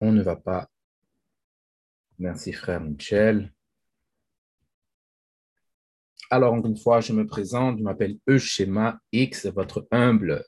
on 0.00 0.12
ne 0.12 0.22
va 0.22 0.36
pas. 0.36 0.68
Merci, 2.18 2.52
frère 2.52 2.80
Michel. 2.80 3.52
Alors, 6.30 6.54
encore 6.54 6.70
une 6.70 6.76
fois, 6.76 7.00
je 7.00 7.12
me 7.12 7.26
présente, 7.26 7.78
je 7.78 7.82
m'appelle 7.82 8.16
Euschema 8.28 8.98
X, 9.12 9.46
votre 9.46 9.86
humble 9.90 10.44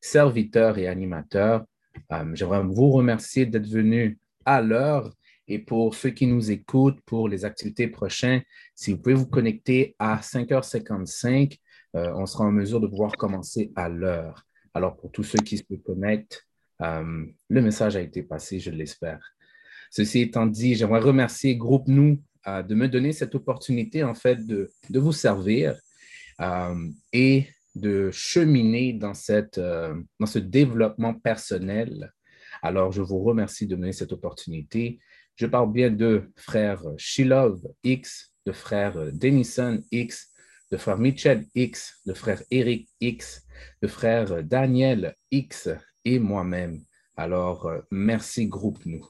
serviteur 0.00 0.78
et 0.78 0.86
animateur. 0.86 1.64
Euh, 2.12 2.30
j'aimerais 2.34 2.62
vous 2.62 2.90
remercier 2.90 3.46
d'être 3.46 3.66
venu 3.66 4.18
à 4.44 4.60
l'heure 4.60 5.12
et 5.48 5.58
pour 5.58 5.94
ceux 5.94 6.10
qui 6.10 6.26
nous 6.26 6.50
écoutent 6.50 7.00
pour 7.02 7.28
les 7.28 7.44
activités 7.44 7.88
prochaines, 7.88 8.42
si 8.74 8.92
vous 8.92 8.98
pouvez 8.98 9.14
vous 9.14 9.26
connecter 9.26 9.94
à 9.98 10.20
5h55, 10.20 11.58
euh, 11.94 12.12
on 12.14 12.26
sera 12.26 12.44
en 12.44 12.52
mesure 12.52 12.80
de 12.80 12.86
pouvoir 12.86 13.12
commencer 13.12 13.72
à 13.76 13.88
l'heure. 13.88 14.44
Alors, 14.74 14.96
pour 14.96 15.10
tous 15.10 15.22
ceux 15.22 15.38
qui 15.38 15.58
se 15.58 15.74
connectent, 15.84 16.46
euh, 16.82 17.24
le 17.48 17.62
message 17.62 17.96
a 17.96 18.00
été 18.00 18.22
passé, 18.22 18.60
je 18.60 18.70
l'espère. 18.70 19.20
Ceci 19.90 20.20
étant 20.20 20.46
dit, 20.46 20.74
j'aimerais 20.74 21.00
remercier 21.00 21.56
Groupe 21.56 21.88
Nous 21.88 22.22
euh, 22.46 22.62
de 22.62 22.74
me 22.74 22.88
donner 22.88 23.12
cette 23.12 23.34
opportunité, 23.34 24.04
en 24.04 24.14
fait, 24.14 24.46
de, 24.46 24.70
de 24.90 24.98
vous 24.98 25.12
servir 25.12 25.78
et 27.14 27.46
de 27.74 28.10
cheminer 28.10 28.92
dans, 28.92 29.14
cette, 29.14 29.58
dans 29.58 30.26
ce 30.26 30.38
développement 30.38 31.14
personnel. 31.14 32.12
Alors, 32.60 32.92
je 32.92 33.00
vous 33.00 33.20
remercie 33.20 33.66
de 33.66 33.74
me 33.74 33.80
donner 33.80 33.92
cette 33.92 34.12
opportunité. 34.12 34.98
Je 35.36 35.46
parle 35.46 35.72
bien 35.72 35.90
de 35.90 36.30
frère 36.36 36.82
Shilov 36.98 37.60
X, 37.84 38.34
de 38.44 38.52
frère 38.52 39.12
Denison 39.12 39.82
X, 39.90 40.30
de 40.70 40.76
frère 40.76 40.98
Mitchell 40.98 41.46
X, 41.54 42.00
de 42.06 42.14
frère 42.14 42.42
Eric 42.50 42.88
X, 43.00 43.46
de 43.82 43.86
frère 43.86 44.42
Daniel 44.42 45.14
X 45.30 45.68
et 46.06 46.18
moi-même. 46.20 46.80
Alors, 47.16 47.66
euh, 47.66 47.80
merci 47.90 48.46
groupe 48.46 48.86
nous. 48.86 49.06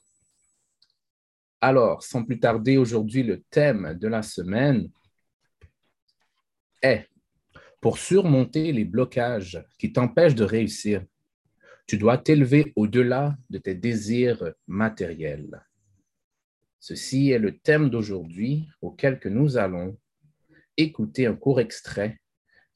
Alors, 1.61 2.03
sans 2.03 2.25
plus 2.25 2.41
tarder, 2.41 2.79
aujourd'hui, 2.79 3.23
le 3.23 3.43
thème 3.51 3.97
de 4.01 4.09
la 4.09 4.23
semaine 4.23 4.91
est 6.83 7.07
pour 7.81 7.99
surmonter 7.99 8.73
les 8.73 8.85
blocages 8.85 9.63
qui 9.79 9.93
t'empêchent 9.93 10.35
de 10.35 10.45
réussir, 10.45 11.05
tu 11.87 11.99
dois 11.99 12.19
t'élever 12.19 12.73
au-delà 12.77 13.37
de 13.51 13.59
tes 13.59 13.75
désirs 13.75 14.55
matériels. 14.67 15.63
Ceci 16.81 17.31
est 17.31 17.39
le 17.39 17.59
thème 17.59 17.91
d'aujourd'hui 17.91 18.69
auquel 18.81 19.21
que 19.21 19.29
nous 19.29 19.57
allons 19.57 19.99
écouter 20.77 21.27
un 21.27 21.37
court 21.37 21.61
extrait 21.61 22.19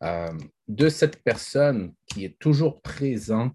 euh, 0.02 0.32
de 0.68 0.88
cette 0.88 1.22
personne 1.22 1.94
qui 2.06 2.24
est 2.24 2.38
toujours 2.38 2.80
présente, 2.82 3.54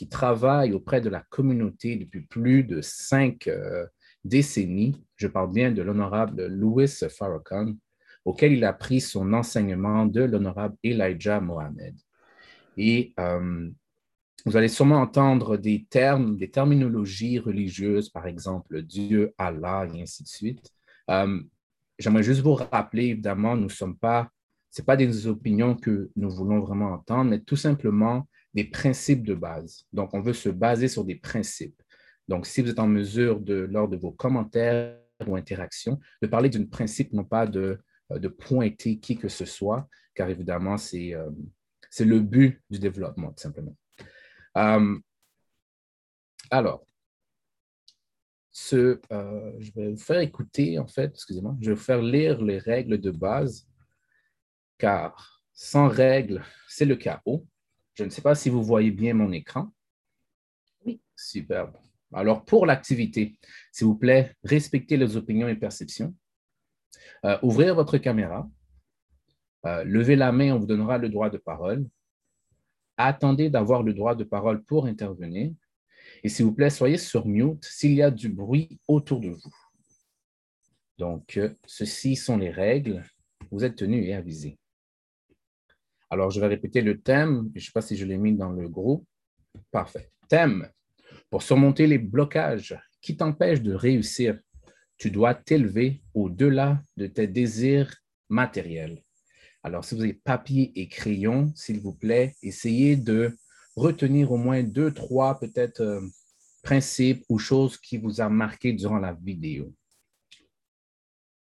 qui 0.00 0.08
travaille 0.08 0.72
auprès 0.72 1.02
de 1.02 1.10
la 1.10 1.20
communauté 1.20 1.94
depuis 1.94 2.22
plus 2.22 2.64
de 2.64 2.80
cinq 2.80 3.48
euh, 3.48 3.84
décennies. 4.24 4.96
Je 5.16 5.26
parle 5.26 5.52
bien 5.52 5.72
de 5.72 5.82
l'honorable 5.82 6.46
Louis 6.46 6.88
Farrakhan, 6.88 7.74
auquel 8.24 8.54
il 8.54 8.64
a 8.64 8.72
pris 8.72 9.02
son 9.02 9.34
enseignement 9.34 10.06
de 10.06 10.22
l'honorable 10.22 10.74
Elijah 10.82 11.38
Mohamed. 11.42 11.94
Et 12.78 13.12
euh, 13.20 13.68
vous 14.46 14.56
allez 14.56 14.68
sûrement 14.68 15.02
entendre 15.02 15.58
des 15.58 15.84
termes, 15.90 16.38
des 16.38 16.50
terminologies 16.50 17.38
religieuses, 17.38 18.08
par 18.08 18.26
exemple 18.26 18.80
Dieu, 18.80 19.34
Allah, 19.36 19.86
et 19.92 20.00
ainsi 20.00 20.22
de 20.22 20.28
suite. 20.28 20.72
Euh, 21.10 21.42
j'aimerais 21.98 22.22
juste 22.22 22.40
vous 22.40 22.54
rappeler, 22.54 23.08
évidemment, 23.08 23.54
nous 23.54 23.64
ne 23.64 23.68
sommes 23.68 23.98
pas, 23.98 24.30
ce 24.70 24.82
pas 24.82 24.96
des 24.96 25.26
opinions 25.26 25.74
que 25.74 26.10
nous 26.16 26.30
voulons 26.30 26.60
vraiment 26.60 26.92
entendre, 26.92 27.30
mais 27.30 27.40
tout 27.40 27.56
simplement 27.56 28.28
des 28.54 28.64
principes 28.64 29.26
de 29.26 29.34
base. 29.34 29.86
Donc, 29.92 30.14
on 30.14 30.20
veut 30.20 30.32
se 30.32 30.48
baser 30.48 30.88
sur 30.88 31.04
des 31.04 31.16
principes. 31.16 31.80
Donc, 32.28 32.46
si 32.46 32.62
vous 32.62 32.70
êtes 32.70 32.78
en 32.78 32.86
mesure, 32.86 33.40
de, 33.40 33.54
lors 33.70 33.88
de 33.88 33.96
vos 33.96 34.12
commentaires 34.12 34.96
ou 35.26 35.36
interactions, 35.36 35.98
de 36.22 36.28
parler 36.28 36.48
d'un 36.48 36.64
principe, 36.64 37.12
non 37.12 37.24
pas 37.24 37.46
de, 37.46 37.78
euh, 38.12 38.18
de 38.18 38.28
pointer 38.28 38.98
qui 38.98 39.16
que 39.16 39.28
ce 39.28 39.44
soit, 39.44 39.88
car 40.14 40.28
évidemment, 40.28 40.76
c'est 40.76 41.14
euh, 41.14 41.30
le 41.98 42.20
but 42.20 42.62
du 42.70 42.78
développement, 42.78 43.32
tout 43.32 43.42
simplement. 43.42 43.76
Euh, 44.56 44.98
alors, 46.50 46.84
je 48.52 49.72
vais 49.74 49.90
vous 49.90 49.96
faire 49.96 50.20
écouter, 50.20 50.78
en 50.78 50.86
fait, 50.86 51.10
excusez-moi, 51.14 51.56
je 51.60 51.70
vais 51.70 51.74
vous 51.74 51.82
faire 51.82 52.02
lire 52.02 52.42
les 52.42 52.58
règles 52.58 52.98
de 52.98 53.10
base, 53.10 53.66
car 54.80 55.42
sans 55.52 55.88
règles, 55.88 56.42
c'est 56.66 56.86
le 56.86 56.96
chaos. 56.96 57.46
Je 57.94 58.04
ne 58.04 58.10
sais 58.10 58.22
pas 58.22 58.34
si 58.34 58.48
vous 58.48 58.62
voyez 58.62 58.90
bien 58.90 59.14
mon 59.14 59.30
écran. 59.32 59.70
Oui. 60.84 61.00
Superbe. 61.14 61.76
Alors, 62.12 62.44
pour 62.44 62.66
l'activité, 62.66 63.38
s'il 63.70 63.86
vous 63.86 63.96
plaît, 63.96 64.34
respectez 64.42 64.96
les 64.96 65.16
opinions 65.16 65.48
et 65.48 65.54
perceptions. 65.54 66.14
Euh, 67.24 67.38
ouvrir 67.42 67.74
votre 67.74 67.98
caméra. 67.98 68.48
levez 69.64 70.16
la 70.16 70.32
main, 70.32 70.54
on 70.54 70.58
vous 70.58 70.66
donnera 70.66 70.98
le 70.98 71.08
droit 71.08 71.30
de 71.30 71.38
parole 71.38 71.86
attendez 73.06 73.50
d'avoir 73.50 73.82
le 73.82 73.94
droit 73.94 74.14
de 74.14 74.24
parole 74.24 74.62
pour 74.62 74.86
intervenir. 74.86 75.52
Et 76.22 76.28
s'il 76.28 76.44
vous 76.44 76.52
plaît, 76.52 76.70
soyez 76.70 76.98
sur 76.98 77.26
mute 77.26 77.64
s'il 77.64 77.94
y 77.94 78.02
a 78.02 78.10
du 78.10 78.28
bruit 78.28 78.78
autour 78.88 79.20
de 79.20 79.30
vous. 79.30 79.54
Donc, 80.98 81.36
euh, 81.36 81.54
ceci 81.66 82.16
sont 82.16 82.36
les 82.36 82.50
règles. 82.50 83.04
Vous 83.50 83.64
êtes 83.64 83.76
tenus 83.76 84.06
et 84.06 84.14
avisés. 84.14 84.58
Alors, 86.10 86.30
je 86.30 86.40
vais 86.40 86.48
répéter 86.48 86.82
le 86.82 87.00
thème. 87.00 87.50
Je 87.54 87.60
ne 87.60 87.64
sais 87.64 87.72
pas 87.72 87.80
si 87.80 87.96
je 87.96 88.04
l'ai 88.04 88.18
mis 88.18 88.34
dans 88.34 88.50
le 88.50 88.68
groupe. 88.68 89.06
Parfait. 89.70 90.10
Thème. 90.28 90.68
Pour 91.30 91.42
surmonter 91.42 91.86
les 91.86 91.98
blocages 91.98 92.76
qui 93.00 93.16
t'empêchent 93.16 93.62
de 93.62 93.72
réussir, 93.72 94.38
tu 94.96 95.10
dois 95.10 95.34
t'élever 95.34 96.02
au-delà 96.12 96.82
de 96.96 97.06
tes 97.06 97.26
désirs 97.26 97.94
matériels. 98.28 99.02
Alors, 99.62 99.84
si 99.84 99.94
vous 99.94 100.02
avez 100.02 100.14
papier 100.14 100.72
et 100.74 100.88
crayon, 100.88 101.52
s'il 101.54 101.80
vous 101.80 101.92
plaît, 101.92 102.34
essayez 102.42 102.96
de 102.96 103.36
retenir 103.76 104.32
au 104.32 104.36
moins 104.36 104.62
deux, 104.62 104.92
trois 104.92 105.38
peut-être 105.38 105.80
euh, 105.80 106.00
principes 106.62 107.24
ou 107.28 107.38
choses 107.38 107.78
qui 107.78 107.98
vous 107.98 108.20
ont 108.20 108.30
marqué 108.30 108.72
durant 108.72 108.98
la 108.98 109.12
vidéo. 109.12 109.72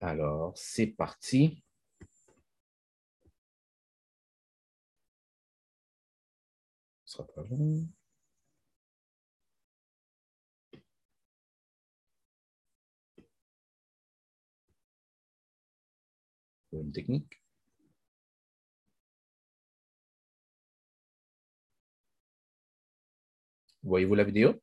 Alors, 0.02 0.53
c'est 0.56 0.88
parti. 0.88 1.64
Sera 7.19 7.28
pas 7.34 7.44
long. 7.50 7.88
Une 16.72 16.91
technique. 16.91 17.41
Voyez-vous 23.84 24.16
la 24.16 24.24
vidéo? 24.24 24.53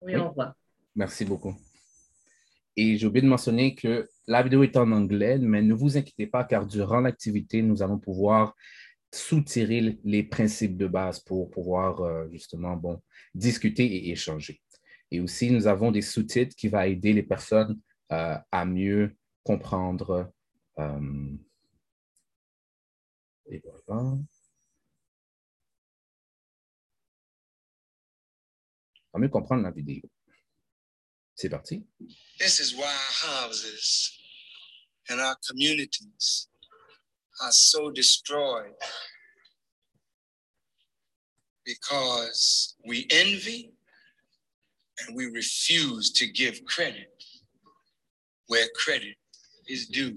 Oui, 0.00 0.16
on 0.16 0.30
voit. 0.32 0.54
Merci 0.94 1.24
beaucoup. 1.24 1.56
Et 2.76 2.96
j'ai 2.96 3.06
oublié 3.06 3.22
de 3.22 3.28
mentionner 3.28 3.74
que 3.74 4.08
la 4.26 4.42
vidéo 4.42 4.62
est 4.62 4.76
en 4.76 4.92
anglais, 4.92 5.38
mais 5.38 5.62
ne 5.62 5.74
vous 5.74 5.96
inquiétez 5.96 6.26
pas 6.26 6.44
car 6.44 6.66
durant 6.66 7.00
l'activité, 7.00 7.62
nous 7.62 7.82
allons 7.82 7.98
pouvoir 7.98 8.54
soutirer 9.12 9.98
les 10.04 10.22
principes 10.24 10.76
de 10.76 10.86
base 10.86 11.20
pour 11.20 11.50
pouvoir 11.50 12.00
euh, 12.02 12.28
justement 12.30 12.76
bon, 12.76 13.00
discuter 13.34 13.84
et 13.84 14.10
échanger. 14.10 14.60
Et 15.10 15.20
aussi, 15.20 15.50
nous 15.50 15.66
avons 15.66 15.90
des 15.90 16.02
sous-titres 16.02 16.56
qui 16.56 16.68
vont 16.68 16.80
aider 16.80 17.12
les 17.12 17.22
personnes 17.22 17.78
euh, 18.12 18.36
à 18.50 18.64
mieux 18.64 19.16
comprendre. 19.44 20.30
Euh, 20.78 21.30
et 23.48 23.62
voilà. 23.64 24.18
mieux 29.18 29.28
comprendre 29.28 29.62
la 29.62 29.70
vidéo. 29.70 30.02
C'est 31.36 31.50
parti. 31.50 31.84
This 32.38 32.60
is 32.60 32.74
why 32.74 32.86
our 32.86 33.30
houses 33.30 34.18
and 35.10 35.20
our 35.20 35.36
communities 35.48 36.48
are 37.42 37.52
so 37.52 37.90
destroyed 37.90 38.72
because 41.66 42.76
we 42.86 43.06
envy 43.10 43.72
and 45.00 45.14
we 45.14 45.26
refuse 45.26 46.10
to 46.12 46.26
give 46.26 46.64
credit 46.64 47.12
where 48.46 48.66
credit 48.74 49.16
is 49.68 49.86
due. 49.88 50.16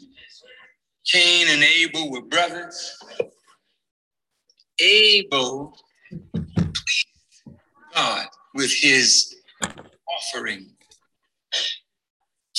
Cain 1.05 1.47
and 1.49 1.63
Abel 1.63 2.11
were 2.11 2.21
brothers. 2.21 2.97
Abel 4.79 5.75
God 7.93 8.27
with 8.53 8.71
his 8.81 9.35
offering. 10.07 10.67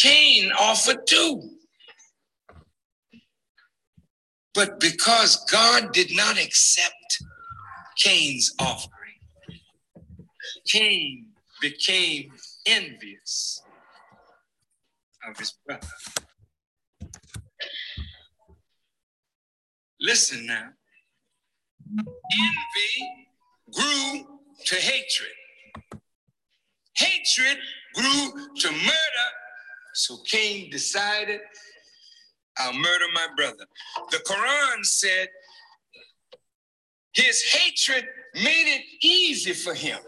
Cain 0.01 0.51
offered 0.59 1.07
too. 1.07 1.51
But 4.55 4.81
because 4.81 5.45
God 5.51 5.93
did 5.93 6.15
not 6.17 6.39
accept 6.39 7.23
Cain's 7.97 8.53
offering, 8.59 9.59
Cain 10.67 11.27
became 11.61 12.33
envious 12.67 13.63
of 15.29 15.37
his 15.39 15.55
brother. 15.67 15.87
Listen 20.01 20.47
now. 20.47 20.69
Envy 21.99 23.27
grew 23.73 24.41
to 24.65 24.75
hatred. 24.77 25.31
Hatred 26.97 27.59
grew 27.95 28.33
to 28.57 28.71
murder. 28.71 29.29
So 30.01 30.17
Cain 30.25 30.71
decided, 30.71 31.41
I'll 32.57 32.73
murder 32.73 33.05
my 33.13 33.27
brother. 33.37 33.67
The 34.11 34.17
Quran 34.17 34.83
said 34.83 35.29
his 37.13 37.43
hatred 37.43 38.07
made 38.35 38.79
it 38.79 38.83
easy 39.03 39.53
for 39.53 39.75
him 39.75 39.99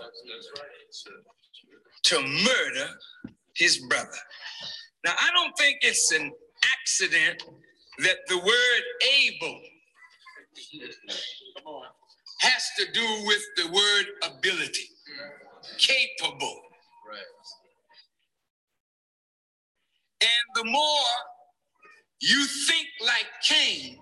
to 2.05 2.23
murder 2.23 2.89
his 3.55 3.81
brother. 3.91 4.17
Now, 5.05 5.13
I 5.13 5.29
don't 5.35 5.55
think 5.59 5.81
it's 5.83 6.11
an 6.11 6.33
accident 6.73 7.43
that 7.99 8.17
the 8.29 8.39
word 8.39 8.83
able 9.21 9.61
has 12.41 12.71
to 12.79 12.91
do 12.93 13.25
with 13.27 13.43
the 13.59 13.67
word 13.71 14.07
ability, 14.25 14.89
capable. 15.77 16.63
And 20.23 20.65
the 20.65 20.71
more 20.71 21.09
you 22.21 22.45
think 22.69 22.87
like 23.05 23.27
Cain, 23.49 23.99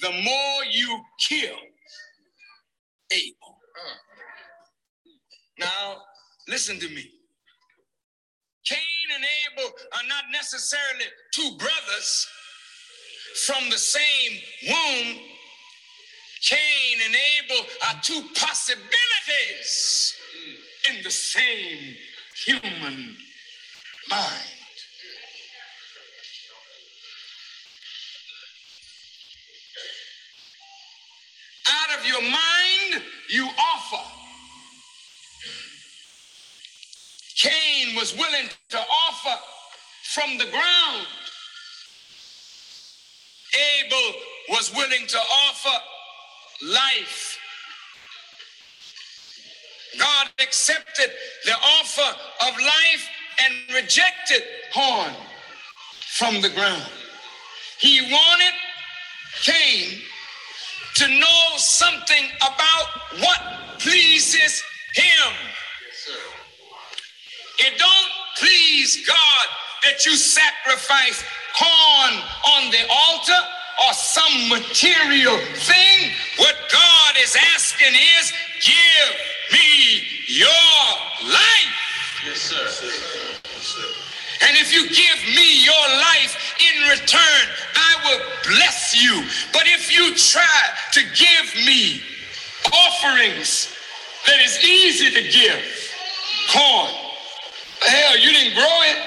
the 0.00 0.10
more 0.10 0.64
you 0.70 1.00
kill 1.28 1.56
Abel. 3.12 3.58
Now, 5.58 5.96
listen 6.48 6.78
to 6.78 6.88
me. 6.88 7.10
Cain 8.64 8.78
and 9.14 9.24
Abel 9.24 9.70
are 9.96 10.08
not 10.08 10.24
necessarily 10.32 11.04
two 11.34 11.56
brothers 11.58 12.26
from 13.46 13.68
the 13.70 13.78
same 13.78 14.38
womb. 14.68 15.18
Cain 16.48 16.98
and 17.04 17.14
Abel 17.14 17.66
are 17.88 18.00
two 18.02 18.22
possibilities 18.34 20.14
in 20.90 21.02
the 21.02 21.10
same 21.10 21.94
human 22.46 23.16
mind. 24.10 24.51
Of 32.02 32.08
your 32.08 32.22
mind, 32.22 33.02
you 33.28 33.46
offer. 33.46 34.02
Cain 37.36 37.94
was 37.96 38.16
willing 38.16 38.48
to 38.70 38.78
offer 38.78 39.40
from 40.14 40.36
the 40.38 40.44
ground. 40.46 41.06
Abel 43.54 44.20
was 44.50 44.72
willing 44.74 45.06
to 45.06 45.18
offer 45.18 45.78
life. 46.66 47.38
God 49.98 50.28
accepted 50.40 51.10
the 51.44 51.52
offer 51.52 52.18
of 52.48 52.58
life 52.58 53.08
and 53.44 53.54
rejected 53.74 54.42
horn 54.72 55.12
from 56.16 56.40
the 56.40 56.48
ground. 56.48 56.90
He 57.78 58.00
wanted 58.00 58.54
Cain 59.42 60.02
to 60.94 61.08
know 61.08 61.56
something 61.56 62.24
about 62.42 62.86
what 63.20 63.40
pleases 63.78 64.62
him. 64.94 65.32
It 67.58 67.78
don't 67.78 68.12
please 68.38 69.06
God 69.06 69.46
that 69.84 70.04
you 70.06 70.16
sacrifice 70.16 71.24
corn 71.58 72.14
on 72.56 72.70
the 72.70 72.82
altar 72.88 73.40
or 73.86 73.92
some 73.92 74.48
material 74.48 75.38
thing. 75.54 76.10
What 76.38 76.56
God 76.70 77.14
is 77.22 77.36
asking 77.54 77.94
is, 77.94 78.32
give 78.60 79.08
me 79.52 80.02
your 80.28 81.28
life. 81.28 82.22
Yes, 82.26 82.38
sir. 82.40 82.62
Yes, 82.64 83.62
sir. 83.62 83.88
And 84.48 84.56
if 84.56 84.74
you 84.74 84.82
give 84.88 85.18
me 85.36 85.64
your 85.64 85.86
life 86.02 86.34
in 86.58 86.90
return, 86.90 87.44
I 87.76 87.91
will 88.04 88.20
bless 88.46 88.94
you. 88.94 89.24
But 89.52 89.66
if 89.66 89.92
you 89.92 90.14
try 90.14 90.60
to 90.92 91.00
give 91.14 91.66
me 91.66 92.02
offerings 92.72 93.74
that 94.26 94.40
is 94.40 94.58
easy 94.64 95.10
to 95.10 95.22
give, 95.22 95.62
corn, 96.52 96.90
hell, 97.80 98.18
you 98.18 98.30
didn't 98.32 98.54
grow 98.54 98.78
it. 98.90 98.98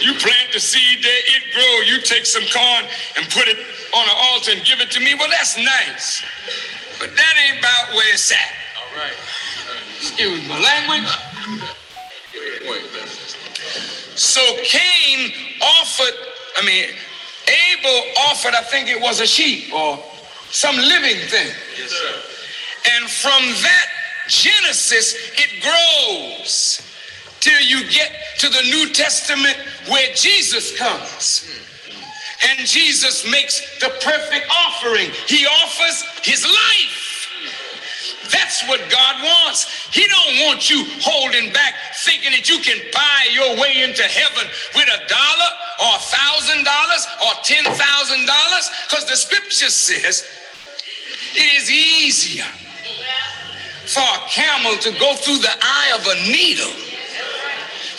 You 0.00 0.14
plant 0.14 0.52
the 0.52 0.60
seed 0.60 1.02
there, 1.02 1.22
it 1.36 1.42
grow. 1.54 1.80
You 1.92 2.00
take 2.02 2.26
some 2.26 2.44
corn 2.52 2.84
and 3.16 3.28
put 3.30 3.48
it 3.48 3.58
on 3.94 4.04
an 4.04 4.16
altar 4.32 4.52
and 4.52 4.64
give 4.64 4.80
it 4.80 4.90
to 4.92 5.00
me. 5.00 5.14
Well, 5.14 5.28
that's 5.30 5.56
nice. 5.56 6.22
But 6.98 7.14
that 7.16 7.34
ain't 7.46 7.58
about 7.58 7.94
where 7.94 8.12
it's 8.12 8.30
at. 8.30 8.38
All 8.78 8.98
right. 8.98 9.16
Excuse 9.98 10.48
my 10.48 10.58
language. 10.60 11.08
So 14.14 14.40
Cain 14.64 15.32
offered, 15.62 16.14
I 16.56 16.66
mean, 16.66 16.90
Abel 17.48 18.02
offered, 18.28 18.54
I 18.54 18.62
think 18.62 18.88
it 18.88 19.00
was 19.00 19.20
a 19.20 19.26
sheep 19.26 19.72
or 19.74 19.98
some 20.50 20.76
living 20.76 21.16
thing. 21.28 21.48
Yes, 21.78 21.90
sir. 21.90 22.14
And 22.96 23.10
from 23.10 23.42
that 23.62 23.86
Genesis, 24.28 25.14
it 25.34 25.62
grows 25.62 26.82
till 27.40 27.60
you 27.62 27.88
get 27.90 28.12
to 28.38 28.48
the 28.48 28.62
New 28.62 28.92
Testament 28.92 29.56
where 29.88 30.12
Jesus 30.14 30.76
comes. 30.76 31.48
And 32.50 32.66
Jesus 32.66 33.28
makes 33.30 33.78
the 33.80 33.88
perfect 34.00 34.46
offering. 34.66 35.10
He 35.26 35.46
offers 35.46 36.04
his 36.22 36.44
life. 36.44 36.97
That's 38.30 38.66
what 38.68 38.80
God 38.90 39.22
wants. 39.22 39.70
He 39.92 40.06
don't 40.06 40.46
want 40.46 40.68
you 40.68 40.84
holding 41.00 41.52
back, 41.52 41.74
thinking 42.04 42.32
that 42.32 42.48
you 42.48 42.58
can 42.58 42.78
buy 42.92 43.28
your 43.32 43.56
way 43.60 43.82
into 43.82 44.02
heaven 44.02 44.46
with 44.74 44.88
a 44.88 45.00
dollar 45.08 45.50
or 45.80 45.96
a 45.96 46.02
thousand 46.02 46.64
dollars 46.64 47.06
or 47.24 47.32
ten 47.44 47.64
thousand 47.64 48.26
dollars. 48.26 48.70
Because 48.88 49.06
the 49.06 49.16
scripture 49.16 49.70
says 49.70 50.26
it 51.34 51.62
is 51.62 51.70
easier 51.70 52.46
for 53.86 54.00
a 54.00 54.28
camel 54.28 54.76
to 54.76 54.90
go 54.98 55.14
through 55.14 55.38
the 55.38 55.56
eye 55.62 55.92
of 55.96 56.06
a 56.06 56.16
needle 56.30 56.72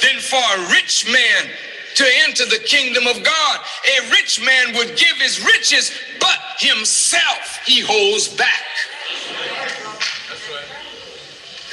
than 0.03 0.19
for 0.19 0.37
a 0.37 0.69
rich 0.71 1.11
man 1.11 1.49
to 1.95 2.05
enter 2.27 2.45
the 2.45 2.59
kingdom 2.65 3.07
of 3.07 3.23
God. 3.23 3.59
A 3.97 4.11
rich 4.11 4.43
man 4.45 4.75
would 4.75 4.95
give 4.97 5.17
his 5.17 5.43
riches, 5.43 5.91
but 6.19 6.37
himself 6.59 7.59
he 7.65 7.81
holds 7.81 8.27
back. 8.27 8.63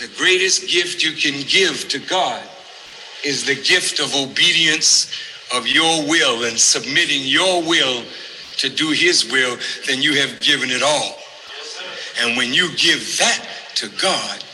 The 0.06 0.18
greatest 0.18 0.68
gift 0.68 1.02
you 1.02 1.10
can 1.10 1.44
give 1.48 1.88
to 1.88 1.98
God 1.98 2.40
is 3.24 3.44
the 3.44 3.56
gift 3.56 3.98
of 3.98 4.14
obedience 4.14 5.10
of 5.52 5.66
your 5.66 6.06
will 6.06 6.44
and 6.44 6.56
submitting 6.56 7.22
your 7.24 7.60
will 7.60 8.04
to 8.58 8.68
do 8.68 8.92
his 8.92 9.28
will, 9.32 9.56
then 9.88 10.00
you 10.00 10.14
have 10.14 10.38
given 10.38 10.70
it 10.70 10.80
all. 10.80 11.16
And 12.20 12.36
when 12.36 12.54
you 12.54 12.68
give 12.76 13.18
that 13.18 13.48
to 13.74 13.88
God, 14.00 14.44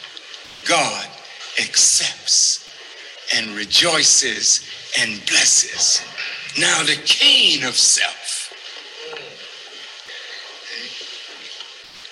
God 0.67 1.07
accepts 1.61 2.75
and 3.37 3.55
rejoices 3.55 4.67
and 4.99 5.21
blesses. 5.27 6.01
Now, 6.59 6.83
the 6.83 6.97
Cain 7.05 7.63
of 7.65 7.75
self. 7.75 8.55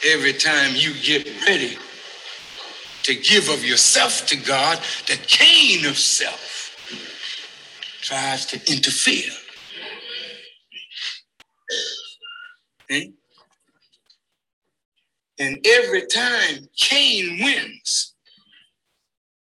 Every 0.05 0.35
time 0.35 0.75
you 0.75 0.93
get 1.03 1.27
ready 1.47 1.79
to 3.11 3.17
give 3.17 3.49
of 3.49 3.65
yourself 3.65 4.25
to 4.27 4.37
God, 4.37 4.79
the 5.09 5.19
Cain 5.27 5.85
of 5.85 5.99
self 5.99 6.77
tries 8.03 8.47
to 8.47 8.57
interfere. 8.73 9.33
Okay? 12.85 13.13
And 15.41 15.59
every 15.67 16.07
time 16.07 16.69
Cain 16.77 17.43
wins, 17.43 18.15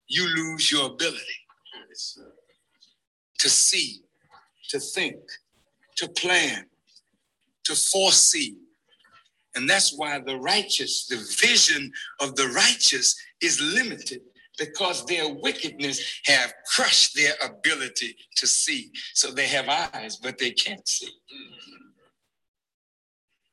you 0.08 0.28
lose 0.36 0.70
your 0.70 0.88
ability 0.88 1.24
to 3.40 3.50
see, 3.50 4.02
to 4.70 4.80
think, 4.80 5.16
to 5.96 6.10
plan, 6.10 6.66
to 7.64 7.74
foresee. 7.74 8.58
And 9.56 9.70
that's 9.70 9.98
why 9.98 10.20
the 10.20 10.36
righteous, 10.36 11.08
the 11.08 11.16
vision 11.40 11.94
of 12.20 12.36
the 12.36 12.48
righteous 12.48 13.16
is 13.42 13.62
limited 13.62 14.22
because 14.58 15.06
their 15.06 15.28
wickedness 15.28 16.22
have 16.26 16.54
crushed 16.74 17.16
their 17.16 17.34
ability 17.44 18.16
to 18.38 18.48
see. 18.48 18.92
So 19.14 19.32
they 19.32 19.48
have 19.48 19.68
eyes, 19.68 20.18
but 20.18 20.38
they 20.38 20.52
can't 20.52 20.88
see. 20.88 21.10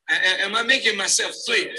Am 0.08 0.54
I 0.54 0.62
making 0.62 0.96
myself 0.96 1.32
clear? 1.46 1.72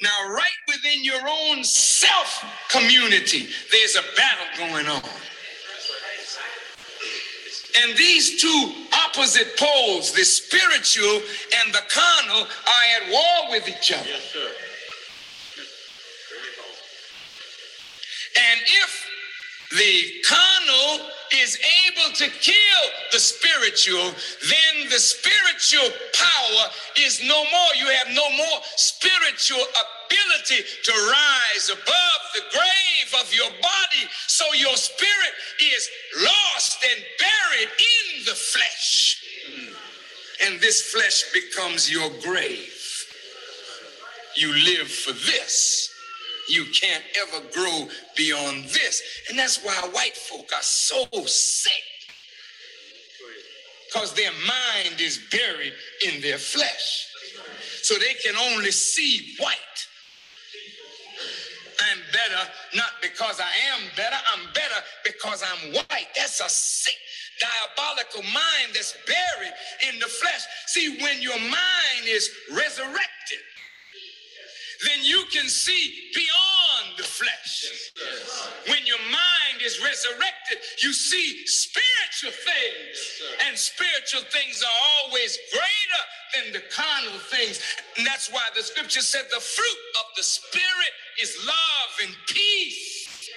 Now, 0.00 0.32
right 0.32 0.48
within 0.68 1.02
your 1.02 1.20
own 1.28 1.64
self 1.64 2.44
community, 2.70 3.48
there's 3.72 3.96
a 3.96 4.16
battle 4.16 4.68
going 4.70 4.86
on. 4.86 5.02
And 7.82 7.96
these 7.96 8.40
two 8.40 8.72
opposite 9.06 9.56
poles, 9.56 10.12
the 10.12 10.24
spiritual 10.24 11.20
and 11.62 11.72
the 11.72 11.82
carnal, 11.88 12.42
are 12.42 13.02
at 13.02 13.10
war 13.10 13.50
with 13.50 13.68
each 13.68 13.92
other. 13.92 14.08
Yes, 14.08 14.36
And 18.58 18.66
if 18.66 19.06
the 19.70 20.22
carnal 20.26 21.10
is 21.42 21.58
able 21.86 22.12
to 22.16 22.26
kill 22.40 22.82
the 23.12 23.18
spiritual, 23.18 24.02
then 24.02 24.88
the 24.90 24.98
spiritual 24.98 25.88
power 26.12 26.70
is 26.98 27.20
no 27.22 27.44
more. 27.44 27.70
You 27.76 27.86
have 27.86 28.08
no 28.14 28.28
more 28.36 28.58
spiritual 28.74 29.62
ability 29.62 30.64
to 30.84 30.92
rise 30.92 31.70
above 31.70 32.20
the 32.34 32.42
grave 32.50 33.22
of 33.24 33.32
your 33.32 33.50
body. 33.62 34.10
So 34.26 34.44
your 34.54 34.74
spirit 34.74 35.32
is 35.74 35.88
lost 36.20 36.84
and 36.90 37.04
buried 37.20 37.68
in 37.68 38.24
the 38.24 38.34
flesh. 38.34 39.22
And 40.46 40.60
this 40.60 40.90
flesh 40.90 41.32
becomes 41.32 41.90
your 41.90 42.10
grave. 42.22 42.74
You 44.34 44.52
live 44.52 44.88
for 44.88 45.12
this. 45.12 45.94
You 46.48 46.64
can't 46.72 47.04
ever 47.20 47.44
grow 47.52 47.88
beyond 48.16 48.64
this. 48.64 49.02
And 49.28 49.38
that's 49.38 49.62
why 49.62 49.74
white 49.92 50.16
folk 50.16 50.50
are 50.52 50.62
so 50.62 51.04
sick. 51.26 51.72
Because 53.86 54.14
their 54.14 54.32
mind 54.46 55.00
is 55.00 55.20
buried 55.30 55.72
in 56.06 56.20
their 56.20 56.38
flesh. 56.38 57.06
So 57.82 57.94
they 57.94 58.14
can 58.14 58.36
only 58.36 58.70
see 58.70 59.34
white. 59.38 59.56
I'm 61.80 61.98
better 62.12 62.50
not 62.74 62.90
because 63.00 63.40
I 63.40 63.52
am 63.72 63.80
better, 63.96 64.16
I'm 64.34 64.52
better 64.52 64.80
because 65.04 65.42
I'm 65.42 65.72
white. 65.74 66.08
That's 66.16 66.40
a 66.40 66.48
sick, 66.48 66.96
diabolical 67.40 68.22
mind 68.24 68.74
that's 68.74 68.94
buried 69.06 69.54
in 69.88 69.98
the 70.00 70.06
flesh. 70.06 70.42
See, 70.66 70.98
when 71.00 71.22
your 71.22 71.38
mind 71.38 72.04
is 72.04 72.30
resurrected, 72.50 73.42
then 74.86 75.02
you 75.02 75.17
can 75.32 75.48
see 75.48 76.10
beyond 76.14 76.96
the 76.96 77.04
flesh. 77.04 77.92
When 78.66 78.84
your 78.86 79.00
mind 79.10 79.62
is 79.62 79.82
resurrected, 79.82 80.58
you 80.82 80.92
see 80.92 81.46
spiritual 81.46 82.32
things. 82.32 83.22
And 83.46 83.56
spiritual 83.56 84.22
things 84.30 84.62
are 84.62 84.78
always 85.04 85.38
greater 85.52 86.02
than 86.34 86.52
the 86.52 86.62
carnal 86.74 87.18
things. 87.30 87.60
And 87.96 88.06
that's 88.06 88.30
why 88.30 88.42
the 88.56 88.62
scripture 88.62 89.00
said 89.00 89.26
the 89.30 89.40
fruit 89.40 89.80
of 90.00 90.16
the 90.16 90.22
Spirit 90.22 90.92
is 91.20 91.36
love 91.46 91.92
and 92.06 92.14
peace 92.28 93.30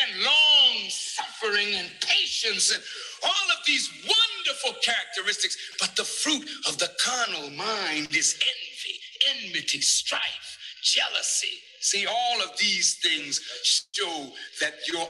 and 0.00 0.22
long 0.22 0.88
suffering 0.88 1.74
and 1.74 1.88
patience 2.00 2.72
and 2.72 2.82
all 3.24 3.48
of 3.50 3.64
these 3.66 3.90
wonderful 4.04 4.80
characteristics. 4.82 5.56
But 5.80 5.96
the 5.96 6.04
fruit 6.04 6.48
of 6.68 6.78
the 6.78 6.90
carnal 7.04 7.50
mind 7.50 8.14
is 8.14 8.38
envy, 8.40 9.48
enmity, 9.48 9.80
strife, 9.80 10.57
jealousy. 10.94 11.56
See, 11.80 12.06
all 12.06 12.42
of 12.42 12.58
these 12.58 12.98
things 13.02 13.40
show 13.62 14.32
that 14.60 14.74
your 14.92 15.08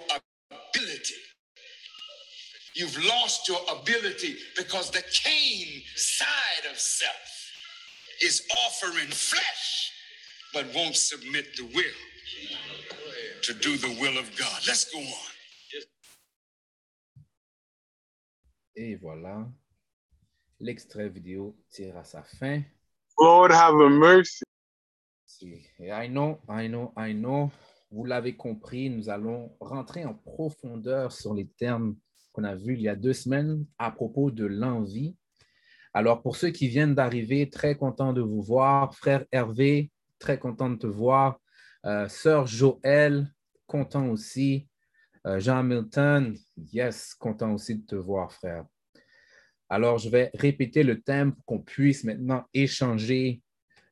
ability, 0.50 1.14
you've 2.74 2.98
lost 3.06 3.48
your 3.48 3.60
ability 3.80 4.36
because 4.56 4.90
the 4.90 5.02
Cain 5.12 5.82
side 5.96 6.70
of 6.70 6.78
self 6.78 7.14
is 8.22 8.42
offering 8.66 9.08
flesh 9.08 9.92
but 10.52 10.66
won't 10.74 10.96
submit 10.96 11.46
the 11.56 11.64
will 11.64 11.98
to 13.42 13.54
do 13.54 13.76
the 13.76 13.96
will 14.00 14.18
of 14.18 14.30
God. 14.36 14.60
Let's 14.66 14.84
go 14.92 14.98
on. 14.98 15.28
Et 18.80 18.94
voilà, 18.94 19.44
l'extrait 20.60 21.08
vidéo 21.08 21.56
tire 21.68 21.96
à 21.96 22.04
sa 22.04 22.22
fin. 22.22 22.62
Lord 23.18 23.50
have 23.50 23.74
mercy. 23.74 24.44
I 25.80 26.08
know, 26.08 26.40
I 26.48 26.68
know, 26.68 26.92
I 26.96 27.12
know. 27.12 27.50
Vous 27.90 28.04
l'avez 28.04 28.36
compris, 28.36 28.90
nous 28.90 29.08
allons 29.08 29.54
rentrer 29.60 30.04
en 30.04 30.14
profondeur 30.14 31.12
sur 31.12 31.34
les 31.34 31.46
termes 31.46 31.96
qu'on 32.32 32.44
a 32.44 32.54
vus 32.54 32.74
il 32.74 32.82
y 32.82 32.88
a 32.88 32.96
deux 32.96 33.12
semaines 33.12 33.64
à 33.78 33.90
propos 33.90 34.30
de 34.30 34.44
l'envie. 34.44 35.16
Alors, 35.94 36.22
pour 36.22 36.36
ceux 36.36 36.50
qui 36.50 36.68
viennent 36.68 36.94
d'arriver, 36.94 37.48
très 37.48 37.76
content 37.76 38.12
de 38.12 38.20
vous 38.20 38.42
voir. 38.42 38.94
Frère 38.94 39.24
Hervé, 39.32 39.90
très 40.18 40.38
content 40.38 40.70
de 40.70 40.76
te 40.76 40.86
voir. 40.86 41.40
Euh, 41.86 42.08
Sœur 42.08 42.46
Joël, 42.46 43.32
content 43.66 44.08
aussi. 44.08 44.68
Euh, 45.26 45.40
Jean 45.40 45.62
Milton, 45.62 46.36
yes, 46.72 47.14
content 47.14 47.52
aussi 47.52 47.76
de 47.76 47.86
te 47.86 47.96
voir, 47.96 48.32
frère. 48.32 48.66
Alors, 49.68 49.98
je 49.98 50.08
vais 50.08 50.30
répéter 50.34 50.82
le 50.82 51.00
thème 51.00 51.34
pour 51.34 51.44
qu'on 51.44 51.60
puisse 51.60 52.04
maintenant 52.04 52.44
échanger 52.54 53.42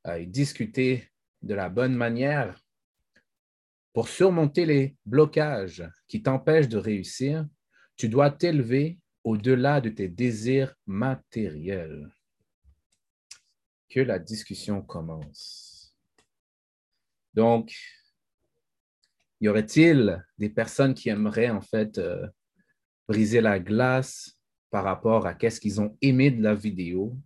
euh, 0.07 0.17
et 0.17 0.27
discuter 0.27 1.09
de 1.47 1.55
la 1.55 1.69
bonne 1.69 1.95
manière. 1.95 2.61
Pour 3.93 4.09
surmonter 4.09 4.67
les 4.67 4.97
blocages 5.07 5.89
qui 6.07 6.23
t'empêchent 6.23 6.69
de 6.69 6.77
réussir, 6.77 7.47
tu 7.97 8.09
dois 8.09 8.31
t'élever 8.31 8.99
au-delà 9.25 9.81
de 9.81 9.89
tes 9.89 10.09
désirs 10.09 10.75
matériels. 10.87 12.11
Que 13.89 14.01
la 14.01 14.19
discussion 14.19 14.83
commence. 14.83 15.97
Donc, 17.33 17.75
y 19.41 19.49
aurait-il 19.49 20.25
des 20.39 20.51
personnes 20.51 20.95
qui 20.95 21.09
aimeraient 21.09 21.51
en 21.51 21.61
fait 21.61 21.99
euh, 21.99 22.27
briser 23.09 23.41
la 23.41 23.59
glace 23.59 24.39
par 24.71 24.85
rapport 24.85 25.27
à 25.27 25.35
qu'est-ce 25.35 25.61
qu'ils 25.61 25.81
ont 25.81 25.97
aimé 26.03 26.31
de 26.31 26.43
la 26.43 26.55
vidéo, 26.55 27.17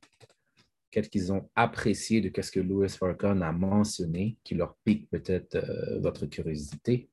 qu'est-ce 0.90 1.08
qu'ils 1.08 1.32
ont 1.32 1.48
apprécié 1.54 2.20
de 2.20 2.42
ce 2.42 2.50
que 2.50 2.60
Louis 2.60 2.88
Farrakhan 2.88 3.40
a 3.40 3.52
mentionné, 3.52 4.36
qui 4.44 4.54
leur 4.54 4.76
pique 4.84 5.08
peut-être 5.10 5.56
euh, 5.56 6.00
votre 6.00 6.26
curiosité? 6.26 7.08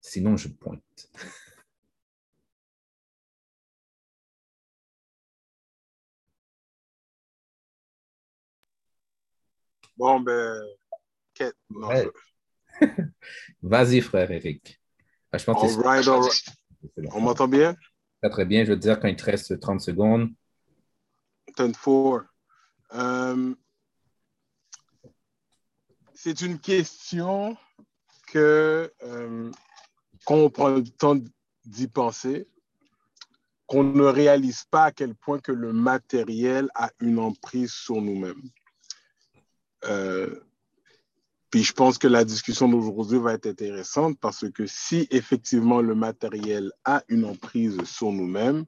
Sinon, 0.00 0.36
je 0.36 0.48
pointe. 0.48 1.10
Bon, 9.98 10.20
ben, 10.20 10.60
Ouais. 11.70 12.08
Vas-y, 13.62 14.00
frère 14.00 14.30
Eric. 14.30 14.80
Ah, 15.32 15.38
Je 15.38 15.44
pense 15.44 15.76
que 15.76 15.80
all 15.80 15.86
right, 15.86 16.08
all. 16.08 16.28
On 17.12 17.20
m'entend 17.20 17.48
bien? 17.48 17.74
Très, 18.22 18.30
très 18.30 18.44
bien. 18.44 18.64
Je 18.64 18.72
veux 18.72 18.78
dire 18.78 19.00
quand 19.00 19.08
il 19.08 19.16
te 19.16 19.24
reste 19.24 19.58
30 19.58 19.80
secondes. 19.80 20.30
10-4. 21.56 22.24
Euh, 22.94 23.54
c'est 26.14 26.40
une 26.40 26.58
question 26.58 27.56
que, 28.28 28.92
euh, 29.02 29.50
quand 30.24 30.36
on 30.36 30.50
prend 30.50 30.68
le 30.68 30.84
temps 30.84 31.16
d'y 31.64 31.88
penser, 31.88 32.48
qu'on 33.66 33.84
ne 33.84 34.04
réalise 34.04 34.64
pas 34.70 34.84
à 34.84 34.92
quel 34.92 35.14
point 35.14 35.40
que 35.40 35.52
le 35.52 35.72
matériel 35.72 36.68
a 36.74 36.90
une 37.00 37.18
emprise 37.18 37.72
sur 37.72 38.00
nous-mêmes. 38.00 38.42
Euh, 39.84 40.40
puis 41.50 41.64
je 41.64 41.72
pense 41.72 41.98
que 41.98 42.08
la 42.08 42.24
discussion 42.24 42.68
d'aujourd'hui 42.68 43.18
va 43.18 43.34
être 43.34 43.46
intéressante 43.46 44.18
parce 44.20 44.50
que 44.50 44.66
si 44.66 45.06
effectivement 45.10 45.80
le 45.80 45.94
matériel 45.94 46.72
a 46.84 47.02
une 47.08 47.24
emprise 47.24 47.82
sur 47.84 48.12
nous-mêmes, 48.12 48.64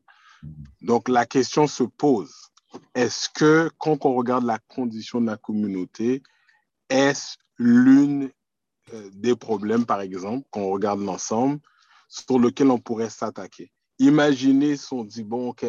donc 0.82 1.08
la 1.08 1.26
question 1.26 1.66
se 1.66 1.84
pose, 1.84 2.50
est-ce 2.94 3.28
que 3.28 3.70
quand 3.78 4.04
on 4.04 4.14
regarde 4.14 4.44
la 4.44 4.58
condition 4.58 5.20
de 5.20 5.26
la 5.26 5.36
communauté, 5.36 6.22
est-ce 6.88 7.36
l'une 7.58 8.30
euh, 8.92 9.10
des 9.12 9.36
problèmes, 9.36 9.86
par 9.86 10.00
exemple, 10.00 10.46
quand 10.50 10.60
on 10.60 10.70
regarde 10.70 11.00
l'ensemble, 11.00 11.60
sur 12.08 12.38
lequel 12.38 12.70
on 12.70 12.78
pourrait 12.78 13.10
s'attaquer? 13.10 13.70
Imaginez 13.98 14.76
si 14.76 14.92
on 14.92 15.04
dit, 15.04 15.24
bon, 15.24 15.50
ok, 15.50 15.66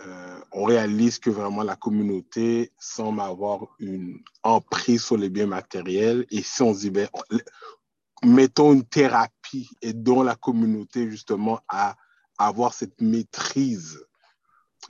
euh, 0.00 0.40
on 0.52 0.64
réalise 0.64 1.18
que 1.18 1.30
vraiment 1.30 1.62
la 1.62 1.76
communauté 1.76 2.72
semble 2.78 3.20
avoir 3.20 3.66
une 3.78 4.20
emprise 4.42 5.04
sur 5.04 5.16
les 5.16 5.28
biens 5.28 5.46
matériels. 5.46 6.26
Et 6.30 6.42
si 6.42 6.62
on 6.62 6.72
dit, 6.72 6.90
ben, 6.90 7.08
on- 7.12 8.28
mettons 8.28 8.72
une 8.72 8.84
thérapie 8.84 9.68
et 9.82 9.92
dont 9.92 10.22
la 10.22 10.34
communauté, 10.34 11.10
justement, 11.10 11.60
à 11.68 11.96
avoir 12.38 12.74
cette 12.74 13.00
maîtrise, 13.00 14.04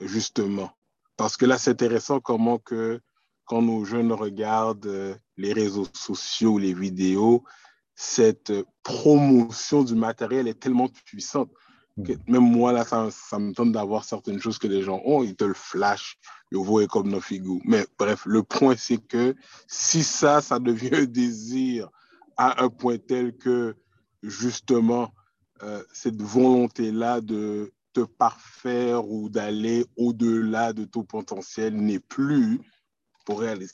justement. 0.01 0.71
Parce 1.17 1.37
que 1.37 1.45
là, 1.45 1.57
c'est 1.57 1.71
intéressant 1.71 2.19
comment 2.19 2.57
que 2.57 2.99
quand 3.45 3.61
nos 3.61 3.85
jeunes 3.85 4.11
regardent 4.11 4.87
euh, 4.87 5.15
les 5.37 5.53
réseaux 5.53 5.87
sociaux, 5.93 6.57
les 6.57 6.73
vidéos, 6.73 7.43
cette 7.93 8.49
euh, 8.49 8.63
promotion 8.83 9.83
du 9.83 9.95
matériel 9.95 10.47
est 10.47 10.59
tellement 10.59 10.89
puissante 11.05 11.49
même 12.27 12.51
moi, 12.51 12.73
là, 12.73 12.83
ça, 12.83 13.09
ça 13.11 13.39
me 13.39 13.53
tente 13.53 13.71
d'avoir 13.71 14.03
certaines 14.03 14.41
choses 14.41 14.57
que 14.57 14.67
les 14.67 14.81
gens 14.81 15.01
ont, 15.05 15.23
ils 15.23 15.35
te 15.35 15.45
le 15.45 15.53
flashent, 15.53 16.17
le 16.51 16.59
voient 16.59 16.87
comme 16.87 17.09
nos 17.09 17.21
figures. 17.21 17.61
Mais 17.63 17.85
bref, 17.97 18.25
le 18.25 18.43
point, 18.43 18.75
c'est 18.77 18.97
que 18.97 19.35
si 19.67 20.03
ça, 20.03 20.41
ça 20.41 20.59
devient 20.59 20.93
un 20.93 21.05
désir 21.05 21.89
à 22.37 22.63
un 22.63 22.69
point 22.69 22.97
tel 22.97 23.37
que, 23.37 23.75
justement, 24.23 25.13
euh, 25.63 25.81
cette 25.93 26.21
volonté-là 26.21 27.21
de 27.21 27.71
te 27.95 28.01
parfaire 28.01 29.07
ou 29.07 29.29
d'aller 29.29 29.85
au-delà 29.95 30.73
de 30.73 30.83
ton 30.83 31.03
potentiel 31.03 31.73
n'est 31.73 31.99
plus 31.99 32.59
pour 33.25 33.39
réaliser 33.39 33.71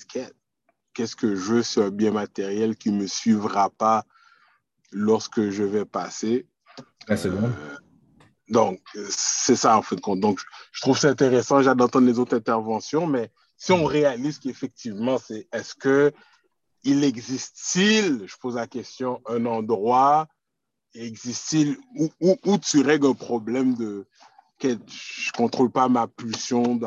qu'est-ce 0.94 1.16
que 1.16 1.36
je 1.36 1.54
veux, 1.54 1.63
c'est 1.63 1.84
un 1.84 1.90
bien 1.90 2.12
matériel 2.12 2.75
qui 2.75 2.92
ne 2.92 3.01
me 3.01 3.08
suivra 3.08 3.72
pas 3.72 4.06
lorsque 4.92 5.50
je 5.50 5.63
vais 5.63 5.86
passer. 5.86 6.46
Ah, 7.08 7.18
c'est 7.18 7.32
bon. 7.32 7.48
Euh, 7.48 7.78
donc, 8.50 8.80
c'est 9.10 9.56
ça 9.56 9.75
en 9.75 9.82
fait. 9.82 9.96
Donc, 9.96 10.40
je 10.72 10.82
trouve 10.82 11.00
ça 11.00 11.10
intéressant. 11.10 11.63
J'ai 11.63 11.74
d'entendre 11.74 12.06
les 12.06 12.20
autres 12.20 12.38
interventions, 12.38 13.08
mais 13.08 13.32
si 13.58 13.72
on 13.72 13.86
réalise 13.86 14.38
qu'effectivement, 14.38 15.18
c'est 15.18 15.48
est-ce 15.51 15.74
que 15.74 16.13
il 16.84 17.04
existe-t-il, 17.04 18.28
je 18.28 18.36
pose 18.38 18.56
la 18.56 18.68
question, 18.68 19.22
un 19.28 19.46
endroit, 19.46 20.28
existe-t-il 20.94 21.78
où, 22.20 22.58
tu 22.58 22.82
règles 22.82 23.08
un 23.08 23.14
problème 23.14 23.76
de 23.76 24.06
que 24.60 24.70
je 24.70 25.30
ne 25.30 25.38
contrôle 25.38 25.72
pas 25.72 25.90
ma 25.90 26.08
pulsion 26.08 26.80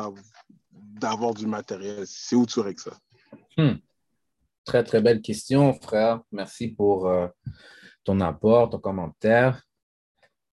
d'avoir 0.71 1.33
du 1.33 1.47
matériel? 1.47 2.03
C'est 2.05 2.35
où 2.35 2.45
tu 2.45 2.59
règles 2.59 2.79
ça? 2.79 2.97
Hmm. 3.57 3.75
Très, 4.63 4.83
très 4.83 5.01
belle 5.01 5.21
question, 5.21 5.73
frère. 5.73 6.21
Merci 6.31 6.69
pour 6.69 7.07
euh, 7.07 7.27
ton 8.03 8.19
apport, 8.19 8.69
ton 8.69 8.79
commentaire. 8.79 9.61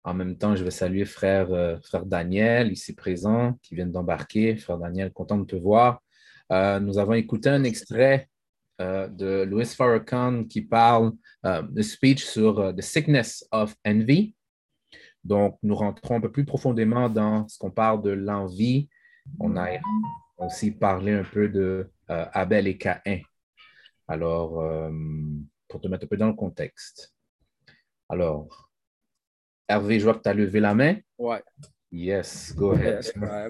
En 0.04 0.14
même 0.14 0.38
temps, 0.38 0.56
je 0.56 0.64
vais 0.64 0.72
saluer 0.72 1.06
frère, 1.06 1.52
euh, 1.52 1.78
frère 1.80 2.06
Daniel, 2.06 2.72
ici 2.72 2.94
présent, 2.94 3.58
qui 3.64 3.74
vient 3.74 3.88
d'embarquer. 3.88 4.56
Frère 4.58 4.78
Daniel, 4.78 5.12
content 5.12 5.38
de 5.38 5.46
te 5.46 5.56
voir. 5.56 6.04
Euh, 6.52 6.80
nous 6.80 7.00
avons 7.00 7.14
écouté 7.14 7.50
un 7.50 7.64
extrait 7.64 8.30
euh, 8.82 9.08
de 9.08 9.44
Louis 9.44 9.66
Farrakhan 9.66 10.46
qui 10.46 10.62
parle 10.62 11.14
de 11.44 11.82
speech 11.84 12.26
sur 12.26 12.76
The 12.76 12.82
Sickness 12.82 13.48
of 13.52 13.76
Envy. 13.86 14.36
Donc, 15.24 15.60
nous 15.62 15.76
rentrons 15.76 16.18
un 16.18 16.22
peu 16.22 16.32
plus 16.32 16.46
profondément 16.46 17.08
dans 17.08 17.48
ce 17.48 17.60
qu'on 17.60 17.70
parle 17.70 18.02
de 18.02 18.10
l'envie. 18.10 18.90
On 19.40 19.56
a 19.56 19.68
aussi 20.38 20.72
parlé 20.72 21.14
un 21.14 21.24
peu 21.24 21.48
de 21.48 21.92
Abel 22.08 22.68
et 22.68 22.78
Caïn. 22.78 23.22
Alors, 24.08 24.64
pour 25.68 25.82
te 25.82 25.88
mettre 25.88 26.06
un 26.06 26.08
peu 26.08 26.18
dans 26.18 26.28
le 26.28 26.34
contexte. 26.34 27.14
Alors, 28.10 28.72
Hervé, 29.68 30.00
je 30.00 30.06
vois 30.06 30.14
que 30.16 30.22
tu 30.22 30.30
as 30.30 30.34
levé 30.34 30.60
la 30.60 30.76
main. 30.76 30.98
Ouais. 31.18 31.44
Yes, 31.92 32.54
go 32.56 32.72
ahead. 32.72 33.04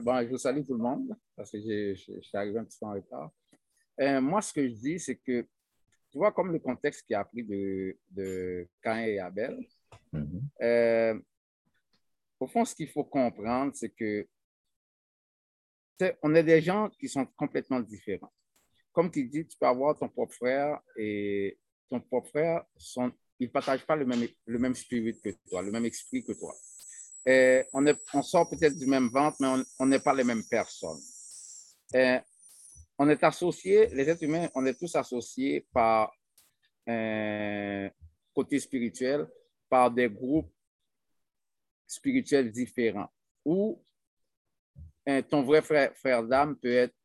bon, 0.03 0.21
je 0.21 0.29
vous 0.29 0.37
salue 0.37 0.63
tout 0.63 0.73
le 0.73 0.83
monde 0.83 1.15
parce 1.35 1.51
que 1.51 1.59
je 1.59 1.95
suis 1.95 2.37
arrivé 2.37 2.59
un 2.59 2.63
petit 2.63 2.77
peu 2.79 2.85
en 2.85 2.93
retard. 2.93 3.31
Euh, 3.99 4.21
moi, 4.21 4.41
ce 4.41 4.53
que 4.53 4.67
je 4.67 4.73
dis, 4.73 4.99
c'est 4.99 5.15
que 5.15 5.41
tu 6.11 6.17
vois 6.17 6.31
comme 6.31 6.51
le 6.51 6.59
contexte 6.59 7.05
qui 7.05 7.13
a 7.13 7.23
pris 7.23 7.43
de, 7.43 7.97
de 8.09 8.67
Cain 8.81 8.99
et 8.99 9.19
Abel. 9.19 9.65
Mhm. 10.11 10.41
euh, 10.61 11.19
au 12.39 12.47
fond, 12.47 12.65
ce 12.65 12.75
qu'il 12.75 12.89
faut 12.89 13.03
comprendre, 13.03 13.73
c'est 13.75 13.89
que 13.89 14.27
on 16.21 16.35
est 16.35 16.43
des 16.43 16.61
gens 16.61 16.89
qui 16.99 17.07
sont 17.07 17.25
complètement 17.37 17.79
différents. 17.79 18.31
Comme 18.91 19.09
tu 19.09 19.23
dis, 19.25 19.47
tu 19.47 19.57
peux 19.57 19.65
avoir 19.65 19.97
ton 19.97 20.09
propre 20.09 20.33
frère 20.33 20.81
et 20.97 21.57
ton 21.89 22.01
propre 22.01 22.29
frère 22.29 22.65
sont 22.75 23.11
ils 23.39 23.47
ne 23.47 23.51
partagent 23.51 23.85
pas 23.85 23.95
le 23.95 24.05
même, 24.05 24.25
le 24.45 24.59
même 24.59 24.75
spirit 24.75 25.19
que 25.19 25.29
toi, 25.49 25.61
le 25.61 25.71
même 25.71 25.85
esprit 25.85 26.23
que 26.23 26.31
toi. 26.33 26.55
Et 27.25 27.63
on, 27.73 27.85
est, 27.85 27.97
on 28.13 28.21
sort 28.21 28.49
peut-être 28.49 28.77
du 28.77 28.85
même 28.85 29.09
ventre, 29.09 29.37
mais 29.39 29.63
on 29.79 29.85
n'est 29.85 29.99
pas 29.99 30.13
les 30.13 30.23
mêmes 30.23 30.43
personnes. 30.45 31.01
Et 31.93 32.17
on 32.97 33.09
est 33.09 33.23
associés, 33.23 33.87
les 33.87 34.09
êtres 34.09 34.23
humains, 34.23 34.49
on 34.55 34.65
est 34.65 34.77
tous 34.77 34.95
associés 34.95 35.67
par 35.73 36.13
un 36.87 37.89
côté 38.33 38.59
spirituel, 38.59 39.27
par 39.69 39.91
des 39.91 40.09
groupes 40.09 40.51
spirituels 41.87 42.51
différents, 42.51 43.11
où 43.43 43.83
ton 45.29 45.43
vrai 45.43 45.61
frère, 45.61 45.95
frère 45.95 46.23
d'âme 46.23 46.57
peut 46.57 46.73
être 46.73 46.95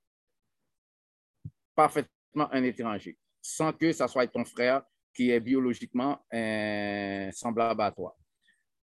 parfaitement 1.74 2.52
un 2.52 2.62
étranger, 2.62 3.18
sans 3.40 3.72
que 3.72 3.92
ça 3.92 4.08
soit 4.08 4.26
ton 4.26 4.44
frère 4.44 4.82
qui 5.14 5.30
est 5.30 5.40
biologiquement 5.40 6.24
euh, 6.32 7.30
semblable 7.32 7.82
à 7.82 7.90
toi. 7.90 8.16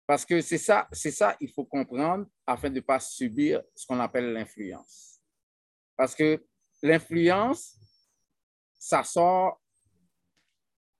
Parce 0.06 0.26
que 0.26 0.42
c'est 0.42 0.58
ça, 0.58 0.88
c'est 0.92 1.12
ça 1.12 1.36
il 1.40 1.52
faut 1.52 1.66
comprendre 1.66 2.28
afin 2.46 2.70
de 2.70 2.76
ne 2.76 2.80
pas 2.82 3.00
subir 3.00 3.62
ce 3.76 3.86
qu'on 3.86 4.00
appelle 4.00 4.34
l'influence. 4.34 5.22
Parce 5.96 6.16
que 6.16 6.44
l'influence, 6.84 7.76
ça 8.78 9.04
sort 9.04 9.60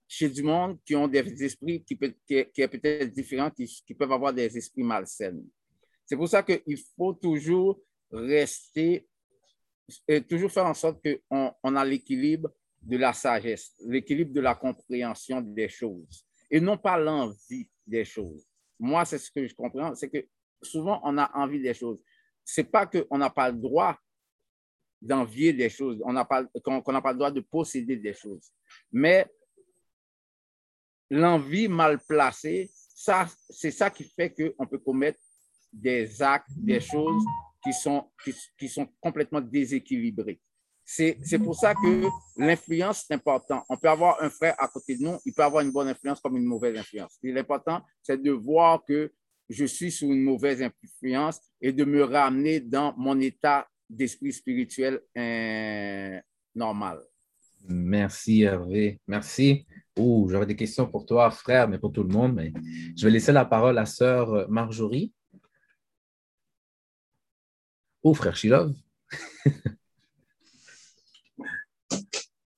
chez 0.08 0.28
du 0.28 0.42
monde 0.42 0.78
qui 0.84 0.96
ont 0.96 1.06
des 1.06 1.44
esprits 1.44 1.84
qui, 1.84 1.96
peut, 1.96 2.14
qui, 2.26 2.34
est, 2.36 2.68
peut-être 2.68 3.12
différents, 3.12 3.50
qui, 3.50 3.94
peuvent 3.96 4.12
avoir 4.12 4.32
des 4.32 4.56
esprits 4.56 4.82
malsains. 4.82 5.40
C'est 6.06 6.16
pour 6.16 6.28
ça 6.28 6.42
qu'il 6.42 6.78
faut 6.96 7.12
toujours 7.12 7.80
rester, 8.10 9.06
et 10.08 10.22
toujours 10.22 10.50
faire 10.50 10.66
en 10.66 10.74
sorte 10.74 11.04
qu'on 11.04 11.52
on 11.62 11.76
a 11.76 11.84
l'équilibre 11.84 12.50
de 12.80 12.96
la 12.96 13.12
sagesse, 13.12 13.74
l'équilibre 13.86 14.32
de 14.32 14.40
la 14.40 14.54
compréhension 14.54 15.40
des 15.40 15.68
choses 15.68 16.26
et 16.50 16.60
non 16.60 16.78
pas 16.78 16.98
l'envie 16.98 17.68
des 17.86 18.04
choses. 18.04 18.46
Moi, 18.78 19.04
c'est 19.04 19.18
ce 19.18 19.30
que 19.30 19.46
je 19.46 19.54
comprends, 19.54 19.94
c'est 19.94 20.08
que 20.08 20.26
souvent 20.62 21.00
on 21.02 21.18
a 21.18 21.30
envie 21.34 21.60
des 21.60 21.74
choses. 21.74 21.98
C'est 22.44 22.64
pas 22.64 22.86
qu'on 22.86 23.18
n'a 23.18 23.30
pas 23.30 23.50
le 23.50 23.58
droit 23.58 23.98
d'envier 25.04 25.52
des 25.52 25.68
choses, 25.68 26.00
on 26.04 26.12
n'a 26.12 26.24
pas, 26.24 26.44
qu'on 26.64 26.82
pas 26.82 27.12
le 27.12 27.18
droit 27.18 27.30
de 27.30 27.40
posséder 27.40 27.96
des 27.96 28.14
choses. 28.14 28.50
Mais 28.90 29.26
l'envie 31.10 31.68
mal 31.68 32.00
placée, 32.00 32.70
c'est 33.50 33.70
ça 33.70 33.90
qui 33.90 34.04
fait 34.04 34.34
qu'on 34.34 34.66
peut 34.66 34.78
commettre 34.78 35.18
des 35.70 36.22
actes, 36.22 36.48
des 36.56 36.80
choses 36.80 37.22
qui 37.62 37.72
sont, 37.72 38.10
qui, 38.58 38.68
sont 38.68 38.88
complètement 39.00 39.40
déséquilibrées. 39.40 40.40
C'est 40.84 41.38
pour 41.42 41.54
ça 41.54 41.74
que 41.74 42.08
l'influence, 42.36 43.04
c'est 43.06 43.14
important. 43.14 43.64
On 43.68 43.76
peut 43.76 43.88
avoir 43.88 44.22
un 44.22 44.30
frère 44.30 44.54
à 44.58 44.68
côté 44.68 44.96
de 44.96 45.02
nous, 45.02 45.18
il 45.24 45.34
peut 45.34 45.42
avoir 45.42 45.64
une 45.64 45.72
bonne 45.72 45.88
influence 45.88 46.20
comme 46.20 46.36
une 46.36 46.44
mauvaise 46.44 46.78
influence. 46.78 47.18
L'important, 47.22 47.82
c'est 48.02 48.22
de 48.22 48.30
voir 48.30 48.82
que 48.84 49.12
je 49.48 49.64
suis 49.66 49.90
sous 49.90 50.06
une 50.06 50.22
mauvaise 50.22 50.62
influence 50.62 51.40
et 51.60 51.72
de 51.72 51.84
me 51.84 52.04
ramener 52.04 52.60
dans 52.60 52.94
mon 52.96 53.18
état 53.20 53.66
d'esprit 53.94 54.32
spirituel 54.32 55.00
euh, 55.16 56.20
normal. 56.54 57.00
Merci 57.66 58.42
Hervé. 58.42 59.00
Merci. 59.06 59.66
Oh, 59.98 60.26
j'aurais 60.28 60.46
des 60.46 60.56
questions 60.56 60.86
pour 60.86 61.06
toi, 61.06 61.30
frère, 61.30 61.68
mais 61.68 61.78
pour 61.78 61.92
tout 61.92 62.02
le 62.02 62.08
monde. 62.08 62.34
Mais 62.34 62.52
je 62.96 63.04
vais 63.06 63.12
laisser 63.12 63.32
la 63.32 63.44
parole 63.44 63.78
à 63.78 63.86
sœur 63.86 64.48
Marjorie. 64.50 65.12
Oh, 68.02 68.12
frère 68.12 68.36
Shilov. 68.36 68.74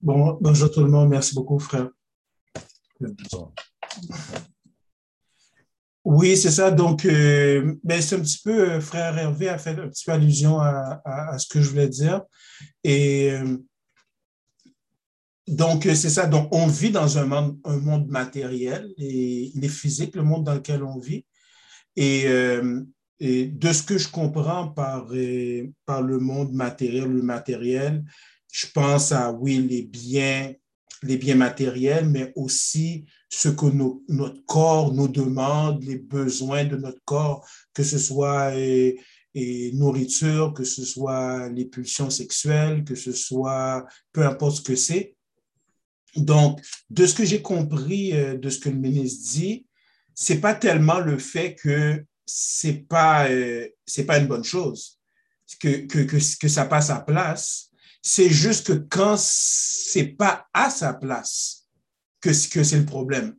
Bon, 0.07 0.39
bonjour 0.41 0.71
tout 0.71 0.85
le 0.85 0.89
monde. 0.89 1.09
Merci 1.09 1.35
beaucoup, 1.35 1.59
frère. 1.59 1.91
Oui, 6.07 6.37
c'est 6.37 6.53
ça. 6.53 6.71
Donc, 6.71 7.05
euh, 7.05 7.75
ben, 7.83 8.01
c'est 8.01 8.15
un 8.15 8.21
petit 8.21 8.39
peu, 8.39 8.71
euh, 8.71 8.81
frère 8.81 9.19
Hervé 9.19 9.49
a 9.49 9.59
fait 9.59 9.71
un 9.71 9.89
petit 9.89 10.05
peu 10.05 10.13
allusion 10.13 10.61
à, 10.61 11.03
à, 11.05 11.37
ce 11.37 11.49
que 11.49 11.61
je 11.61 11.69
voulais 11.69 11.89
dire. 11.89 12.23
Et 12.85 13.33
euh, 13.33 13.57
donc, 15.49 15.83
c'est 15.83 16.09
ça. 16.09 16.27
Donc, 16.27 16.49
on 16.55 16.69
vit 16.69 16.93
dans 16.93 17.19
un 17.19 17.27
monde, 17.27 17.59
un 17.65 17.79
monde 17.79 18.07
matériel 18.07 18.95
et 18.99 19.51
il 19.53 19.65
est 19.65 19.69
physique, 19.69 20.15
le 20.15 20.23
monde 20.23 20.45
dans 20.45 20.55
lequel 20.55 20.85
on 20.85 21.01
vit. 21.01 21.27
Et, 21.97 22.27
et 23.19 23.47
de 23.47 23.73
ce 23.73 23.83
que 23.83 23.99
je 23.99 24.09
comprends 24.09 24.69
par, 24.69 25.09
par 25.87 26.03
le 26.03 26.19
monde 26.19 26.53
matériel, 26.53 27.05
le 27.11 27.23
matériel, 27.23 28.05
je 28.53 28.67
pense 28.73 29.13
à, 29.13 29.33
oui, 29.33 29.59
les 29.59 29.83
biens, 29.83 30.53
les 31.07 31.17
biens 31.17 31.37
matériels, 31.37 32.09
mais 32.09 32.33
aussi 32.37 33.07
ce 33.29 33.49
que 33.49 33.67
notre 34.09 34.45
corps 34.45 34.93
nous 34.93 35.09
demande, 35.09 35.83
les 35.83 35.99
besoins 35.99 36.65
de 36.65 36.77
notre 36.77 37.01
corps, 37.05 37.47
que 37.75 37.83
ce 37.83 37.99
soit 37.99 38.55
et, 38.57 39.01
nourriture, 39.75 40.55
que 40.55 40.65
ce 40.65 40.83
soit 40.85 41.51
les 41.51 41.67
pulsions 41.67 42.09
sexuelles, 42.09 42.85
que 42.85 42.95
ce 42.95 43.13
soit 43.13 43.85
peu 44.13 44.25
importe 44.25 44.57
ce 44.57 44.63
que 44.63 44.77
c'est. 44.77 45.15
Donc, 46.17 46.63
de 46.89 47.05
ce 47.05 47.15
que 47.15 47.25
j'ai 47.27 47.43
compris 47.43 48.15
euh, 48.15 48.39
de 48.39 48.49
ce 48.49 48.59
que 48.59 48.71
le 48.71 48.77
ministre 48.77 49.31
dit, 49.31 49.67
c'est 50.15 50.41
pas 50.41 50.55
tellement 50.55 51.01
le 51.01 51.19
fait 51.19 51.55
que 51.55 52.03
c'est 52.25 52.89
pas 52.89 53.29
euh, 53.29 53.69
c'est 53.85 54.07
pas 54.07 54.19
une 54.19 54.27
bonne 54.27 54.45
chose, 54.45 54.99
que, 55.61 55.85
que, 55.87 55.99
que, 55.99 56.17
que 56.41 56.49
ça 56.49 56.65
passe 56.65 56.89
à 56.89 57.01
place, 57.01 57.71
c'est 58.09 58.31
juste 58.31 58.69
que 58.69 58.73
quand 58.73 59.17
c'est 59.19 60.07
pas 60.07 60.47
à 60.55 60.71
sa 60.71 60.95
place 60.95 61.67
que, 62.21 62.33
c'est 62.33 62.79
le 62.79 62.87
problème. 62.87 63.35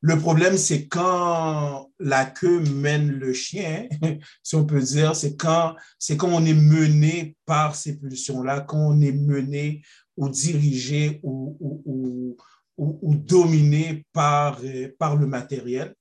Le 0.00 0.18
problème, 0.18 0.56
c'est 0.56 0.88
quand 0.88 1.92
la 2.00 2.24
queue 2.24 2.60
mène 2.60 3.08
le 3.08 3.32
chien, 3.32 3.86
si 4.42 4.56
on 4.56 4.66
peut 4.66 4.80
dire, 4.80 5.14
c'est 5.14 5.36
quand, 5.36 5.76
quand 6.18 6.28
on 6.28 6.44
est 6.44 6.54
mené 6.54 7.36
par 7.46 7.76
ces 7.76 7.98
pulsions-là, 7.98 8.62
quand 8.62 8.78
on 8.78 9.00
est 9.00 9.12
mené 9.12 9.82
ou 10.16 10.28
dirigé 10.28 11.20
ou, 11.22 12.36
dominé 12.76 14.04
par, 14.12 14.58
euh, 14.64 14.88
par 14.98 15.14
le 15.14 15.26
matériel. 15.28 15.94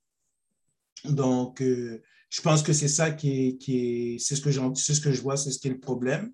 Donc, 1.05 1.61
euh, 1.61 2.01
je 2.31 2.41
pense 2.41 2.63
que 2.63 2.73
c'est 2.73 2.87
ça 2.87 3.11
qui 3.11 3.59
est, 3.67 4.17
c'est 4.17 4.35
ce 4.35 4.41
que 4.41 4.51
c'est 4.75 4.95
ce 4.95 5.01
que 5.01 5.11
je 5.11 5.21
vois, 5.21 5.37
c'est 5.37 5.51
ce 5.51 5.59
qui 5.59 5.67
est 5.67 5.71
le 5.71 5.79
problème. 5.79 6.31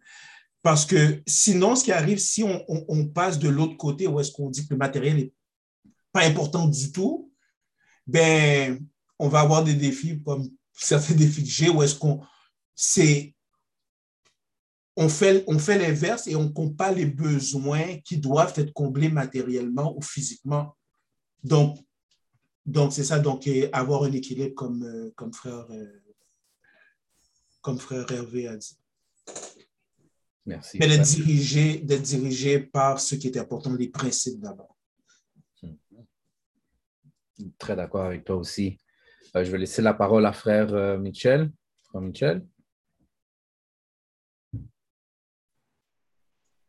Parce 0.66 0.84
que 0.84 1.22
sinon, 1.28 1.76
ce 1.76 1.84
qui 1.84 1.92
arrive, 1.92 2.18
si 2.18 2.44
on, 2.44 3.08
passe 3.10 3.38
de 3.38 3.50
l'autre 3.50 3.78
côté, 3.78 4.08
où 4.08 4.20
est-ce 4.20 4.32
qu'on 4.32 4.50
dit 4.50 4.66
que 4.66 4.74
le 4.74 4.80
matériel 4.80 5.16
n'est 5.16 5.34
pas 6.12 6.26
important 6.26 6.68
du 6.68 6.92
tout, 6.92 7.32
ben, 8.08 8.84
on 9.20 9.28
va 9.28 9.42
avoir 9.42 9.64
des 9.64 9.76
défis 9.76 10.24
comme 10.24 10.50
certains 10.74 11.14
défis 11.14 11.44
que 11.44 11.50
j'ai 11.50 11.70
où 11.70 11.84
est-ce 11.84 11.94
qu'on 11.94 12.20
on 14.96 15.08
fait, 15.08 15.44
on 15.46 15.60
fait 15.60 15.78
l'inverse 15.78 16.26
et 16.26 16.36
on 16.36 16.52
pas 16.72 16.92
les 16.92 17.06
besoins 17.06 18.00
qui 18.04 18.18
doivent 18.18 18.54
être 18.56 18.74
comblés 18.74 19.10
matériellement 19.10 19.96
ou 19.96 20.02
physiquement. 20.02 20.76
Donc, 21.44 21.78
donc 22.66 22.92
c'est 22.92 23.04
ça, 23.04 23.20
donc 23.20 23.48
avoir 23.72 24.02
un 24.02 24.12
équilibre 24.14 24.56
comme, 24.56 24.82
euh, 24.82 25.14
comme, 25.16 25.32
frère, 25.32 25.68
euh, 25.70 26.02
comme 27.62 27.78
frère 27.78 28.12
Hervé 28.12 28.48
a 28.48 28.58
dit. 28.58 28.80
Merci. 30.46 30.78
Mais 30.80 30.88
d'être 30.88 31.04
dirigé, 31.04 31.78
d'être 31.78 32.04
dirigé 32.04 32.60
par 32.60 33.00
ce 33.00 33.16
qui 33.16 33.28
est 33.28 33.38
important, 33.38 33.74
les 33.74 33.90
principes 33.90 34.40
d'abord. 34.40 34.76
Très 37.58 37.76
d'accord 37.76 38.06
avec 38.06 38.24
toi 38.24 38.38
aussi. 38.38 38.78
Euh, 39.36 39.44
je 39.44 39.52
vais 39.52 39.58
laisser 39.58 39.82
la 39.82 39.94
parole 39.94 40.26
à 40.26 40.32
frère 40.32 40.74
euh, 40.74 40.98
Michel. 40.98 41.52
Frère 41.84 42.02
Michel. 42.02 42.46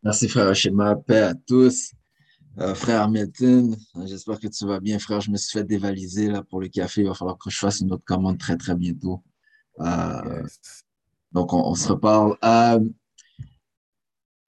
Merci, 0.02 0.28
frère 0.28 0.54
Schéma. 0.54 0.96
Paix 0.96 1.20
à 1.20 1.34
tous. 1.34 1.92
Euh, 2.58 2.74
frère 2.74 3.02
Hamilton, 3.02 3.76
j'espère 4.06 4.40
que 4.40 4.48
tu 4.48 4.66
vas 4.66 4.80
bien, 4.80 4.98
frère. 4.98 5.20
Je 5.20 5.30
me 5.30 5.36
suis 5.36 5.58
fait 5.58 5.64
dévaliser 5.64 6.28
là, 6.28 6.42
pour 6.42 6.60
le 6.60 6.68
café. 6.68 7.02
Il 7.02 7.08
va 7.08 7.14
falloir 7.14 7.36
que 7.36 7.50
je 7.50 7.58
fasse 7.58 7.80
une 7.80 7.92
autre 7.92 8.04
commande 8.04 8.38
très, 8.38 8.56
très 8.56 8.74
bientôt. 8.74 9.22
Euh, 9.80 10.42
yes. 10.42 10.84
Donc, 11.32 11.52
on, 11.52 11.58
on, 11.68 11.74
se 11.74 11.88
reparle. 11.88 12.36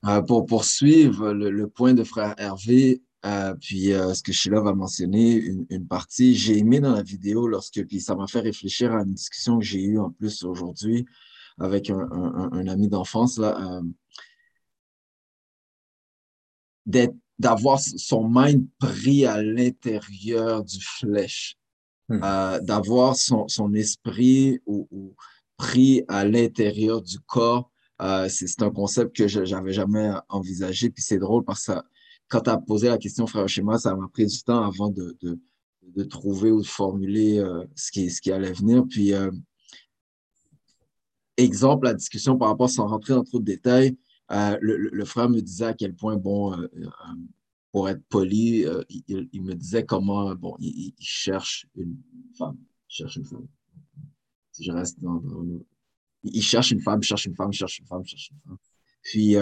Euh, 0.06 0.22
pour 0.22 0.46
poursuivre 0.46 1.32
le, 1.32 1.50
le, 1.50 1.68
point 1.68 1.92
de 1.92 2.04
frère 2.04 2.34
Hervé, 2.38 3.02
euh, 3.26 3.52
puis 3.60 3.92
euh, 3.92 4.14
ce 4.14 4.22
que 4.22 4.30
Sheila 4.30 4.60
va 4.60 4.72
mentionner, 4.72 5.32
une, 5.32 5.66
une 5.70 5.88
partie, 5.88 6.36
j'ai 6.36 6.56
aimé 6.58 6.78
dans 6.78 6.92
la 6.92 7.02
vidéo 7.02 7.48
lorsque, 7.48 7.84
puis 7.84 8.00
ça 8.00 8.14
m'a 8.14 8.28
fait 8.28 8.38
réfléchir 8.38 8.92
à 8.92 9.02
une 9.02 9.14
discussion 9.14 9.58
que 9.58 9.64
j'ai 9.64 9.82
eue 9.82 9.98
en 9.98 10.10
plus 10.10 10.44
aujourd'hui 10.44 11.04
avec 11.58 11.90
un, 11.90 11.98
un, 12.12 12.52
un 12.52 12.68
ami 12.68 12.88
d'enfance, 12.88 13.38
là, 13.38 13.80
d'avoir 17.38 17.80
son 17.80 18.28
mind 18.28 18.68
pris 18.78 19.26
à 19.26 19.42
l'intérieur 19.42 20.62
du 20.62 20.80
flèche, 20.80 21.56
hmm. 22.08 22.20
d'avoir 22.62 23.16
son, 23.16 23.48
son, 23.48 23.74
esprit 23.74 24.60
ou, 24.64 24.86
ou 24.92 25.16
pris 25.56 26.04
à 26.06 26.24
l'intérieur 26.24 27.02
du 27.02 27.18
corps. 27.18 27.72
C'est 28.28 28.62
un 28.62 28.70
concept 28.70 29.16
que 29.16 29.28
je 29.28 29.40
n'avais 29.40 29.72
jamais 29.72 30.10
envisagé, 30.28 30.90
puis 30.90 31.02
c'est 31.02 31.18
drôle 31.18 31.44
parce 31.44 31.66
que 31.66 31.72
quand 32.28 32.42
tu 32.42 32.50
as 32.50 32.58
posé 32.58 32.88
la 32.88 32.98
question, 32.98 33.26
frère 33.26 33.48
Schéma, 33.48 33.78
ça 33.78 33.94
m'a 33.94 34.08
pris 34.08 34.26
du 34.26 34.42
temps 34.42 34.62
avant 34.62 34.90
de, 34.90 35.16
de, 35.22 35.38
de, 35.82 36.04
trouver 36.04 36.50
ou 36.50 36.60
de 36.60 36.66
formuler 36.66 37.38
euh, 37.38 37.64
ce, 37.74 37.90
qui, 37.90 38.10
ce 38.10 38.20
qui 38.20 38.30
allait 38.30 38.52
venir. 38.52 38.84
Puis, 38.86 39.14
euh, 39.14 39.30
exemple, 41.38 41.86
la 41.86 41.94
discussion 41.94 42.36
par 42.36 42.48
rapport, 42.48 42.68
sans 42.68 42.86
rentrer 42.86 43.14
dans 43.14 43.24
trop 43.24 43.38
de 43.38 43.44
détails, 43.44 43.96
euh, 44.30 44.58
le, 44.60 44.76
le, 44.76 45.04
frère 45.04 45.30
me 45.30 45.40
disait 45.40 45.66
à 45.66 45.74
quel 45.74 45.94
point, 45.94 46.16
bon, 46.16 46.52
euh, 46.52 46.68
euh, 46.76 46.86
pour 47.72 47.88
être 47.88 48.02
poli, 48.08 48.66
il, 48.90 49.28
il, 49.32 49.42
me 49.42 49.54
disait 49.54 49.84
comment, 49.84 50.34
bon, 50.34 50.56
il, 50.58 50.92
il, 50.98 51.04
cherche 51.04 51.66
une 51.74 51.96
femme. 52.36 52.58
Cherche 52.88 53.16
une 53.16 53.24
femme. 53.24 53.46
Si 54.52 54.64
je 54.64 54.72
reste 54.72 55.00
dans 55.00 55.14
le... 55.14 55.64
Il 56.32 56.42
cherche 56.42 56.70
une 56.70 56.80
femme, 56.80 57.02
cherche 57.02 57.26
une 57.26 57.34
femme, 57.34 57.52
cherche 57.52 57.78
une 57.78 57.86
femme, 57.86 58.04
cherche 58.04 58.30
une 58.30 58.40
femme. 58.46 58.58
Puis, 59.02 59.36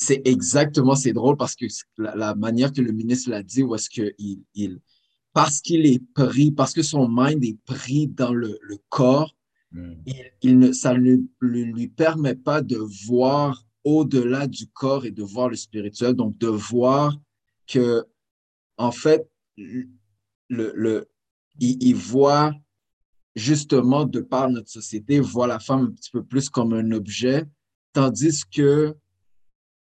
c'est 0.00 0.22
exactement, 0.24 0.94
c'est 0.94 1.12
drôle 1.12 1.36
parce 1.36 1.54
que 1.54 1.66
la, 1.98 2.16
la, 2.16 2.34
manière 2.34 2.72
que 2.72 2.80
le 2.80 2.90
ministre 2.90 3.28
l'a 3.30 3.42
dit, 3.42 3.62
où 3.62 3.74
est-ce 3.74 3.90
qu'il, 3.90 4.14
il, 4.54 4.80
parce 5.34 5.60
qu'il 5.60 5.84
est 5.84 6.02
pris, 6.14 6.50
parce 6.50 6.72
que 6.72 6.82
son 6.82 7.06
mind 7.06 7.44
est 7.44 7.58
pris 7.66 8.08
dans 8.08 8.32
le, 8.32 8.58
le 8.62 8.78
corps, 8.88 9.36
mm. 9.72 9.92
il, 10.06 10.32
il, 10.40 10.58
ne, 10.58 10.72
ça 10.72 10.94
ne 10.94 11.16
lui, 11.40 11.64
lui 11.64 11.88
permet 11.88 12.34
pas 12.34 12.62
de 12.62 12.78
voir 13.06 13.62
au-delà 13.84 14.46
du 14.46 14.68
corps 14.68 15.04
et 15.04 15.10
de 15.10 15.22
voir 15.22 15.50
le 15.50 15.56
spirituel, 15.56 16.14
donc 16.14 16.36
de 16.38 16.48
voir 16.48 17.18
que, 17.66 18.04
en 18.78 18.92
fait, 18.92 19.30
le, 19.58 19.86
le, 20.48 21.10
il, 21.58 21.76
il 21.82 21.94
voit 21.94 22.54
justement, 23.34 24.04
de 24.04 24.20
par 24.20 24.50
notre 24.50 24.70
société, 24.70 25.20
voit 25.20 25.46
la 25.46 25.58
femme 25.58 25.86
un 25.86 25.90
petit 25.90 26.10
peu 26.10 26.22
plus 26.22 26.48
comme 26.48 26.72
un 26.72 26.90
objet, 26.92 27.44
tandis 27.92 28.42
que 28.50 28.94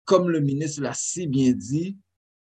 comme 0.04 0.30
le 0.30 0.40
ministre 0.40 0.82
l'a 0.82 0.94
si 0.94 1.26
bien 1.26 1.52
dit, 1.52 1.98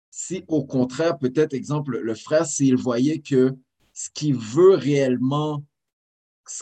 si 0.09 0.43
au 0.47 0.65
contraire, 0.65 1.17
peut-être, 1.17 1.53
exemple, 1.53 1.99
le 1.99 2.15
frère, 2.15 2.45
s'il 2.45 2.77
voyait 2.77 3.19
que 3.19 3.55
ce 3.93 4.09
qu'il 4.09 4.35
veut 4.35 4.75
réellement, 4.75 5.63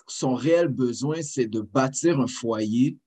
son 0.08 0.34
réel 0.34 0.68
besoin, 0.68 1.22
c'est 1.22 1.48
de 1.48 1.62
bâtir 1.62 2.20
un 2.20 2.28
foyer, 2.28 2.98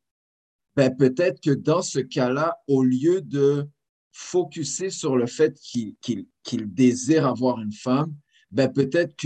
ben 0.77 0.95
peut-être 0.95 1.41
que 1.41 1.51
dans 1.51 1.83
ce 1.83 1.99
cas-là, 1.99 2.57
au 2.69 2.85
lieu 2.85 3.21
de 3.21 3.67
focuser 4.13 4.91
sur 4.91 5.17
le 5.17 5.27
fait 5.27 5.59
qu'il 5.59 5.97
qu 6.01 6.29
qu 6.45 6.57
désire 6.65 7.27
avoir 7.27 7.61
une 7.61 7.73
femme, 7.73 8.15
ben 8.51 8.73
peut-être 8.73 9.17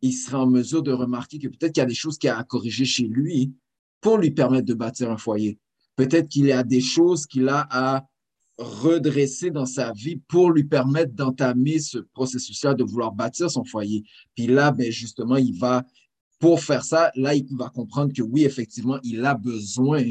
qu'il 0.00 0.14
sera 0.14 0.42
en 0.42 0.46
mesure 0.46 0.82
de 0.82 0.92
remarquer 0.92 1.38
que 1.38 1.48
peut-être 1.48 1.72
qu'il 1.72 1.80
y 1.80 1.84
a 1.84 1.86
des 1.86 1.94
choses 1.94 2.18
qu'il 2.18 2.30
a 2.30 2.38
à 2.38 2.44
corriger 2.44 2.84
chez 2.84 3.06
lui 3.06 3.52
pour 4.00 4.18
lui 4.18 4.30
permettre 4.30 4.66
de 4.66 4.74
bâtir 4.74 5.10
un 5.10 5.18
foyer. 5.18 5.58
Peut-être 5.96 6.28
qu'il 6.28 6.46
y 6.46 6.52
a 6.52 6.62
des 6.62 6.80
choses 6.80 7.26
qu'il 7.26 7.48
a 7.48 7.66
à 7.70 8.06
redresser 8.58 9.50
dans 9.50 9.66
sa 9.66 9.92
vie 9.92 10.20
pour 10.28 10.50
lui 10.50 10.64
permettre 10.64 11.12
d'entamer 11.14 11.78
ce 11.78 11.98
processus-là 11.98 12.74
de 12.74 12.84
vouloir 12.84 13.12
bâtir 13.12 13.50
son 13.50 13.64
foyer. 13.64 14.04
Puis 14.34 14.46
là, 14.46 14.70
ben 14.70 14.90
justement, 14.90 15.36
il 15.36 15.58
va, 15.58 15.84
pour 16.38 16.60
faire 16.60 16.84
ça, 16.84 17.10
là, 17.14 17.34
il 17.34 17.46
va 17.56 17.70
comprendre 17.70 18.12
que 18.12 18.22
oui, 18.22 18.44
effectivement, 18.44 18.98
il 19.02 19.24
a 19.24 19.34
besoin 19.34 20.04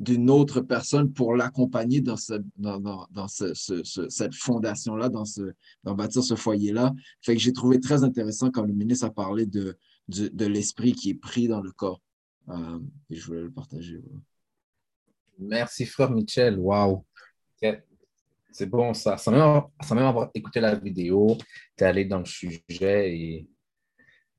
d'une 0.00 0.28
autre 0.28 0.60
personne 0.60 1.12
pour 1.12 1.36
l'accompagner 1.36 2.00
dans, 2.00 2.16
ce, 2.16 2.34
dans, 2.56 2.80
dans, 2.80 3.06
dans 3.10 3.28
ce, 3.28 3.54
ce, 3.54 3.84
ce, 3.84 4.08
cette 4.08 4.34
fondation-là, 4.34 5.08
dans, 5.08 5.24
ce, 5.24 5.52
dans 5.84 5.94
bâtir 5.94 6.22
ce 6.22 6.34
foyer-là. 6.34 6.92
Fait 7.22 7.34
que 7.34 7.40
j'ai 7.40 7.52
trouvé 7.52 7.78
très 7.78 8.02
intéressant 8.02 8.50
quand 8.50 8.64
le 8.64 8.72
ministre 8.72 9.06
a 9.06 9.10
parlé 9.10 9.46
de, 9.46 9.76
de, 10.08 10.28
de 10.28 10.46
l'esprit 10.46 10.92
qui 10.92 11.10
est 11.10 11.14
pris 11.14 11.46
dans 11.46 11.60
le 11.60 11.70
corps. 11.70 12.00
Euh, 12.48 12.78
et 13.10 13.14
je 13.14 13.24
voulais 13.24 13.42
le 13.42 13.50
partager. 13.52 14.02
Merci, 15.38 15.86
frère 15.86 16.10
Michel. 16.10 16.58
Wow. 16.58 17.04
C'est 18.50 18.66
bon, 18.66 18.94
ça. 18.94 19.16
Sans 19.16 19.32
même 19.32 20.04
avoir 20.04 20.30
écouté 20.34 20.60
la 20.60 20.74
vidéo, 20.74 21.36
tu 21.76 21.84
es 21.84 21.86
allé 21.86 22.04
dans 22.04 22.18
le 22.18 22.24
sujet 22.24 23.16
et 23.16 23.48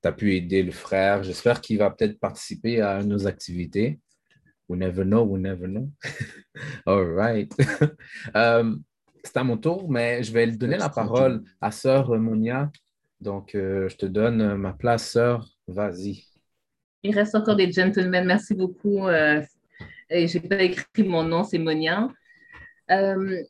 tu 0.01 0.07
as 0.07 0.11
pu 0.11 0.35
aider 0.35 0.63
le 0.63 0.71
frère. 0.71 1.23
J'espère 1.23 1.59
qu'il 1.59 1.79
va 1.79 1.89
peut-être 1.89 2.19
participer 2.19 2.79
à 2.81 3.03
nos 3.03 3.27
activités. 3.27 3.99
We 4.67 4.77
never 4.77 5.03
know, 5.03 5.23
we 5.23 5.39
never 5.39 5.67
know. 5.67 5.91
All 6.85 7.03
right. 7.03 7.53
um, 8.33 8.83
C'est 9.25 9.37
à 9.37 9.43
mon 9.43 9.57
tour, 9.57 9.89
mais 9.89 10.21
je 10.21 10.31
vais 10.31 10.45
donner 10.47 10.77
la 10.77 10.89
parole 10.89 11.43
à 11.59 11.71
sœur 11.71 12.15
Monia. 12.19 12.71
Donc, 13.19 13.55
euh, 13.55 13.89
je 13.89 13.97
te 13.97 14.05
donne 14.05 14.55
ma 14.55 14.73
place, 14.73 15.09
sœur. 15.09 15.49
Vas-y. 15.67 16.25
Il 17.01 17.15
reste 17.15 17.33
encore 17.33 17.55
des 17.55 17.71
gentlemen. 17.71 18.25
Merci 18.25 18.53
beaucoup. 18.53 19.07
Euh, 19.07 19.41
je 20.11 20.37
n'ai 20.37 20.47
pas 20.47 20.61
écrit 20.61 21.03
mon 21.03 21.23
nom, 21.23 21.43
c'est 21.43 21.57
Monia. 21.57 22.07
Euh, 22.91 23.41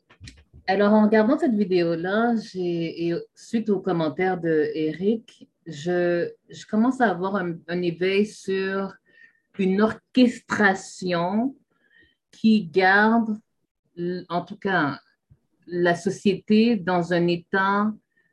alors, 0.66 0.94
en 0.94 1.04
regardant 1.04 1.38
cette 1.38 1.54
vidéo-là, 1.54 2.34
et 2.54 3.12
suite 3.34 3.68
aux 3.68 3.80
commentaires 3.80 4.40
de 4.40 4.70
Eric, 4.74 5.46
je, 5.66 6.30
je 6.48 6.66
commence 6.66 7.02
à 7.02 7.10
avoir 7.10 7.36
un, 7.36 7.54
un, 7.68 7.82
éveil 7.82 8.24
sur 8.24 8.94
une 9.58 9.80
orchestration 9.80 11.54
qui 12.30 12.66
garde, 12.66 13.38
en 14.28 14.42
tout 14.42 14.56
cas, 14.56 15.00
la 15.66 15.94
société 15.94 16.76
dans 16.76 17.12
un 17.12 17.26
état 17.26 17.92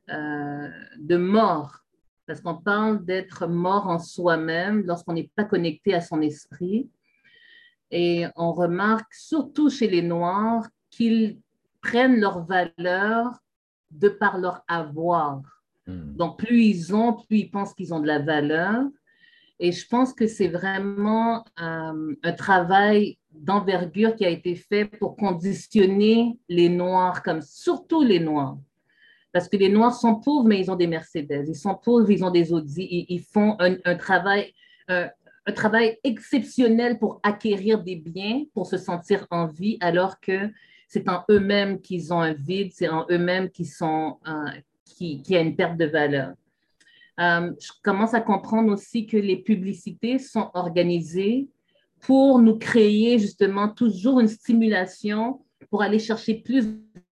euh, 0.09 0.69
de 0.97 1.17
mort. 1.17 1.79
Parce 2.25 2.41
qu'on 2.41 2.57
parle 2.57 3.03
d'être 3.03 3.47
mort 3.47 3.88
en 3.88 3.99
soi-même 3.99 4.83
lorsqu'on 4.86 5.13
n'est 5.13 5.31
pas 5.36 5.43
connecté 5.43 5.93
à 5.93 6.01
son 6.01 6.21
esprit. 6.21 6.89
Et 7.91 8.25
on 8.36 8.53
remarque 8.53 9.13
surtout 9.13 9.69
chez 9.69 9.88
les 9.88 10.01
Noirs 10.01 10.67
qu'ils 10.89 11.39
prennent 11.81 12.19
leur 12.19 12.45
valeur 12.45 13.31
de 13.91 14.09
par 14.09 14.38
leur 14.38 14.63
avoir. 14.67 15.41
Hmm. 15.86 16.15
Donc, 16.15 16.39
plus 16.39 16.63
ils 16.63 16.95
ont, 16.95 17.13
plus 17.13 17.39
ils 17.39 17.51
pensent 17.51 17.73
qu'ils 17.73 17.93
ont 17.93 17.99
de 17.99 18.07
la 18.07 18.19
valeur. 18.19 18.83
Et 19.63 19.71
je 19.71 19.88
pense 19.88 20.13
que 20.13 20.28
c'est 20.28 20.49
vraiment 20.49 21.45
euh, 21.62 22.15
un 22.21 22.34
travail 22.34 23.17
d'envergure 23.32 24.13
qui 24.13 24.26
a 24.26 24.30
été 24.30 24.56
fait 24.56 24.84
pour 24.84 25.15
conditionner 25.15 26.38
les 26.49 26.67
Noirs, 26.67 27.23
comme 27.23 27.41
surtout 27.41 28.04
les 28.04 28.19
Noirs. 28.19 28.58
Parce 29.32 29.47
que 29.47 29.56
les 29.56 29.69
Noirs 29.69 29.95
sont 29.95 30.15
pauvres, 30.15 30.45
mais 30.49 30.60
ils 30.60 30.69
ont 30.69 30.76
des 30.76 30.86
Mercedes. 30.86 31.45
Ils 31.47 31.56
sont 31.56 31.76
pauvres, 31.76 32.12
ils 32.12 32.26
ont 32.26 32.30
des 32.30 32.52
Audi. 32.52 33.06
Ils, 33.08 33.21
font 33.21 33.56
un, 33.60 33.95
travail, 33.95 34.54
un, 34.89 35.10
travail 35.56 35.97
exceptionnel 36.04 36.99
pour 36.99 37.21
acquérir 37.23 37.82
des 37.82 37.95
biens, 37.95 38.43
pour 38.54 38.67
se 38.67 38.76
sentir 38.76 39.26
en 39.32 39.47
vie, 39.47 39.78
alors 39.80 40.19
que 40.19 40.52
c'est 40.89 41.08
en 41.08 41.23
eux-mêmes 41.32 41.80
qu'ils 41.80 42.13
ont 42.13 42.19
un 42.19 42.34
vide, 42.34 42.73
c'est 42.73 42.89
en 42.89 43.06
eux-mêmes 43.10 43.49
qui 43.49 43.63
sont, 43.63 44.19
euh, 44.28 44.52
qui 44.84 45.38
a 45.38 45.39
une 45.39 45.56
perte 45.56 45.78
de 45.78 45.86
valeur. 45.86 46.34
Euh, 47.19 47.52
je 47.60 47.71
commence 47.84 48.13
à 48.13 48.21
comprendre 48.21 48.71
aussi 48.71 49.06
que 49.06 49.17
les 49.17 49.38
publicités 49.38 50.17
sont 50.19 50.49
organisées 50.54 51.47
pour 52.02 52.39
nous 52.39 52.58
créer 52.58 53.19
justement 53.19 53.69
toujours 53.69 54.19
une 54.19 54.28
stimulation 54.28 55.41
pour 55.69 55.82
aller 55.82 55.99
chercher 55.99 56.36
plus 56.36 56.65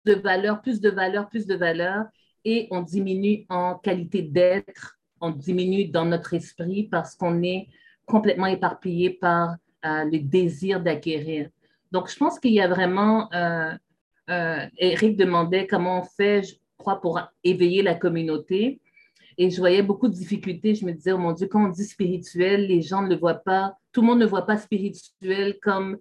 de 0.05 0.13
valeur, 0.13 0.61
plus 0.61 0.81
de 0.81 0.89
valeur, 0.89 1.29
plus 1.29 1.45
de 1.45 1.55
valeur, 1.55 2.05
et 2.45 2.67
on 2.71 2.81
diminue 2.81 3.45
en 3.49 3.75
qualité 3.75 4.21
d'être, 4.21 4.97
on 5.21 5.31
diminue 5.31 5.87
dans 5.87 6.05
notre 6.05 6.33
esprit 6.33 6.83
parce 6.83 7.15
qu'on 7.15 7.43
est 7.43 7.67
complètement 8.05 8.47
éparpillé 8.47 9.11
par 9.11 9.55
euh, 9.85 10.03
le 10.05 10.19
désir 10.19 10.81
d'acquérir. 10.81 11.49
Donc, 11.91 12.09
je 12.09 12.17
pense 12.17 12.39
qu'il 12.39 12.53
y 12.53 12.61
a 12.61 12.67
vraiment, 12.67 13.31
euh, 13.33 13.73
euh, 14.29 14.65
Eric 14.77 15.17
demandait 15.17 15.67
comment 15.67 15.99
on 16.01 16.03
fait, 16.03 16.43
je 16.43 16.55
crois, 16.77 16.99
pour 16.99 17.19
éveiller 17.43 17.81
la 17.81 17.95
communauté. 17.95 18.81
Et 19.41 19.49
je 19.49 19.57
voyais 19.57 19.81
beaucoup 19.81 20.09
de 20.09 20.13
difficultés. 20.13 20.75
Je 20.75 20.85
me 20.85 20.91
disais, 20.91 21.13
oh 21.13 21.17
mon 21.17 21.31
Dieu, 21.31 21.47
quand 21.47 21.65
on 21.65 21.69
dit 21.69 21.85
spirituel, 21.85 22.67
les 22.67 22.81
gens 22.81 23.01
ne 23.01 23.07
le 23.07 23.15
voient 23.15 23.35
pas, 23.35 23.77
tout 23.93 24.01
le 24.01 24.07
monde 24.07 24.19
ne 24.19 24.25
voit 24.25 24.45
pas 24.45 24.57
spirituel 24.57 25.57
comme 25.61 25.97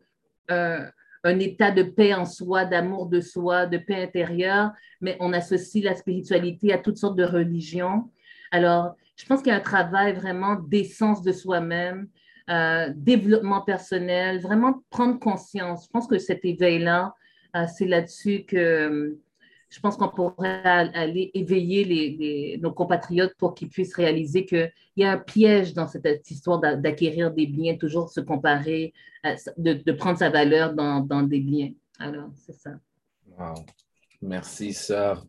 euh, 0.50 0.84
un 1.22 1.38
état 1.38 1.70
de 1.70 1.84
paix 1.84 2.12
en 2.14 2.24
soi, 2.24 2.64
d'amour 2.64 3.06
de 3.06 3.20
soi, 3.20 3.66
de 3.66 3.78
paix 3.78 4.02
intérieure, 4.02 4.72
mais 5.00 5.16
on 5.20 5.32
associe 5.32 5.84
la 5.84 5.94
spiritualité 5.94 6.72
à 6.72 6.78
toutes 6.78 6.96
sortes 6.96 7.16
de 7.16 7.22
religions. 7.22 8.10
Alors, 8.50 8.96
je 9.14 9.24
pense 9.24 9.40
qu'il 9.40 9.52
y 9.52 9.54
a 9.54 9.58
un 9.58 9.60
travail 9.60 10.14
vraiment 10.14 10.56
d'essence 10.56 11.22
de 11.22 11.30
soi-même, 11.30 12.08
euh, 12.50 12.92
développement 12.96 13.60
personnel, 13.60 14.40
vraiment 14.40 14.82
prendre 14.90 15.16
conscience. 15.20 15.84
Je 15.84 15.90
pense 15.90 16.08
que 16.08 16.18
cet 16.18 16.44
éveil-là, 16.44 17.14
euh, 17.54 17.66
c'est 17.72 17.86
là-dessus 17.86 18.44
que 18.44 19.16
je 19.70 19.80
pense 19.80 19.96
qu'on 19.96 20.08
pourrait 20.08 20.62
aller 20.64 21.30
éveiller 21.34 22.58
nos 22.60 22.72
compatriotes 22.72 23.34
pour 23.36 23.54
qu'ils 23.54 23.68
puissent 23.68 23.94
réaliser 23.94 24.46
qu'il 24.46 24.72
y 24.96 25.04
a 25.04 25.12
un 25.12 25.18
piège 25.18 25.74
dans 25.74 25.86
cette 25.86 26.30
histoire 26.30 26.58
d'acquérir 26.58 27.32
des 27.32 27.46
biens, 27.46 27.76
toujours 27.76 28.08
se 28.08 28.20
comparer, 28.20 28.94
à, 29.22 29.34
de, 29.58 29.92
prendre 29.92 30.18
sa 30.18 30.30
valeur 30.30 30.72
dans, 30.72 31.22
des 31.22 31.40
biens. 31.40 31.72
Alors, 31.98 32.30
c'est 32.34 32.54
ça. 32.54 32.78
Wow. 33.38 33.66
Merci, 34.22 34.72
sœur. 34.72 35.26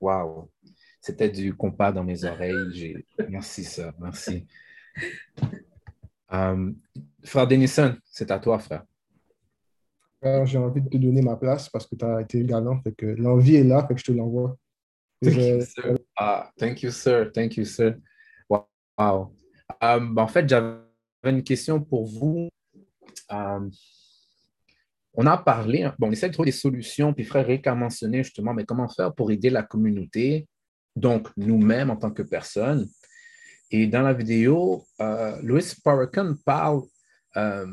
Wow. 0.00 0.50
C'était 1.00 1.30
du 1.30 1.54
compas 1.54 1.92
dans 1.92 2.04
mes 2.04 2.24
oreilles. 2.24 3.02
Merci, 3.28 3.64
sœur. 3.64 3.94
Merci. 3.98 4.46
Um, 6.32 6.76
frère 7.24 7.46
Denison, 7.46 7.96
c'est 8.04 8.30
à 8.30 8.38
toi, 8.38 8.58
frère. 8.58 8.84
J'ai 10.22 10.58
envie 10.58 10.82
de 10.82 10.88
te 10.88 10.96
donner 10.98 11.22
ma 11.22 11.36
place 11.36 11.68
parce 11.68 11.86
que 11.86 11.94
tu 11.94 12.04
as 12.04 12.20
été 12.20 12.44
galant. 12.44 12.80
Fait 12.82 12.92
que 12.92 13.06
l'envie 13.06 13.56
est 13.56 13.64
là, 13.64 13.86
fait 13.86 13.94
que 13.94 14.00
je 14.00 14.06
te 14.06 14.12
l'envoie. 14.12 14.56
Thank, 15.22 15.36
you, 15.36 15.60
sir. 15.62 15.98
Ah, 16.16 16.50
thank 16.58 16.82
you, 16.82 16.90
sir. 16.90 17.30
Thank 17.32 17.56
you, 17.56 17.64
sir. 17.64 17.96
Wow. 18.48 19.34
Um, 19.80 20.18
en 20.18 20.28
fait, 20.28 20.48
j'avais 20.48 20.76
une 21.24 21.42
question 21.42 21.80
pour 21.80 22.06
vous. 22.06 22.48
Um, 23.30 23.70
on 25.14 25.26
a 25.26 25.36
parlé, 25.36 25.88
bon, 25.98 26.08
on 26.08 26.12
essaie 26.12 26.28
de 26.28 26.32
trouver 26.32 26.50
des 26.50 26.56
solutions, 26.56 27.12
puis 27.12 27.24
frère 27.24 27.46
Rick 27.46 27.66
a 27.66 27.74
mentionné 27.74 28.22
justement, 28.22 28.54
mais 28.54 28.64
comment 28.64 28.88
faire 28.88 29.14
pour 29.14 29.30
aider 29.30 29.50
la 29.50 29.62
communauté, 29.62 30.46
donc 30.94 31.28
nous-mêmes 31.36 31.90
en 31.90 31.96
tant 31.96 32.10
que 32.10 32.22
personnes. 32.22 32.88
Et 33.70 33.86
dans 33.86 34.02
la 34.02 34.12
vidéo, 34.12 34.84
euh, 35.00 35.40
Louis 35.42 35.62
Farrakhan 35.82 36.34
parle 36.44 36.82
euh, 37.36 37.66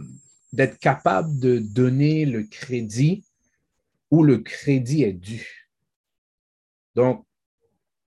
d'être 0.58 0.80
capable 0.80 1.38
de 1.38 1.60
donner 1.60 2.26
le 2.26 2.41
crédit 2.41 3.24
où 4.10 4.24
le 4.24 4.39
crédit 4.39 5.04
est 5.04 5.13
dû. 5.13 5.70
Donc, 6.96 7.28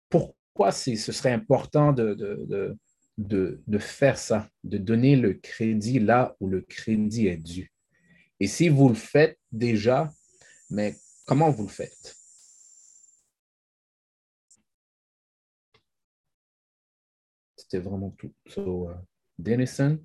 pourquoi 0.10 0.74
ce 0.74 0.94
serait 0.94 1.32
important 1.32 1.94
de, 1.94 2.78
faire 3.80 4.18
ça, 4.18 4.50
de 4.66 4.78
donner 4.78 5.16
le 5.16 5.36
crédit 5.36 6.00
là 6.00 6.36
où 6.42 6.50
le 6.50 6.60
crédit 6.60 7.28
est 7.28 7.38
dû? 7.38 7.72
Et 8.42 8.48
si 8.48 8.68
vous 8.68 8.90
le 8.90 8.96
faites 8.96 9.40
déjà, 9.54 10.12
mais 10.70 10.98
comment 11.26 11.50
vous 11.50 11.64
le 11.64 11.70
faites? 11.70 12.18
C'était 17.56 17.80
vraiment 17.80 18.10
tout. 18.10 18.34
So, 18.48 18.90
uh, 18.90 18.96
Denison, 19.40 19.98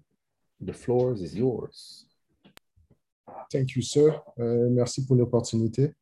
the 0.64 0.72
floor 0.72 1.14
is 1.16 1.36
yours. 1.36 2.07
Thank 3.50 3.72
you, 3.72 3.82
sir. 3.82 4.22
Euh, 4.38 4.68
merci 4.70 5.06
pour 5.06 5.16
l'opportunité. 5.16 5.94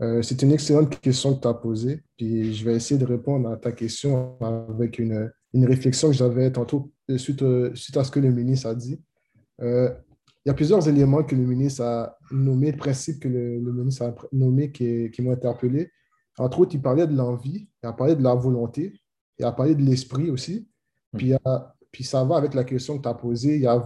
Euh, 0.00 0.22
c'est 0.22 0.42
une 0.42 0.52
excellente 0.52 1.00
question 1.00 1.34
que 1.34 1.40
tu 1.40 1.48
as 1.48 1.54
posée. 1.54 2.02
Puis 2.16 2.54
je 2.54 2.64
vais 2.64 2.76
essayer 2.76 2.98
de 2.98 3.04
répondre 3.04 3.50
à 3.50 3.56
ta 3.56 3.72
question 3.72 4.38
avec 4.40 4.98
une, 4.98 5.30
une 5.52 5.66
réflexion 5.66 6.08
que 6.08 6.14
j'avais 6.14 6.50
tantôt 6.52 6.92
suite, 7.16 7.44
suite, 7.74 7.96
à 7.96 8.04
ce 8.04 8.10
que 8.10 8.20
le 8.20 8.30
ministre 8.30 8.68
a 8.68 8.74
dit. 8.74 9.00
Euh, 9.60 9.90
il 10.44 10.48
y 10.48 10.50
a 10.50 10.54
plusieurs 10.54 10.88
éléments 10.88 11.24
que 11.24 11.34
le 11.34 11.44
ministre 11.44 11.82
a 11.82 12.16
nommés, 12.30 12.70
le 12.70 12.78
principe 12.78 13.20
que 13.20 13.28
le, 13.28 13.58
le 13.58 13.72
ministre 13.72 14.04
a 14.04 14.14
nommé 14.32 14.70
qui, 14.70 15.10
qui 15.10 15.20
m'ont 15.20 15.32
interpellé. 15.32 15.90
Entre 16.38 16.60
autres, 16.60 16.74
il 16.74 16.80
parlait 16.80 17.06
de 17.06 17.14
l'envie, 17.14 17.68
il 17.82 17.86
a 17.86 17.92
parlé 17.92 18.14
de 18.14 18.22
la 18.22 18.34
volonté, 18.34 18.94
il 19.38 19.44
a 19.44 19.52
parlé 19.52 19.74
de 19.74 19.82
l'esprit 19.82 20.30
aussi. 20.30 20.68
Puis, 21.16 21.34
a, 21.34 21.74
puis 21.90 22.04
ça 22.04 22.24
va 22.24 22.36
avec 22.36 22.54
la 22.54 22.64
question 22.64 22.96
que 22.96 23.02
tu 23.02 23.08
as 23.08 23.14
posée. 23.14 23.56
Il 23.56 23.62
y 23.62 23.66
a 23.66 23.76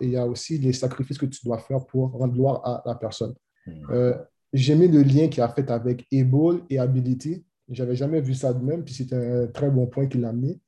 il 0.00 0.10
y 0.10 0.16
a 0.16 0.26
aussi 0.26 0.58
les 0.58 0.72
sacrifices 0.72 1.18
que 1.18 1.26
tu 1.26 1.44
dois 1.44 1.58
faire 1.58 1.84
pour 1.86 2.12
rendre 2.12 2.34
gloire 2.34 2.60
à 2.64 2.82
la 2.86 2.94
personne. 2.94 3.34
Hmm. 3.66 3.72
Euh, 3.90 4.14
J'ai 4.52 4.74
mis 4.74 4.88
le 4.88 5.02
lien 5.02 5.28
qu'il 5.28 5.42
a 5.42 5.48
fait 5.48 5.70
avec 5.70 6.06
Able 6.12 6.62
et 6.70 6.78
Ability. 6.78 7.44
Je 7.68 7.82
n'avais 7.82 7.96
jamais 7.96 8.20
vu 8.20 8.34
ça 8.34 8.52
de 8.52 8.64
même, 8.64 8.84
puis 8.84 8.94
c'est 8.94 9.12
un 9.12 9.46
très 9.48 9.70
bon 9.70 9.86
point 9.86 10.06
qu'il 10.06 10.24
a 10.24 10.32
mis. 10.32 10.60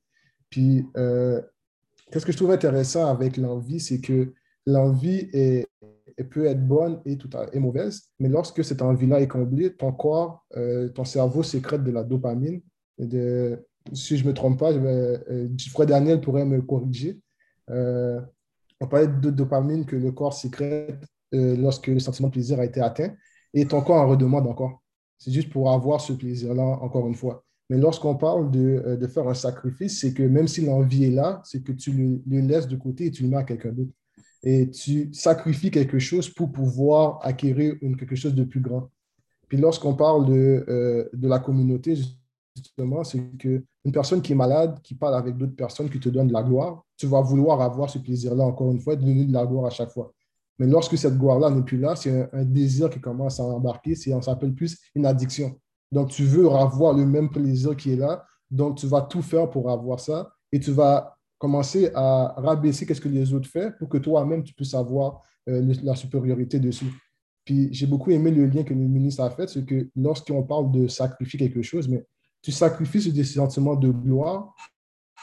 Puis, 0.49 0.85
euh, 0.97 1.41
qu'est-ce 2.11 2.25
que 2.25 2.31
je 2.31 2.37
trouve 2.37 2.51
intéressant 2.51 3.07
avec 3.07 3.37
l'envie, 3.37 3.79
c'est 3.79 4.01
que 4.01 4.33
l'envie 4.65 5.29
est, 5.31 5.67
peut 6.23 6.45
être 6.45 6.65
bonne 6.65 7.01
et, 7.05 7.17
tout 7.17 7.29
à, 7.33 7.47
et 7.53 7.59
mauvaise, 7.59 8.09
mais 8.19 8.29
lorsque 8.29 8.63
cette 8.63 8.81
envie-là 8.81 9.21
est 9.21 9.27
comblée, 9.27 9.73
ton 9.73 9.91
corps, 9.91 10.45
euh, 10.57 10.89
ton 10.89 11.05
cerveau 11.05 11.43
sécrète 11.43 11.83
de 11.83 11.91
la 11.91 12.03
dopamine. 12.03 12.61
De, 12.97 13.65
si 13.93 14.17
je 14.17 14.23
ne 14.23 14.29
me 14.29 14.33
trompe 14.33 14.59
pas, 14.59 14.73
je 14.73 14.79
vais, 14.79 15.23
euh, 15.29 15.85
Daniel 15.85 16.19
pourrait 16.19 16.45
me 16.45 16.61
corriger. 16.61 17.19
Euh, 17.69 18.19
on 18.79 18.87
parlait 18.87 19.07
de 19.07 19.29
dopamine 19.29 19.85
que 19.85 19.95
le 19.95 20.11
corps 20.11 20.33
sécrète 20.33 21.05
euh, 21.33 21.55
lorsque 21.57 21.87
le 21.87 21.99
sentiment 21.99 22.29
de 22.29 22.33
plaisir 22.33 22.59
a 22.59 22.65
été 22.65 22.81
atteint 22.81 23.13
et 23.53 23.65
ton 23.65 23.81
corps 23.81 23.97
en 23.97 24.07
redemande 24.07 24.47
encore. 24.47 24.81
C'est 25.17 25.31
juste 25.31 25.49
pour 25.49 25.71
avoir 25.71 25.99
ce 26.01 26.13
plaisir-là, 26.13 26.63
encore 26.63 27.07
une 27.07 27.15
fois. 27.15 27.43
Mais 27.69 27.77
lorsqu'on 27.77 28.15
parle 28.15 28.49
de, 28.51 28.83
euh, 28.85 28.97
de, 28.97 29.07
faire 29.07 29.27
un 29.27 29.33
sacrifice, 29.33 29.99
c'est 29.99 30.13
que 30.13 30.23
même 30.23 30.47
si 30.47 30.65
l'envie 30.65 31.05
est 31.05 31.11
là, 31.11 31.41
c'est 31.43 31.63
que 31.63 31.71
tu 31.71 31.91
le, 31.91 32.41
laisses 32.41 32.67
de 32.67 32.77
côté 32.77 33.07
et 33.07 33.11
tu 33.11 33.23
le 33.23 33.29
mets 33.29 33.37
à 33.37 33.43
quelqu'un 33.43 33.71
d'autre. 33.71 33.91
Et 34.41 34.69
tu 34.69 35.13
sacrifies 35.13 35.69
quelque 35.69 35.99
chose 35.99 36.29
pour 36.29 36.51
pouvoir 36.51 37.19
acquérir 37.21 37.75
quelque 37.97 38.15
chose 38.15 38.33
de 38.33 38.43
plus 38.43 38.61
grand. 38.61 38.89
Puis 39.49 39.57
lorsqu'on 39.57 39.95
parle 39.95 40.25
de, 40.27 40.65
euh, 40.69 41.09
de 41.13 41.27
la 41.27 41.39
communauté, 41.39 41.97
justement, 42.55 43.03
c'est 43.03 43.21
qu'une 43.83 43.91
personne 43.91 44.21
qui 44.21 44.33
est 44.33 44.35
malade, 44.35 44.79
qui 44.81 44.95
parle 44.95 45.15
avec 45.15 45.37
d'autres 45.37 45.55
personnes, 45.55 45.89
qui 45.89 45.99
te 45.99 46.09
donnent 46.09 46.27
de 46.27 46.33
la 46.33 46.43
gloire, 46.43 46.83
tu 46.97 47.07
vas 47.07 47.21
vouloir 47.21 47.61
avoir 47.61 47.89
ce 47.89 47.99
plaisir-là, 47.99 48.43
encore 48.43 48.71
une 48.71 48.79
fois, 48.79 48.95
de 48.95 49.01
donner 49.01 49.25
de 49.25 49.33
la 49.33 49.45
gloire 49.45 49.65
à 49.65 49.69
chaque 49.69 49.91
fois. 49.91 50.11
Mais 50.57 50.67
lorsque 50.67 50.97
cette 50.97 51.17
gloire-là 51.17 51.49
n'est 51.49 51.63
plus 51.63 51.79
là, 51.79 51.95
c'est 51.95 52.11
un, 52.11 52.29
un, 52.33 52.43
désir 52.43 52.89
qui 52.89 52.99
commence 52.99 53.39
à 53.39 53.43
embarquer, 53.43 53.95
c'est, 53.95 54.13
on 54.13 54.21
s'appelle 54.21 54.53
plus 54.53 54.77
une 54.93 55.05
addiction. 55.05 55.55
Donc, 55.91 56.09
tu 56.09 56.23
veux 56.23 56.49
avoir 56.49 56.93
le 56.93 57.05
même 57.05 57.29
plaisir 57.29 57.75
qui 57.75 57.93
est 57.93 57.95
là, 57.95 58.25
donc 58.51 58.77
tu 58.77 58.87
vas 58.87 59.01
tout 59.01 59.21
faire 59.21 59.49
pour 59.49 59.69
avoir 59.69 59.99
ça 59.99 60.31
et 60.51 60.59
tu 60.59 60.71
vas 60.71 61.15
commencer 61.37 61.89
à 61.95 62.33
rabaisser 62.37 62.85
qu'est-ce 62.85 63.01
que 63.01 63.09
les 63.09 63.33
autres 63.33 63.49
font 63.49 63.71
pour 63.79 63.89
que 63.89 63.97
toi-même, 63.97 64.43
tu 64.43 64.53
puisses 64.53 64.73
avoir 64.73 65.21
euh, 65.47 65.73
la 65.83 65.95
supériorité 65.95 66.59
dessus. 66.59 66.91
Puis 67.45 67.69
j'ai 67.71 67.87
beaucoup 67.87 68.11
aimé 68.11 68.29
le 68.29 68.45
lien 68.45 68.63
que 68.63 68.73
le 68.73 68.79
ministre 68.81 69.23
a 69.23 69.29
fait, 69.29 69.47
c'est 69.47 69.65
que 69.65 69.89
lorsqu'on 69.95 70.43
parle 70.43 70.71
de 70.71 70.87
sacrifier 70.87 71.39
quelque 71.39 71.61
chose, 71.61 71.87
mais 71.87 72.05
tu 72.41 72.51
sacrifies 72.51 73.11
des 73.11 73.23
sentiments 73.23 73.75
de 73.75 73.89
gloire 73.89 74.55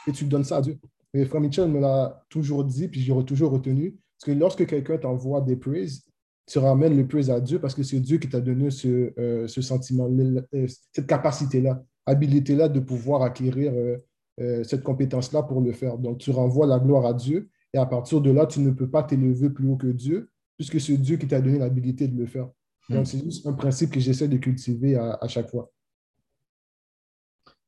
et 0.07 0.11
tu 0.11 0.25
donnes 0.25 0.43
ça 0.43 0.57
à 0.57 0.61
Dieu. 0.61 0.77
Et 1.13 1.25
Frère 1.25 1.41
Mitchell 1.41 1.69
me 1.69 1.79
l'a 1.79 2.23
toujours 2.29 2.63
dit, 2.63 2.87
puis 2.87 3.01
j'ai 3.01 3.13
toujours 3.25 3.51
retenu, 3.51 3.91
parce 3.91 4.25
que 4.25 4.39
lorsque 4.39 4.65
quelqu'un 4.65 4.97
t'envoie 4.97 5.41
des 5.41 5.55
praises, 5.55 6.03
tu 6.47 6.59
ramènes 6.59 6.95
le 6.95 7.05
praise 7.05 7.29
à 7.29 7.41
Dieu 7.41 7.59
parce 7.59 7.75
que 7.75 7.83
c'est 7.83 7.99
Dieu 7.99 8.17
qui 8.17 8.29
t'a 8.29 8.39
donné 8.39 8.71
ce, 8.71 9.13
euh, 9.19 9.47
ce 9.47 9.61
sentiment, 9.61 10.07
le, 10.07 10.47
cette 10.93 11.05
capacité-là. 11.05 11.83
habilité-là 12.05 12.69
de 12.69 12.79
pouvoir 12.79 13.21
acquérir 13.21 13.73
euh, 13.75 13.97
euh, 14.39 14.63
cette 14.63 14.81
compétence-là 14.81 15.43
pour 15.43 15.59
le 15.59 15.73
faire. 15.73 15.97
Donc, 15.97 16.19
tu 16.19 16.31
renvoies 16.31 16.65
la 16.65 16.79
gloire 16.79 17.05
à 17.05 17.13
Dieu 17.13 17.49
et 17.73 17.77
à 17.77 17.85
partir 17.85 18.21
de 18.21 18.31
là, 18.31 18.45
tu 18.45 18.61
ne 18.61 18.71
peux 18.71 18.89
pas 18.89 19.03
t'élever 19.03 19.49
plus 19.49 19.67
haut 19.69 19.75
que 19.75 19.87
Dieu 19.87 20.29
puisque 20.55 20.79
c'est 20.79 20.97
Dieu 20.97 21.17
qui 21.17 21.27
t'a 21.27 21.41
donné 21.41 21.59
l'habilité 21.59 22.07
de 22.07 22.17
le 22.17 22.25
faire. 22.25 22.49
Donc, 22.89 23.05
c'est 23.05 23.21
juste 23.21 23.45
un 23.45 23.53
principe 23.53 23.91
que 23.91 23.99
j'essaie 23.99 24.29
de 24.29 24.37
cultiver 24.37 24.95
à, 24.95 25.27
chaque 25.27 25.49
fois. 25.49 25.69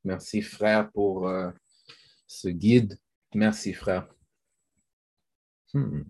Merci, 0.04 0.42
frère, 0.42 0.92
pour 0.92 1.28
euh, 1.28 1.52
ce 2.28 2.48
guide. 2.48 2.98
Merci, 3.34 3.74
frère. 3.74 4.08
Hmm. 5.74 6.04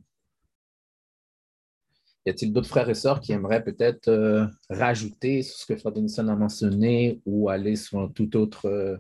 Y 2.26 2.30
a-t-il 2.30 2.54
d'autres 2.54 2.68
frères 2.68 2.90
et 2.90 2.96
sœurs 2.96 3.20
qui 3.20 3.32
aimeraient 3.32 3.64
peut-être 3.64 4.10
euh, 4.10 4.46
rajouter 4.70 5.42
sur 5.42 5.58
ce 5.58 5.66
que 5.66 5.76
Frère 5.76 5.92
Denison 5.92 6.28
a 6.28 6.36
mentionné 6.36 7.22
ou 7.26 7.50
aller 7.50 7.76
sur 7.76 8.00
un 8.00 8.10
tout 8.10 8.38
autre 8.38 8.68
euh, 8.68 8.98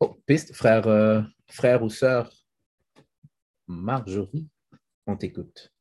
oh, 0.00 0.16
piste? 0.26 0.52
Frère, 0.54 1.26
frère 1.46 1.82
ou 1.82 1.88
sœur 1.88 2.30
Marjorie, 3.68 4.48
on 5.06 5.16
t'écoute. 5.16 5.72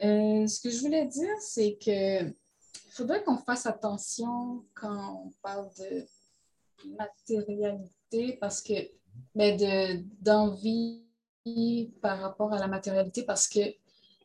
Ce 0.00 0.60
que 0.60 0.70
je 0.70 0.80
voulais 0.80 1.06
dire, 1.06 1.36
c'est 1.40 1.78
que 1.78 2.34
faudrait 2.92 3.22
qu'on 3.24 3.38
fasse 3.38 3.66
attention 3.66 4.64
quand 4.74 5.24
on 5.24 5.32
parle 5.42 5.68
de 5.78 6.06
matérialité 6.98 8.36
parce 8.40 8.60
que 8.60 8.74
ben 9.34 10.04
d'envie 10.20 11.02
par 12.00 12.20
rapport 12.20 12.52
à 12.52 12.58
la 12.58 12.68
matérialité 12.68 13.24
parce 13.24 13.48
que 13.48 13.60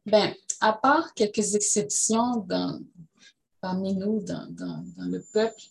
ben 0.05 0.33
à 0.59 0.73
part 0.73 1.13
quelques 1.13 1.55
exceptions 1.55 2.37
dans, 2.37 2.79
parmi 3.61 3.95
nous 3.95 4.21
dans, 4.21 4.47
dans, 4.51 4.83
dans 4.97 5.05
le 5.05 5.23
peuple 5.33 5.61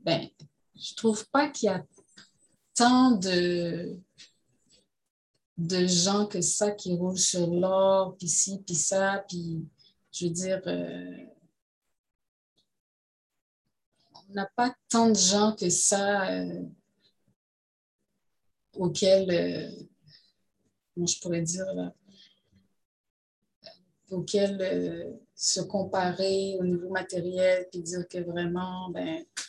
ben 0.00 0.28
je 0.74 0.94
trouve 0.94 1.26
pas 1.28 1.48
qu'il 1.48 1.66
y 1.66 1.72
a 1.72 1.84
tant 2.74 3.12
de 3.12 3.98
de 5.58 5.86
gens 5.86 6.26
que 6.26 6.40
ça 6.40 6.70
qui 6.70 6.96
roulent 6.96 7.18
sur 7.18 7.46
l'or, 7.46 8.16
puis 8.16 8.28
ci, 8.28 8.62
puis 8.64 8.74
ça, 8.74 9.22
puis 9.28 9.68
je 10.10 10.24
veux 10.24 10.32
dire, 10.32 10.62
euh, 10.66 11.26
n'a 14.30 14.46
pas 14.56 14.74
tant 14.88 15.10
de 15.10 15.16
gens 15.16 15.54
que 15.54 15.68
ça 15.70 16.30
euh, 16.30 16.62
auxquels, 18.74 19.30
euh, 19.30 19.70
comment 20.94 21.06
je 21.06 21.20
pourrais 21.20 21.42
dire 21.42 21.72
là, 21.74 21.94
auxquels 24.10 25.20
se 25.34 25.60
comparer 25.60 26.56
au 26.58 26.64
niveau 26.64 26.90
matériel, 26.90 27.66
puis 27.70 27.80
dire 27.80 28.06
que 28.08 28.18
vraiment, 28.18 28.90
ben, 28.90 29.24
tu 29.36 29.44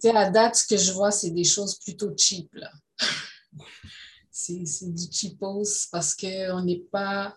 sais, 0.00 0.16
à 0.16 0.30
date, 0.30 0.56
ce 0.56 0.66
que 0.66 0.76
je 0.76 0.92
vois, 0.92 1.10
c'est 1.10 1.30
des 1.30 1.44
choses 1.44 1.78
plutôt 1.78 2.12
cheap, 2.16 2.52
là. 2.54 2.70
c'est 4.30 4.92
du 4.92 5.12
cheapos 5.12 5.88
parce 5.90 6.14
qu'on 6.14 6.62
n'est 6.62 6.84
pas. 6.90 7.36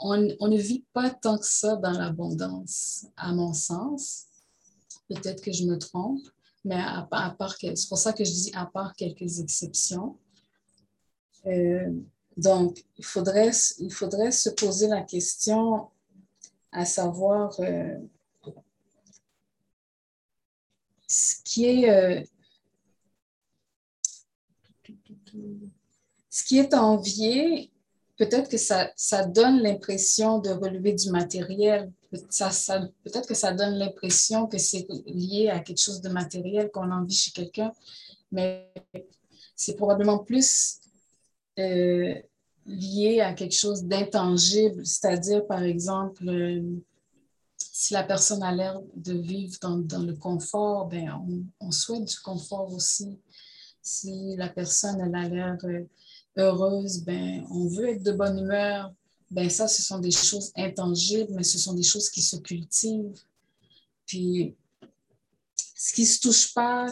On, 0.00 0.16
ne 0.16 0.56
vit 0.56 0.84
pas 0.92 1.10
tant 1.10 1.38
que 1.38 1.46
ça 1.46 1.76
dans 1.76 1.90
l'abondance, 1.90 3.06
à 3.16 3.32
mon 3.32 3.52
sens. 3.52 4.27
Peut-être 5.08 5.42
que 5.42 5.52
je 5.52 5.64
me 5.64 5.78
trompe, 5.78 6.22
mais 6.64 6.76
à, 6.76 7.06
part, 7.10 7.56
c'est 7.60 7.88
pour 7.88 7.98
ça 7.98 8.12
que 8.12 8.24
je 8.24 8.30
dis 8.30 8.50
à 8.54 8.66
part 8.66 8.94
quelques 8.94 9.40
exceptions. 9.40 10.18
Euh, 11.46 11.90
donc, 12.36 12.84
il 12.98 13.04
faudrait, 13.04 13.50
il 13.78 13.92
faudrait 13.92 14.30
se 14.30 14.50
poser 14.50 14.86
la 14.88 15.02
question 15.02 15.88
à 16.72 16.84
savoir 16.84 17.58
euh, 17.60 17.96
ce 21.06 21.36
qui 21.42 21.64
est 21.64 21.90
euh, 21.90 22.22
ce 26.30 26.44
qui 26.44 26.58
est 26.58 26.74
envié, 26.74 27.70
peut-être 28.18 28.50
que 28.50 28.58
ça, 28.58 28.90
ça 28.96 29.24
donne 29.24 29.60
l'impression 29.62 30.40
de 30.40 30.50
relever 30.50 30.92
du 30.92 31.10
matériel. 31.10 31.90
Ça, 32.28 32.50
ça, 32.50 32.80
peut-être 33.04 33.28
que 33.28 33.34
ça 33.34 33.52
donne 33.52 33.74
l'impression 33.74 34.46
que 34.46 34.58
c'est 34.58 34.86
lié 35.06 35.48
à 35.48 35.60
quelque 35.60 35.80
chose 35.80 36.00
de 36.00 36.08
matériel 36.08 36.70
qu'on 36.70 36.90
envie 36.90 37.14
chez 37.14 37.30
quelqu'un, 37.30 37.72
mais 38.32 38.70
c'est 39.54 39.76
probablement 39.76 40.18
plus 40.18 40.80
euh, 41.58 42.14
lié 42.66 43.20
à 43.20 43.32
quelque 43.32 43.54
chose 43.54 43.84
d'intangible, 43.84 44.84
c'est-à-dire, 44.84 45.46
par 45.46 45.62
exemple, 45.62 46.28
euh, 46.28 46.62
si 47.56 47.94
la 47.94 48.02
personne 48.02 48.42
a 48.42 48.52
l'air 48.52 48.80
de 48.94 49.14
vivre 49.14 49.56
dans, 49.62 49.78
dans 49.78 50.02
le 50.02 50.14
confort, 50.14 50.86
ben, 50.86 51.10
on, 51.28 51.66
on, 51.66 51.70
souhaite 51.70 52.04
du 52.04 52.18
confort 52.18 52.72
aussi 52.72 53.18
si 53.82 54.36
la 54.36 54.48
personne 54.48 55.00
elle 55.00 55.14
a 55.14 55.28
l'air 55.28 55.56
euh, 55.64 55.84
heureuse, 56.38 57.02
ben, 57.02 57.44
on 57.50 57.66
veut 57.66 57.90
être 57.90 58.02
de 58.02 58.12
bonne 58.12 58.38
humeur. 58.38 58.92
Ben, 59.30 59.50
ça, 59.50 59.68
ce 59.68 59.82
sont 59.82 59.98
des 59.98 60.10
choses 60.10 60.52
intangibles, 60.56 61.32
mais 61.34 61.42
ce 61.42 61.58
sont 61.58 61.74
des 61.74 61.82
choses 61.82 62.08
qui 62.08 62.22
se 62.22 62.36
cultivent. 62.36 63.20
Puis, 64.06 64.54
ce 65.74 65.92
qui 65.92 66.02
ne 66.02 66.06
se 66.06 66.20
touche 66.20 66.54
pas, 66.54 66.86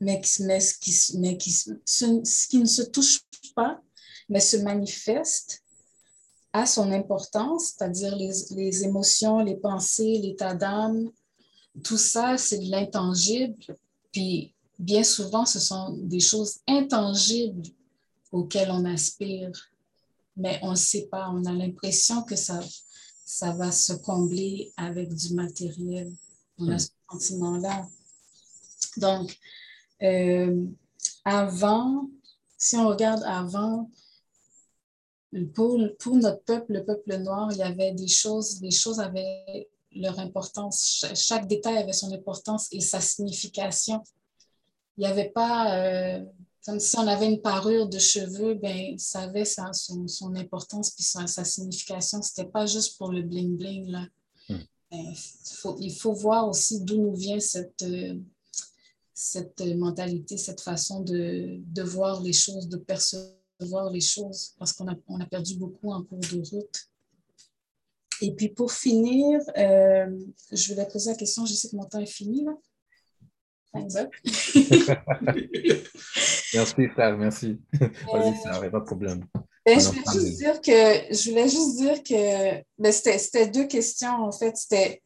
mais, 0.00 0.22
ce, 0.22 0.78
qui, 0.78 0.92
qui, 1.36 1.50
ce, 1.52 2.48
qui 2.48 2.58
ne 2.58 2.64
se 2.64 2.82
touche 2.82 3.20
pas, 3.54 3.80
mais 4.28 4.40
se 4.40 4.56
manifeste, 4.56 5.62
a 6.52 6.64
son 6.64 6.90
importance, 6.92 7.74
c'est-à-dire 7.76 8.16
les, 8.16 8.32
les, 8.52 8.84
émotions, 8.84 9.40
les 9.40 9.56
pensées, 9.56 10.18
l'état 10.18 10.54
d'âme, 10.54 11.10
tout 11.84 11.98
ça, 11.98 12.38
c'est 12.38 12.58
de 12.58 12.70
l'intangible. 12.70 13.62
Puis 14.10 14.54
bien 14.78 15.04
souvent, 15.04 15.44
ce 15.44 15.60
sont 15.60 15.92
des 15.98 16.20
choses 16.20 16.60
intangibles 16.66 17.62
auxquelles 18.32 18.70
on 18.70 18.84
aspire, 18.84 19.50
mais 20.36 20.58
on 20.62 20.72
ne 20.72 20.76
sait 20.76 21.08
pas. 21.10 21.30
On 21.30 21.44
a 21.44 21.52
l'impression 21.52 22.22
que 22.22 22.36
ça, 22.36 22.60
ça 23.24 23.52
va 23.52 23.72
se 23.72 23.92
combler 23.92 24.72
avec 24.76 25.12
du 25.14 25.34
matériel. 25.34 26.12
On 26.58 26.68
a 26.68 26.76
hmm. 26.76 26.78
ce 26.78 26.88
sentiment-là. 27.10 27.88
Donc, 28.96 29.36
euh, 30.02 30.64
avant, 31.24 32.08
si 32.56 32.76
on 32.76 32.88
regarde 32.88 33.22
avant, 33.24 33.90
pour, 35.54 35.78
pour, 35.98 36.16
notre 36.16 36.42
peuple, 36.42 36.72
le 36.72 36.84
peuple 36.84 37.16
noir, 37.18 37.52
il 37.52 37.58
y 37.58 37.62
avait 37.62 37.92
des 37.92 38.08
choses, 38.08 38.60
les 38.60 38.72
choses 38.72 38.98
avaient 38.98 39.68
leur 39.92 40.18
importance. 40.18 41.04
chaque 41.14 41.46
détail 41.46 41.78
avait 41.78 41.92
son 41.92 42.12
importance 42.12 42.68
et 42.72 42.80
sa 42.80 43.00
signification 43.00 44.02
il 45.00 45.04
n'y 45.04 45.06
avait 45.06 45.30
pas, 45.30 45.78
euh, 45.78 46.22
comme 46.64 46.80
si 46.80 46.96
on 46.98 47.06
avait 47.06 47.26
une 47.26 47.40
parure 47.40 47.88
de 47.88 47.98
cheveux, 47.98 48.54
ben, 48.54 48.98
ça 48.98 49.20
avait 49.20 49.44
son, 49.44 50.06
son, 50.06 50.34
importance 50.34 50.90
puis 50.90 51.04
sa, 51.04 51.26
signification. 51.44 52.20
Ce 52.22 52.30
n'était 52.38 52.50
pas 52.50 52.66
juste 52.66 52.98
pour 52.98 53.12
le 53.12 53.22
bling-bling. 53.22 53.90
Là. 53.90 54.06
Hmm. 54.48 54.62
Ben, 54.90 55.14
faut, 55.44 55.76
il 55.80 55.94
faut 55.94 56.12
voir 56.12 56.48
aussi 56.48 56.82
d'où 56.82 57.00
nous 57.00 57.14
vient 57.14 57.40
cette, 57.40 57.82
euh, 57.82 58.14
cette 59.14 59.60
mentalité, 59.76 60.36
cette 60.36 60.60
façon 60.60 61.00
de, 61.00 61.56
de, 61.58 61.82
voir 61.82 62.20
les 62.22 62.32
choses, 62.32 62.68
de 62.68 62.76
percevoir 62.76 63.90
les 63.90 64.00
choses, 64.00 64.54
parce 64.58 64.72
qu'on 64.72 64.88
a, 64.88 64.94
on 65.08 65.20
a 65.20 65.26
perdu 65.26 65.56
beaucoup 65.56 65.92
en 65.92 66.02
cours 66.02 66.18
de 66.18 66.42
route. 66.50 66.90
Et 68.22 68.32
puis 68.32 68.50
pour 68.50 68.70
finir, 68.70 69.40
euh, 69.56 70.14
je 70.52 70.72
voulais 70.72 70.86
poser 70.86 71.10
la 71.10 71.16
question, 71.16 71.46
je 71.46 71.54
sais 71.54 71.70
que 71.70 71.76
mon 71.76 71.84
temps 71.84 72.00
est 72.00 72.06
fini 72.06 72.44
là. 72.44 72.52
merci, 76.54 76.88
frère, 76.88 77.16
merci. 77.16 77.58
Vas-y, 77.72 78.36
ça 78.42 78.52
n'aurait 78.52 78.70
pas 78.70 78.80
de 78.80 78.84
problème. 78.84 79.24
Ben, 79.66 79.78
je, 79.78 79.88
voulais 79.88 80.02
juste 80.12 80.38
dire 80.38 80.60
que, 80.60 81.14
je 81.14 81.30
voulais 81.30 81.48
juste 81.48 81.76
dire 81.76 82.02
que 82.02 82.64
ben, 82.78 82.92
c'était 82.92 83.48
deux 83.48 83.66
questions, 83.66 84.24
en 84.24 84.32
fait. 84.32 84.56
C'était 84.56 85.02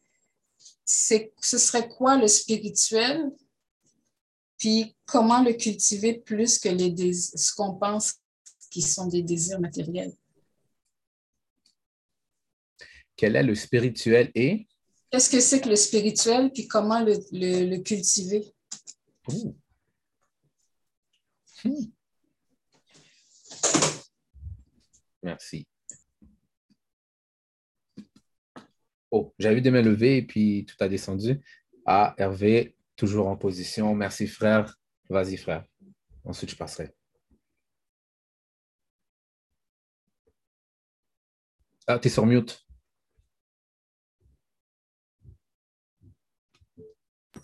ce 0.85 1.57
serait 1.57 1.87
quoi 1.89 2.17
le 2.17 2.27
spirituel, 2.27 3.31
puis 4.57 4.95
comment 5.05 5.43
le 5.43 5.53
cultiver 5.53 6.19
plus 6.19 6.59
que 6.59 6.69
les 6.69 7.13
ce 7.13 7.53
qu'on 7.53 7.73
pense 7.73 8.15
qui 8.69 8.81
sont 8.81 9.07
des 9.07 9.23
désirs 9.23 9.59
matériels? 9.59 10.13
Quel 13.15 13.35
est 13.35 13.43
le 13.43 13.55
spirituel 13.55 14.31
et? 14.35 14.67
Qu'est-ce 15.09 15.29
que 15.29 15.39
c'est 15.39 15.61
que 15.61 15.69
le 15.69 15.75
spirituel, 15.75 16.51
puis 16.51 16.67
comment 16.67 17.01
le, 17.01 17.15
le 17.31 17.77
cultiver? 17.77 18.53
Merci. 25.23 25.67
Oh, 29.11 29.33
j'avais 29.39 29.61
des 29.61 29.71
mains 29.71 29.81
levées 29.81 30.17
et 30.17 30.21
puis 30.21 30.65
tout 30.65 30.75
a 30.83 30.87
descendu. 30.87 31.41
Ah, 31.85 32.13
Hervé, 32.17 32.75
toujours 32.95 33.27
en 33.27 33.37
position. 33.37 33.95
Merci, 33.95 34.27
frère. 34.27 34.77
Vas-y, 35.09 35.37
frère. 35.37 35.65
Ensuite, 36.23 36.51
je 36.51 36.55
passerai. 36.55 36.93
Ah, 41.87 41.99
tu 41.99 42.07
es 42.07 42.11
sur 42.11 42.25
mute. 42.25 42.65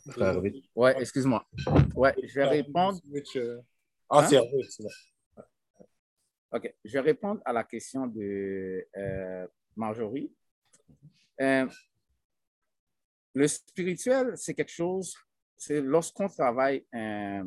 frère 0.09 0.35
Hervé. 0.35 0.61
Ouais, 0.75 0.95
excuse-moi. 0.99 1.47
Ouais, 1.95 2.13
je 2.23 2.33
vais 2.35 2.45
répondre. 2.45 2.99
Ah, 4.13 4.19
Hein? 4.19 4.27
c'est. 4.27 4.83
OK. 6.51 6.75
Je 6.83 6.91
vais 6.91 6.99
répondre 6.99 7.41
à 7.45 7.53
la 7.53 7.63
question 7.63 8.07
de 8.07 8.85
euh, 8.97 9.47
Marjorie. 9.75 10.29
Euh, 11.39 11.65
le 13.33 13.47
spirituel, 13.47 14.33
c'est 14.35 14.53
quelque 14.53 14.71
chose, 14.71 15.15
c'est 15.57 15.79
lorsqu'on 15.79 16.27
travaille 16.27 16.85
euh, 16.93 17.43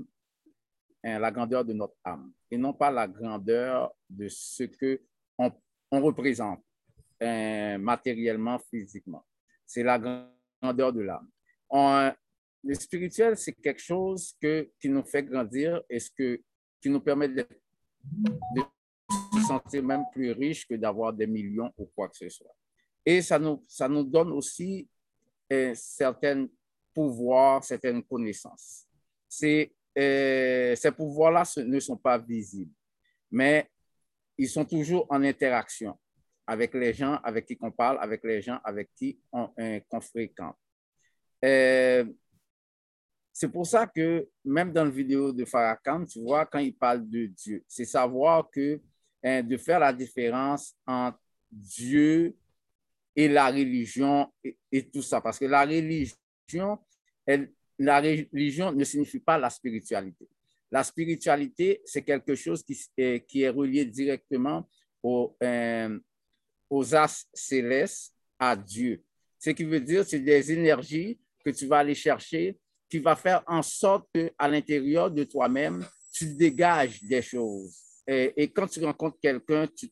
la 1.03 1.31
grandeur 1.31 1.67
de 1.67 1.75
notre 1.75 1.97
âme 2.03 2.33
et 2.51 2.57
non 2.57 2.73
pas 2.73 2.91
la 2.91 3.07
grandeur 3.07 3.95
de 4.09 4.27
ce 4.29 4.65
que 4.65 5.03
on, 5.37 5.53
on 5.91 6.01
représente 6.01 6.65
matériellement, 7.21 8.59
physiquement. 8.59 9.25
C'est 9.67 9.83
la 9.83 9.99
grandeur 9.99 10.93
de 10.93 11.03
l'âme. 11.03 11.29
Le 12.67 12.75
spirituel, 12.75 13.37
c'est 13.37 13.53
quelque 13.53 13.83
chose 13.83 14.35
que, 14.41 14.71
qui 14.81 14.89
nous 14.89 15.05
fait 15.05 15.23
grandir 15.23 15.83
et 15.91 16.01
ce 16.01 16.11
que, 16.11 16.41
qui 16.85 16.91
nous 16.91 17.01
permet 17.01 17.31
d'être 17.31 17.57
de 18.55 18.61
se 19.33 19.47
sentir 19.47 19.83
même 19.83 20.05
plus 20.13 20.33
riche 20.33 20.69
que 20.69 20.75
d'avoir 20.75 21.15
des 21.15 21.27
millions 21.27 21.73
ou 21.79 21.87
quoi 21.97 22.11
que 22.11 22.17
ce 22.19 22.29
soit. 22.29 22.55
Et 23.07 23.23
ça 23.23 23.39
nous, 23.39 23.63
ça 23.67 23.89
nous 23.89 24.05
donne 24.05 24.33
aussi 24.33 24.87
euh, 25.51 25.73
certains 25.75 26.47
pouvoirs, 26.93 27.65
certaines 27.65 28.03
connaissances. 28.03 28.85
Ces, 29.27 29.75
euh, 29.97 30.77
ces 30.77 30.93
pouvoirs-là 30.93 31.45
ne 31.65 31.81
sont 31.81 31.97
pas 31.97 32.19
visibles, 32.19 32.75
mais 33.31 33.67
ils 34.37 34.51
sont 34.51 34.67
toujours 34.67 35.07
en 35.09 35.23
interaction 35.23 35.99
avec 36.47 36.75
les 36.75 36.93
gens 36.93 37.15
avec 37.25 37.47
qui 37.47 37.57
on 37.63 37.71
parle, 37.71 37.97
avec 37.99 38.23
les 38.25 38.43
gens 38.43 38.61
avec 38.63 38.91
qui 38.95 39.19
on, 39.33 39.49
euh, 39.59 39.81
fréquente. 40.03 40.57
Euh, 41.43 42.05
c'est 43.37 43.49
pour 43.49 43.67
ça 43.67 43.85
que 43.89 44.29
même 44.45 44.73
dans 44.73 44.85
la 44.85 44.91
vidéo 44.91 45.33
de 45.33 45.45
Farrakhan, 45.45 46.07
tu 46.07 46.21
vois, 46.21 46.47
quand 46.47 46.61
il 46.61 46.73
parle 46.73 47.09
de 47.09 47.27
Dieu, 47.27 47.65
c'est 47.67 47.85
savoir 47.85 48.49
que 48.49 48.81
hein, 49.25 49.43
de 49.43 49.57
faire 49.57 49.81
la 49.81 49.93
différence 49.93 50.77
entre 50.87 51.19
Dieu 51.51 52.37
et 53.17 53.27
la 53.27 53.49
religion 53.49 54.33
et, 54.71 54.89
tout 54.89 55.03
ça. 55.03 55.21
Parce 55.21 55.41
que 55.41 55.47
la 55.47 55.63
religion, 55.63 56.79
la 57.77 58.01
religion 58.01 58.71
ne 58.71 58.85
signifie 58.85 59.19
pas 59.19 59.37
la 59.37 59.51
spiritualité. 59.51 60.29
La 60.71 60.85
spiritualité, 60.85 61.83
c'est 61.85 62.03
quelque 62.03 62.37
chose 62.37 62.63
qui, 62.63 62.81
est- 62.97 63.27
qui 63.27 63.43
est 63.43 63.49
relié 63.49 63.85
directement 63.85 64.69
au, 65.03 65.37
euh, 65.43 65.99
aux 66.71 66.95
as 66.95 67.27
célestes, 67.35 68.15
à 68.39 68.55
Dieu. 68.55 69.03
Ce 69.41 69.51
qui 69.51 69.65
veut 69.65 69.81
dire, 69.81 70.05
c'est 70.05 70.21
des 70.21 70.53
énergies 70.53 71.19
que 71.45 71.51
tu 71.51 71.67
vas 71.67 71.79
aller 71.79 71.95
chercher 71.95 72.59
qui 72.95 73.01
va 73.01 73.17
faire 73.17 73.43
en 73.49 73.61
sorte 73.61 74.09
qu'à 74.15 74.47
l'intérieur 74.47 75.11
de 75.11 75.25
toi-même, 75.25 75.85
tu 76.13 76.33
dégages 76.37 77.03
des 77.03 77.23
choses. 77.23 77.77
Et, 78.07 78.33
et 78.37 78.49
quand 78.53 78.69
tu 78.69 78.85
rencontres 78.85 79.19
quelqu'un, 79.21 79.67
tu- 79.67 79.91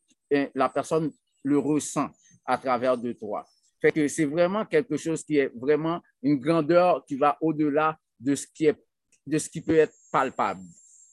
la 0.55 0.69
personne 0.69 1.11
le 1.43 1.59
ressent 1.59 2.09
à 2.47 2.57
travers 2.57 2.97
de 2.97 3.13
toi. 3.13 3.45
Fait 3.81 3.91
que 3.91 4.07
c'est 4.07 4.25
vraiment 4.25 4.65
quelque 4.65 4.97
chose 4.97 5.25
qui 5.25 5.37
est 5.39 5.51
vraiment 5.53 6.01
une 6.23 6.39
grandeur 6.39 7.05
qui 7.05 7.17
va 7.17 7.37
au-delà 7.41 7.99
de 8.21 8.37
ce 8.37 8.47
qui 8.47 8.67
est, 8.67 8.77
de 9.27 9.37
ce 9.37 9.49
qui 9.49 9.61
peut 9.61 9.75
être 9.79 9.95
palpable. 10.13 10.63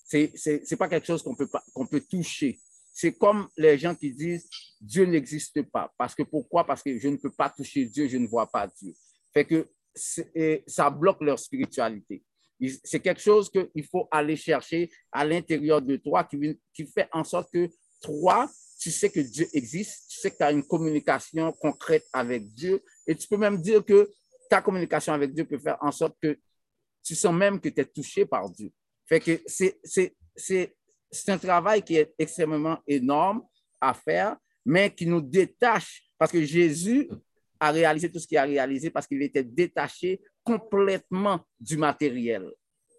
C'est, 0.06 0.32
c'est, 0.36 0.78
pas 0.78 0.88
quelque 0.88 1.08
chose 1.08 1.24
qu'on 1.24 1.36
peut 1.36 1.50
qu'on 1.74 1.88
peut 1.88 2.02
toucher. 2.02 2.60
C'est 2.94 3.14
comme 3.14 3.48
les 3.58 3.80
gens 3.80 3.96
qui 3.96 4.14
disent 4.14 4.48
Dieu 4.80 5.06
n'existe 5.06 5.64
pas. 5.64 5.92
Parce 5.98 6.14
que 6.14 6.22
pourquoi? 6.22 6.68
Parce 6.68 6.84
que 6.84 7.00
je 7.00 7.08
ne 7.08 7.18
peux 7.18 7.32
pas 7.32 7.50
toucher 7.50 7.86
Dieu, 7.86 8.08
je 8.08 8.18
ne 8.18 8.28
vois 8.28 8.46
pas 8.46 8.68
Dieu. 8.68 8.94
Fait 9.34 9.46
que 9.46 9.68
et 10.36 10.64
ça 10.68 10.90
bloque 10.90 11.22
leur 11.22 11.40
spiritualité. 11.40 12.24
C'est 12.84 13.00
quelque 13.00 13.22
chose 13.22 13.50
qu'il 13.50 13.86
faut 13.86 14.08
aller 14.12 14.36
chercher 14.36 14.90
à 15.12 15.24
l'intérieur 15.26 15.82
de 15.82 15.96
toi 15.96 16.26
qui, 16.26 16.86
fait 16.94 17.08
en 17.14 17.24
sorte 17.24 17.50
que 17.52 17.70
toi, 18.02 18.50
tu 18.80 18.92
sais 18.92 19.10
que 19.10 19.22
Dieu 19.22 19.48
existe, 19.54 20.10
tu 20.10 20.20
sais 20.20 20.32
que 20.32 20.38
tu 20.38 20.44
as 20.44 20.52
une 20.52 20.64
communication 20.64 21.52
concrète 21.54 22.06
avec 22.12 22.48
Dieu 22.54 22.82
et 23.08 23.16
tu 23.16 23.28
peux 23.28 23.38
même 23.38 23.62
dire 23.62 23.84
que 23.84 24.10
ta 24.50 24.62
communication 24.62 25.14
avec 25.14 25.34
Dieu 25.34 25.46
peut 25.46 25.60
faire 25.60 25.78
en 25.82 25.92
sorte 25.92 26.18
que 26.22 26.38
tu 27.04 27.16
sens 27.16 27.34
même 27.34 27.60
que 27.60 27.70
tu 27.70 27.80
es 27.80 27.86
touché 27.86 28.26
par 28.26 28.50
Dieu. 28.50 28.72
Fait 29.08 29.20
que 29.20 29.42
c'est 29.48 31.30
un 31.30 31.38
travail 31.38 31.82
qui 31.82 31.96
est 31.96 32.14
extrêmement 32.18 32.80
énorme 32.86 33.42
à 33.80 33.94
faire, 33.94 34.36
mais 34.66 34.94
qui 34.94 35.06
nous 35.06 35.22
détache 35.22 36.04
parce 36.18 36.32
que 36.32 36.44
Jésus 36.44 37.10
a 37.60 37.72
réalisé 37.72 38.12
tout 38.12 38.20
ce 38.20 38.28
qu'il 38.28 38.38
a 38.38 38.44
réalisé 38.44 38.90
parce 38.90 39.08
qu'il 39.08 39.22
était 39.22 39.44
détaché 39.44 40.22
complètement 40.44 41.42
du 41.60 41.78
matériel. 41.78 42.50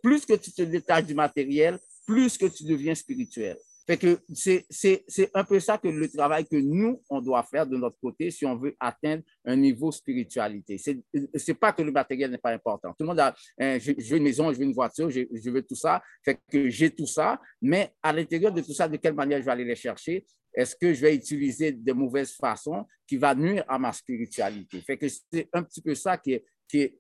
Plus 0.03 0.25
que 0.25 0.35
tu 0.35 0.53
te 0.53 0.63
détaches 0.63 1.05
du 1.05 1.15
matériel, 1.15 1.79
plus 2.07 2.37
que 2.39 2.47
tu 2.47 2.65
deviens 2.65 2.95
spirituel. 2.95 3.57
Fait 3.87 3.97
que 3.97 4.21
c'est, 4.33 5.33
un 5.35 5.43
peu 5.43 5.59
ça 5.59 5.77
que 5.77 5.89
le 5.89 6.09
travail 6.09 6.45
que 6.45 6.55
nous, 6.55 7.03
on 7.11 7.21
doit 7.21 7.43
faire 7.43 7.67
de 7.67 7.77
notre 7.77 7.99
côté 8.01 8.31
si 8.31 8.47
on 8.47 8.57
veut 8.57 8.77
atteindre 8.79 9.25
un 9.45 9.57
niveau 9.57 9.91
spiritualité. 9.91 10.79
C'est, 10.79 11.01
c'est 11.35 11.55
pas 11.55 11.73
que 11.73 11.83
le 11.83 11.91
matériel 11.91 12.31
n'est 12.31 12.39
pas 12.39 12.53
important. 12.53 12.91
Tout 12.91 13.01
le 13.01 13.07
monde 13.07 13.19
a, 13.19 13.35
hein, 13.59 13.79
je, 13.81 13.93
je 13.99 14.11
veux 14.11 14.19
une 14.19 14.23
maison, 14.23 14.53
je 14.53 14.59
veux 14.59 14.65
une 14.65 14.75
voiture, 14.75 15.11
je, 15.11 15.23
je 15.33 15.51
veux 15.51 15.63
tout 15.63 15.75
ça. 15.75 16.01
Fait 16.25 16.39
que 16.51 16.69
j'ai 16.69 16.91
tout 16.91 17.07
ça. 17.07 17.41
Mais 17.61 17.93
à 18.01 18.13
l'intérieur 18.13 18.53
de 18.53 18.61
tout 18.61 18.73
ça, 18.73 18.87
de 18.87 18.97
quelle 18.97 19.15
manière 19.15 19.41
je 19.41 19.45
vais 19.45 19.51
aller 19.51 19.65
les 19.65 19.75
chercher? 19.75 20.25
Est-ce 20.53 20.75
que 20.77 20.93
je 20.93 21.01
vais 21.01 21.15
utiliser 21.15 21.73
de 21.73 21.93
mauvaises 21.93 22.33
façons 22.33 22.87
qui 23.07 23.17
va 23.17 23.35
nuire 23.35 23.65
à 23.69 23.79
ma 23.79 23.93
spiritualité? 23.93 24.81
Fait 24.81 24.99
que 24.99 25.07
c'est 25.09 25.49
un 25.53 25.63
petit 25.63 25.81
peu 25.81 25.95
ça 25.95 26.19
qui 26.19 26.33
est, 26.33 26.45
qui 26.69 26.81
est 26.81 26.99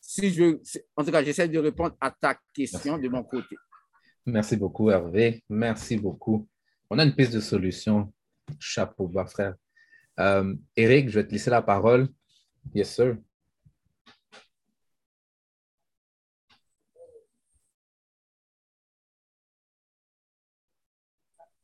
si 0.00 0.30
je, 0.30 0.58
en 0.96 1.04
tout 1.04 1.10
cas, 1.10 1.22
j'essaie 1.22 1.48
de 1.48 1.58
répondre 1.58 1.96
à 2.00 2.10
ta 2.10 2.38
question 2.54 2.98
de 2.98 3.08
mon 3.08 3.24
côté. 3.24 3.56
Merci 4.24 4.56
beaucoup, 4.56 4.90
Hervé. 4.90 5.42
Merci 5.48 5.96
beaucoup. 5.96 6.48
On 6.90 6.98
a 6.98 7.04
une 7.04 7.14
piste 7.14 7.32
de 7.32 7.40
solution. 7.40 8.12
Chapeau 8.58 9.08
bas, 9.08 9.26
frère. 9.26 9.54
Euh, 10.18 10.54
Eric, 10.76 11.10
je 11.10 11.20
vais 11.20 11.26
te 11.26 11.32
laisser 11.32 11.50
la 11.50 11.62
parole. 11.62 12.08
Yes, 12.74 12.94
sir. 12.94 13.16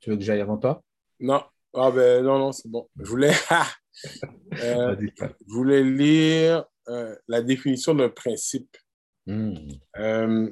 Tu 0.01 0.11
veux 0.11 0.17
que 0.17 0.23
j'aille 0.23 0.41
avant 0.41 0.59
toi? 0.59 0.83
Non, 1.21 1.43
ah 1.75 1.91
ben, 1.91 2.23
non, 2.25 2.39
non, 2.39 2.53
c'est 2.53 2.69
bon. 2.69 2.89
Je 2.99 3.09
voulais, 3.09 3.33
euh, 4.63 4.95
Vas-y, 4.95 5.11
frère. 5.17 5.35
je 5.47 5.53
voulais 5.53 5.83
lire 5.83 6.65
euh, 6.89 7.17
la 7.29 7.43
définition 7.43 7.95
d'un 7.95 8.09
principe. 8.09 8.77
Hmm. 9.27 9.55
Euh, 9.99 10.51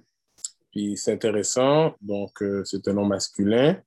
puis 0.71 0.97
c'est 0.97 1.13
intéressant. 1.13 1.95
Donc, 2.01 2.43
euh, 2.43 2.65
c'est 2.65 2.89
un 2.89 2.95
nom 2.95 3.05
masculin. 3.05 3.81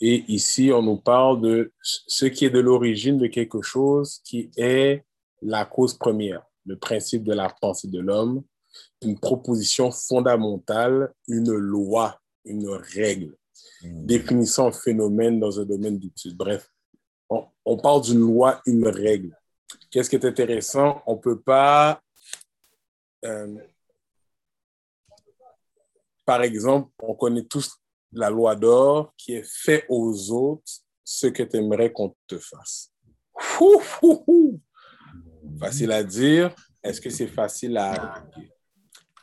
Et 0.00 0.24
ici, 0.28 0.70
on 0.72 0.82
nous 0.82 0.96
parle 0.96 1.40
de 1.40 1.72
ce 1.82 2.26
qui 2.26 2.44
est 2.44 2.50
de 2.50 2.58
l'origine 2.58 3.18
de 3.18 3.26
quelque 3.26 3.62
chose 3.62 4.20
qui 4.24 4.50
est 4.56 5.04
la 5.42 5.64
cause 5.64 5.94
première, 5.94 6.42
le 6.66 6.78
principe 6.78 7.22
de 7.24 7.34
la 7.34 7.54
pensée 7.60 7.88
de 7.88 8.00
l'homme, 8.00 8.42
une 9.02 9.18
proposition 9.18 9.90
fondamentale, 9.90 11.12
une 11.28 11.52
loi, 11.52 12.18
une 12.44 12.68
règle, 12.68 13.36
définissant 13.82 14.68
un 14.68 14.72
phénomène 14.72 15.40
dans 15.40 15.58
un 15.60 15.64
domaine 15.64 15.98
d'étude. 15.98 16.36
Bref, 16.36 16.70
on, 17.28 17.76
parle 17.76 18.02
d'une 18.02 18.20
loi, 18.20 18.60
une 18.66 18.86
règle. 18.88 19.36
Qu'est-ce 19.90 20.10
qui 20.10 20.16
est 20.16 20.24
intéressant? 20.24 21.02
On 21.06 21.14
ne 21.14 21.20
peut 21.20 21.40
pas 21.40 22.02
euh, 23.24 23.56
par 26.30 26.42
exemple, 26.42 26.92
on 27.02 27.14
connaît 27.14 27.44
tous 27.44 27.76
la 28.12 28.30
loi 28.30 28.54
d'or 28.54 29.12
qui 29.16 29.34
est 29.34 29.48
fait 29.48 29.84
aux 29.88 30.30
autres 30.30 30.72
ce 31.02 31.26
que 31.26 31.42
tu 31.42 31.56
aimerais 31.56 31.92
qu'on 31.92 32.14
te 32.28 32.38
fasse. 32.38 32.92
Facile 35.58 35.90
à 35.90 36.04
dire. 36.04 36.54
Est-ce 36.84 37.00
que 37.00 37.10
c'est 37.10 37.26
facile 37.26 37.76
à? 37.76 38.24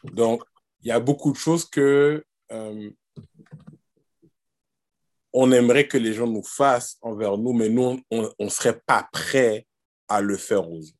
Donc, 0.03 0.43
il 0.81 0.89
y 0.89 0.91
a 0.91 0.99
beaucoup 0.99 1.31
de 1.31 1.37
choses 1.37 1.63
que 1.63 2.25
euh, 2.51 2.89
on 5.39 5.51
aimerait 5.51 5.87
que 5.87 5.99
les 5.99 6.13
gens 6.13 6.25
nous 6.25 6.43
fassent 6.43 6.97
envers 7.01 7.37
nous, 7.37 7.53
mais 7.53 7.69
nous, 7.69 8.01
on 8.09 8.33
ne 8.39 8.49
serait 8.49 8.81
pas 8.87 9.07
prêt 9.11 9.67
à 10.07 10.19
le 10.19 10.35
faire 10.35 10.67
aux 10.67 10.79
autres. 10.79 10.93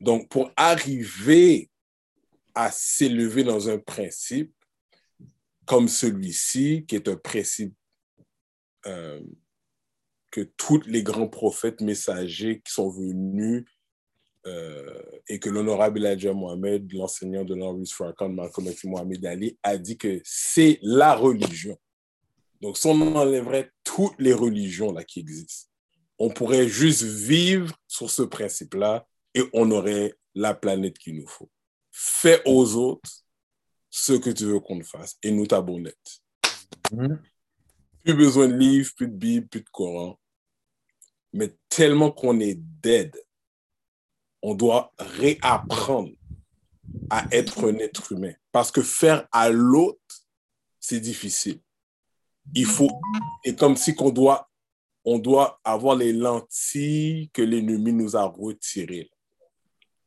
Donc, 0.00 0.28
pour 0.28 0.50
arriver 0.56 1.70
à 2.56 2.72
s'élever 2.72 3.44
dans 3.44 3.68
un 3.68 3.78
principe, 3.78 4.52
comme 5.64 5.86
celui-ci, 5.86 6.84
qui 6.88 6.96
est 6.96 7.06
un 7.06 7.14
principe 7.14 7.72
euh, 8.86 9.20
que 10.32 10.40
tous 10.40 10.80
les 10.86 11.04
grands 11.04 11.28
prophètes 11.28 11.80
messagers 11.82 12.60
qui 12.64 12.72
sont 12.72 12.90
venus 12.90 13.64
euh, 14.46 15.02
et 15.28 15.38
que 15.38 15.50
l'honorable 15.50 16.04
Elijah 16.04 16.32
Mohamed, 16.32 16.92
l'enseignant 16.92 17.44
de 17.44 17.54
l'Henri 17.54 17.86
Farrakhan, 17.86 18.30
Malcolm 18.30 18.66
X 18.66 18.82
Mohamed 18.82 19.24
Ali, 19.24 19.56
a 19.62 19.78
dit 19.78 19.96
que 19.96 20.20
c'est 20.24 20.80
la 20.82 21.14
religion. 21.14 21.78
Donc, 22.60 22.76
si 22.76 22.86
on 22.86 23.16
enlèverait 23.16 23.70
toutes 23.84 24.18
les 24.18 24.34
religions 24.34 24.92
là, 24.92 25.04
qui 25.04 25.20
existent, 25.20 25.68
on 26.18 26.28
pourrait 26.28 26.68
juste 26.68 27.02
vivre 27.02 27.74
sur 27.88 28.10
ce 28.10 28.22
principe-là 28.22 29.06
et 29.34 29.42
on 29.52 29.70
aurait 29.70 30.14
la 30.34 30.54
planète 30.54 30.98
qu'il 30.98 31.16
nous 31.16 31.26
faut. 31.26 31.50
fais 31.92 32.40
aux 32.46 32.76
autres 32.76 33.10
ce 33.90 34.12
que 34.12 34.30
tu 34.30 34.44
veux 34.44 34.60
qu'on 34.60 34.82
fasse 34.82 35.16
et 35.22 35.32
nous 35.32 35.46
t'abonnette. 35.46 36.20
Mhm. 36.92 37.20
Plus 38.04 38.14
besoin 38.14 38.48
de 38.48 38.54
livres, 38.54 38.92
plus 38.96 39.08
de 39.08 39.16
Bible, 39.16 39.48
plus 39.48 39.60
de 39.60 39.68
Coran. 39.70 40.18
Mais 41.32 41.54
tellement 41.68 42.10
qu'on 42.10 42.38
est 42.40 42.54
dead, 42.54 43.16
on 44.42 44.54
doit 44.54 44.92
réapprendre 44.98 46.12
à 47.08 47.26
être 47.32 47.68
un 47.68 47.76
être 47.78 48.12
humain. 48.12 48.32
Parce 48.52 48.70
que 48.70 48.82
faire 48.82 49.28
à 49.32 49.50
l'autre, 49.50 50.00
c'est 50.78 51.00
difficile. 51.00 51.60
Il 52.54 52.66
faut, 52.66 52.90
et 53.44 53.54
comme 53.54 53.76
si 53.76 53.94
qu'on 53.94 54.10
doit, 54.10 54.48
on 55.04 55.18
doit 55.18 55.60
avoir 55.64 55.96
les 55.96 56.12
lentilles 56.12 57.30
que 57.32 57.42
l'ennemi 57.42 57.92
nous 57.92 58.16
a 58.16 58.24
retirées. 58.24 59.10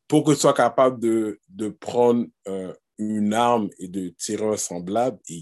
Pour 0.08 0.24
que 0.24 0.32
tu 0.32 0.40
sois 0.40 0.54
capable 0.54 1.00
de, 1.00 1.40
de 1.50 1.70
prendre 1.70 2.28
euh, 2.48 2.74
une 2.98 3.34
arme 3.34 3.70
et 3.80 3.88
de 3.88 4.10
tirer 4.10 4.46
un 4.46 4.58
semblable, 4.58 5.20
et 5.30 5.42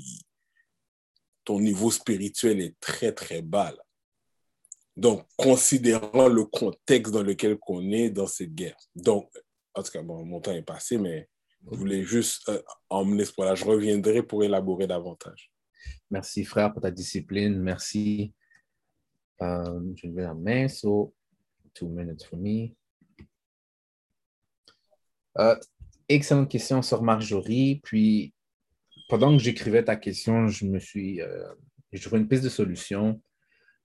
ton 1.43 1.59
niveau 1.59 1.91
spirituel 1.91 2.61
est 2.61 2.79
très, 2.79 3.11
très 3.11 3.41
bas. 3.41 3.73
Donc, 4.95 5.25
considérant 5.37 6.27
le 6.27 6.45
contexte 6.45 7.13
dans 7.13 7.23
lequel 7.23 7.57
on 7.67 7.91
est 7.91 8.09
dans 8.09 8.27
cette 8.27 8.53
guerre. 8.53 8.77
Donc, 8.95 9.29
en 9.73 9.83
tout 9.83 9.91
cas, 9.91 10.01
bon, 10.01 10.23
mon 10.25 10.39
temps 10.41 10.51
est 10.51 10.61
passé, 10.61 10.97
mais 10.97 11.29
je 11.71 11.77
voulais 11.77 12.03
juste 12.03 12.47
euh, 12.49 12.61
emmener 12.89 13.25
ce 13.25 13.33
point-là. 13.33 13.55
Je 13.55 13.65
reviendrai 13.65 14.23
pour 14.23 14.43
élaborer 14.43 14.87
davantage. 14.87 15.50
Merci, 16.11 16.43
frère, 16.43 16.73
pour 16.73 16.81
ta 16.81 16.91
discipline. 16.91 17.57
Merci. 17.57 18.33
Euh, 19.41 19.79
je 19.95 20.09
vais 20.09 20.23
la 20.23 20.33
main. 20.33 20.67
So, 20.67 21.13
two 21.73 21.87
minutes 21.87 22.25
for 22.25 22.37
me. 22.37 22.75
Euh, 25.39 25.55
excellente 26.09 26.51
question 26.51 26.81
sur 26.81 27.01
Marjorie. 27.01 27.79
Puis, 27.81 28.33
pendant 29.07 29.31
que 29.31 29.41
j'écrivais 29.41 29.85
ta 29.85 29.95
question, 29.95 30.49
je 30.49 30.65
me 30.65 30.79
suis. 30.79 31.21
Euh, 31.21 31.47
j'ai 31.93 32.01
trouvé 32.01 32.19
une 32.19 32.27
piste 32.27 32.43
de 32.43 32.49
solution. 32.49 33.21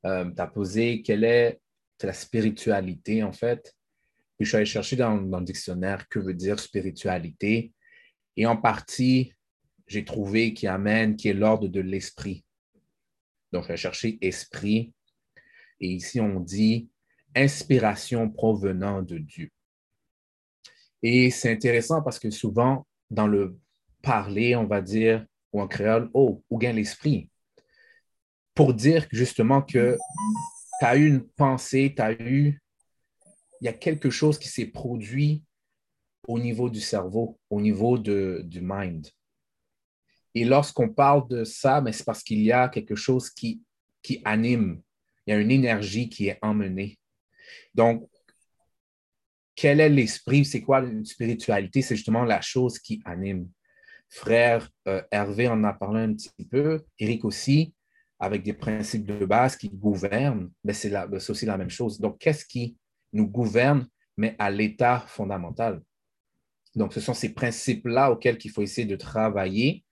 Euh, 0.05 0.29
tu 0.29 0.43
as 0.43 0.49
posé 0.49 1.03
quelle 1.03 1.23
est 1.23 1.61
la 2.03 2.13
spiritualité, 2.13 3.23
en 3.23 3.33
fait. 3.33 3.73
Puis, 4.37 4.47
je 4.47 4.49
suis 4.49 4.57
allé 4.57 4.67
chercher 4.67 4.97
dans, 4.97 5.17
dans 5.17 5.39
le 5.39 5.45
dictionnaire 5.45 6.09
que 6.09 6.19
veut 6.19 6.35
dire 6.35 6.59
spiritualité. 6.59 7.73
Et 8.37 8.47
en 8.47 8.57
partie, 8.57 9.33
j'ai 9.87 10.05
trouvé 10.05 10.55
qui 10.55 10.67
amène, 10.67 11.17
qui 11.17 11.29
est 11.29 11.35
l'ordre 11.35 11.69
de 11.69 11.81
l'esprit. 11.81 12.45
Donc, 13.53 13.65
je 13.65 13.69
vais 13.69 13.77
chercher 13.77 14.19
esprit. 14.21 14.93
Et 15.81 15.89
ici, 15.89 16.21
on 16.21 16.41
dit 16.41 16.89
inspiration 17.35 18.31
provenant 18.31 19.03
de 19.03 19.19
Dieu. 19.19 19.51
Et 21.03 21.31
c'est 21.31 21.53
intéressant 21.53 22.03
parce 22.03 22.19
que 22.19 22.31
souvent, 22.31 22.87
dans 23.11 23.27
le 23.27 23.59
parler, 24.03 24.57
on 24.57 24.67
va 24.67 24.81
dire, 24.81 25.25
ou 25.53 25.61
en 25.61 25.69
créole, 25.69 26.11
oh, 26.15 26.43
ou 26.51 26.59
gain 26.59 26.73
l'esprit? 26.73 27.31
Pour 28.55 28.75
dire 28.75 29.07
justement 29.13 29.63
que 29.63 29.97
tu 30.81 30.85
as 30.85 30.97
eu 30.97 31.09
une 31.09 31.25
pensée, 31.25 31.93
tu 31.95 32.03
as 32.03 32.13
eu, 32.13 32.61
il 33.61 33.65
y 33.65 33.69
a 33.69 33.73
quelque 33.73 34.11
chose 34.11 34.39
qui 34.39 34.49
s'est 34.49 34.67
produit 34.67 35.45
au 36.27 36.39
niveau 36.39 36.69
du 36.69 36.81
cerveau, 36.81 37.39
au 37.51 37.61
niveau 37.61 37.99
de, 37.99 38.43
du 38.45 38.61
mind. 38.63 39.07
Et 40.37 40.45
lorsqu'on 40.45 40.91
parle 40.91 41.27
de 41.29 41.45
ça, 41.45 41.81
mais 41.81 41.93
c'est 41.93 42.05
parce 42.05 42.23
qu'il 42.23 42.43
y 42.43 42.53
a 42.53 42.69
quelque 42.69 42.95
chose 42.95 43.31
qui, 43.31 43.63
qui 44.03 44.21
anime. 44.23 44.83
Il 45.27 45.31
y 45.31 45.35
a 45.35 45.41
une 45.41 45.51
énergie 45.51 46.11
qui 46.11 46.29
est 46.29 46.39
emmenée. 46.43 46.99
Donc, 47.75 48.07
quel 49.55 49.81
est 49.81 49.89
l'esprit? 49.89 50.45
C'est 50.45 50.61
quoi 50.61 50.81
une 50.81 51.07
spiritualité? 51.07 51.81
C'est 51.81 51.97
justement 51.97 52.23
la 52.23 52.43
chose 52.43 52.79
qui 52.79 53.01
anime. 53.07 53.49
Frère 54.11 54.69
euh, 54.87 55.01
Hervé 55.11 55.49
en 55.49 55.65
a 55.65 55.73
parlé 55.73 56.01
un 56.03 56.13
petit 56.13 56.29
peu, 56.51 56.85
Eric 56.99 57.25
aussi, 57.25 57.73
avec 58.19 58.43
des 58.43 58.53
principes 58.53 59.07
de 59.07 59.25
base 59.25 59.57
qui 59.57 59.71
gouvernent, 59.71 60.51
mais 60.63 60.75
c'est 60.75 60.91
la- 60.91 61.09
c'est 61.19 61.31
aussi 61.31 61.47
la 61.47 61.57
même 61.57 61.71
chose. 61.71 61.99
Donc, 61.99 62.19
qu'est-ce 62.19 62.45
qui 62.45 62.77
nous 63.11 63.27
gouverne, 63.27 63.89
mais 64.19 64.37
à 64.39 64.51
l'état 64.51 65.01
fondamental? 65.09 65.81
Donc, 66.75 66.93
ce 66.93 67.01
sont 67.01 67.15
ces 67.15 67.33
principes-là 67.33 68.13
auxquels 68.13 68.37
il 68.45 68.51
faut 68.51 68.61
essayer 68.61 68.87
de 68.87 68.97
travailler, 68.97 69.83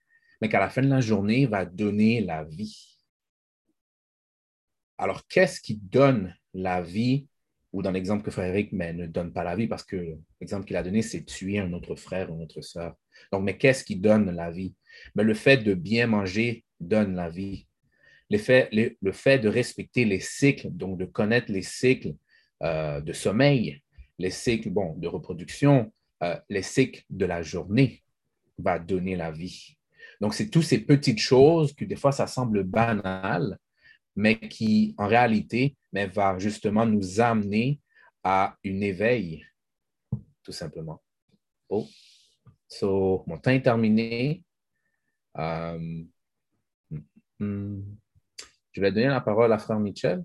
mais 0.41 0.49
qu'à 0.49 0.59
la 0.59 0.69
fin 0.69 0.81
de 0.81 0.89
la 0.89 1.01
journée, 1.01 1.45
va 1.45 1.65
donner 1.65 2.21
la 2.21 2.43
vie. 2.43 2.99
Alors, 4.97 5.27
qu'est-ce 5.27 5.61
qui 5.61 5.75
donne 5.75 6.35
la 6.53 6.81
vie? 6.81 7.27
Ou 7.73 7.81
dans 7.81 7.91
l'exemple 7.91 8.23
que 8.23 8.31
frère 8.31 8.45
Eric 8.45 8.71
mais 8.71 8.93
ne 8.93 9.05
donne 9.05 9.33
pas 9.33 9.43
la 9.43 9.55
vie, 9.55 9.67
parce 9.67 9.83
que 9.83 10.17
l'exemple 10.39 10.65
qu'il 10.65 10.77
a 10.77 10.83
donné, 10.83 11.01
c'est 11.01 11.25
tuer 11.25 11.59
un 11.59 11.73
autre 11.73 11.95
frère 11.95 12.31
ou 12.31 12.35
une 12.35 12.43
autre 12.43 12.61
sœur. 12.61 12.95
Donc, 13.31 13.43
mais 13.43 13.57
qu'est-ce 13.57 13.83
qui 13.83 13.97
donne 13.97 14.31
la 14.31 14.49
vie? 14.49 14.73
Mais 15.15 15.23
le 15.23 15.33
fait 15.33 15.57
de 15.57 15.73
bien 15.73 16.07
manger 16.07 16.63
donne 16.79 17.15
la 17.15 17.29
vie. 17.29 17.67
Le 18.29 18.37
fait, 18.37 18.69
le, 18.71 18.95
le 19.01 19.11
fait 19.11 19.39
de 19.39 19.49
respecter 19.49 20.05
les 20.05 20.21
cycles, 20.21 20.69
donc 20.71 20.97
de 20.97 21.05
connaître 21.05 21.51
les 21.51 21.61
cycles 21.61 22.15
euh, 22.63 23.01
de 23.01 23.13
sommeil, 23.13 23.81
les 24.17 24.31
cycles 24.31 24.69
bon, 24.69 24.95
de 24.95 25.07
reproduction, 25.07 25.91
euh, 26.23 26.39
les 26.49 26.61
cycles 26.61 27.03
de 27.09 27.25
la 27.25 27.41
journée 27.41 28.03
va 28.57 28.79
donner 28.79 29.15
la 29.15 29.31
vie. 29.31 29.77
Donc, 30.21 30.33
c'est 30.33 30.49
toutes 30.49 30.63
ces 30.63 30.79
petites 30.79 31.19
choses 31.19 31.73
que 31.73 31.85
des 31.85 31.95
fois, 31.95 32.11
ça 32.11 32.27
semble 32.27 32.63
banal, 32.63 33.57
mais 34.15 34.39
qui, 34.39 34.95
en 34.97 35.07
réalité, 35.07 35.75
va 35.93 36.37
justement 36.39 36.85
nous 36.85 37.19
amener 37.21 37.79
à 38.23 38.55
un 38.65 38.81
éveil, 38.81 39.45
tout 40.43 40.51
simplement. 40.51 41.01
Oh. 41.69 41.87
So, 42.67 43.23
mon 43.27 43.37
temps 43.37 43.51
est 43.51 43.61
terminé. 43.61 44.43
Euh, 45.37 46.03
hmm, 47.39 47.81
je 48.71 48.81
vais 48.81 48.91
donner 48.91 49.07
la 49.07 49.21
parole 49.21 49.53
à 49.53 49.57
frère 49.57 49.79
Michel. 49.79 50.23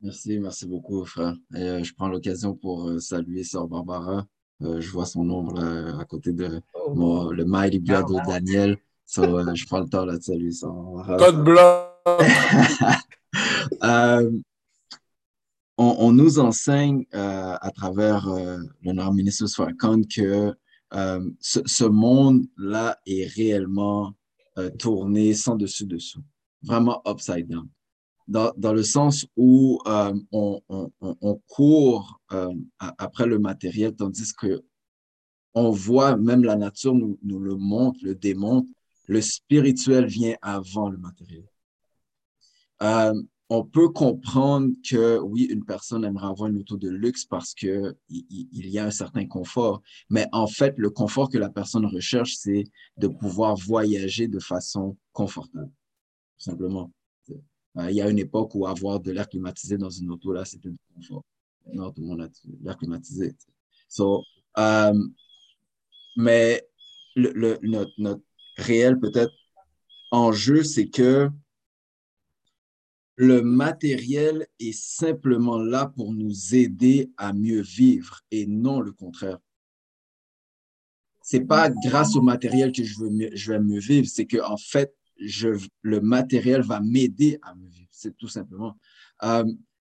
Merci, 0.00 0.38
merci 0.38 0.66
beaucoup, 0.66 1.04
frère. 1.04 1.34
Et, 1.54 1.60
euh, 1.62 1.82
je 1.82 1.92
prends 1.94 2.08
l'occasion 2.08 2.54
pour 2.54 2.88
euh, 2.88 2.98
saluer 3.00 3.42
Sœur 3.42 3.66
Barbara. 3.66 4.26
Euh, 4.62 4.80
je 4.80 4.90
vois 4.90 5.06
son 5.06 5.28
ombre 5.30 5.60
là, 5.60 5.98
à 6.00 6.04
côté 6.04 6.32
de 6.32 6.60
Oh. 6.74 6.94
mon- 6.94 7.30
le 7.30 7.44
mighty 7.44 7.78
blood 7.80 8.06
de 8.08 8.26
Daniel. 8.26 8.76
So, 9.04 9.22
euh, 9.22 9.54
je 9.54 9.66
prends 9.66 9.80
le 9.80 9.88
temps 9.88 10.04
là, 10.04 10.16
de 10.16 10.22
saluer 10.22 10.52
Sœur 10.52 10.72
Barbara. 10.72 11.16
Code 11.16 11.44
blanc. 11.44 11.84
Euh, 13.82 14.30
on, 15.76 15.96
on 15.98 16.12
nous 16.12 16.38
enseigne 16.38 17.04
euh, 17.14 17.54
à 17.60 17.70
travers 17.70 18.28
euh, 18.28 18.58
l'honneur 18.82 19.12
ministre 19.12 19.46
Farrakhan 19.48 20.02
que 20.02 20.54
euh, 20.94 21.30
ce, 21.40 21.60
ce 21.66 21.84
monde-là 21.84 22.98
est 23.06 23.26
réellement 23.26 24.14
euh, 24.58 24.70
tourné 24.70 25.34
sans 25.34 25.56
dessus-dessous, 25.56 26.22
vraiment 26.62 27.02
upside 27.06 27.46
down. 27.48 27.68
Dans, 28.28 28.52
dans 28.56 28.74
le 28.74 28.82
sens 28.82 29.26
où 29.36 29.80
euh, 29.86 30.14
on, 30.32 30.60
on, 30.68 30.90
on- 31.00 31.40
court 31.48 32.20
euh, 32.32 32.52
après 32.78 33.26
le 33.26 33.38
matériel, 33.38 33.94
tandis 33.96 34.32
que 34.34 34.62
on 35.54 35.70
voit, 35.70 36.16
même 36.16 36.44
la 36.44 36.56
nature 36.56 36.94
nous, 36.94 37.18
nous 37.22 37.40
le 37.40 37.56
montre, 37.56 38.00
le 38.02 38.14
démontre, 38.14 38.68
le 39.06 39.20
spirituel 39.20 40.06
vient 40.06 40.36
avant 40.42 40.88
le 40.88 40.98
matériel. 40.98 41.44
Euh, 42.82 43.14
on 43.50 43.64
peut 43.64 43.88
comprendre 43.88 44.72
que 44.88 45.18
oui, 45.20 45.44
une 45.44 45.64
personne 45.64 46.04
aimerait 46.04 46.26
avoir 46.26 46.50
une 46.50 46.58
auto 46.58 46.76
de 46.76 46.90
luxe 46.90 47.24
parce 47.24 47.54
que 47.54 47.96
il 48.10 48.66
y 48.68 48.78
a 48.78 48.84
un 48.84 48.90
certain 48.90 49.26
confort, 49.26 49.80
mais 50.10 50.26
en 50.32 50.46
fait, 50.46 50.74
le 50.76 50.90
confort 50.90 51.30
que 51.30 51.38
la 51.38 51.48
personne 51.48 51.86
recherche, 51.86 52.34
c'est 52.36 52.64
de 52.98 53.08
pouvoir 53.08 53.56
voyager 53.56 54.28
de 54.28 54.38
façon 54.38 54.96
confortable, 55.12 55.70
tout 56.38 56.44
simplement. 56.50 56.92
Euh, 57.76 57.90
il 57.90 57.96
y 57.96 58.02
a 58.02 58.08
une 58.08 58.18
époque 58.18 58.54
où 58.54 58.66
avoir 58.66 58.98
de 59.00 59.12
l'air 59.12 59.28
climatisé 59.28 59.76
dans 59.76 59.90
une 59.90 60.10
auto, 60.10 60.32
là, 60.32 60.44
c'était 60.44 60.70
du 60.70 60.78
confort. 60.94 61.24
Maintenant, 61.66 61.92
tout 61.92 62.00
le 62.00 62.06
monde 62.06 62.22
a 62.22 62.28
de 62.28 62.64
l'air 62.64 62.76
climatisé. 62.76 63.34
So, 63.88 64.24
euh, 64.56 64.94
mais 66.16 66.66
le, 67.14 67.32
le- 67.34 67.58
notre, 67.62 67.92
notre 67.98 68.22
réel 68.56 68.98
peut-être 68.98 69.32
enjeu, 70.10 70.62
c'est 70.62 70.88
que 70.88 71.30
le 73.16 73.42
matériel 73.42 74.46
est 74.60 74.72
simplement 74.72 75.58
là 75.58 75.86
pour 75.86 76.12
nous 76.14 76.54
aider 76.54 77.10
à 77.16 77.32
mieux 77.32 77.60
vivre 77.60 78.20
et 78.30 78.46
non 78.46 78.80
le 78.80 78.92
contraire. 78.92 79.38
C'est 81.20 81.44
pas 81.44 81.68
grâce 81.68 82.16
au 82.16 82.22
matériel 82.22 82.72
que 82.72 82.82
je, 82.84 82.98
veux 82.98 83.10
je 83.34 83.52
vais 83.52 83.60
mieux 83.60 83.80
vivre, 83.80 84.06
c'est 84.08 84.24
que 84.24 84.40
en 84.42 84.56
fait, 84.56 84.94
je, 85.18 85.48
le 85.82 86.00
matériel 86.00 86.62
va 86.62 86.80
m'aider 86.80 87.38
à 87.42 87.54
mieux 87.54 87.68
vivre. 87.68 87.88
C'est 87.90 88.16
tout 88.16 88.28
simplement. 88.28 88.76
Euh, 89.22 89.44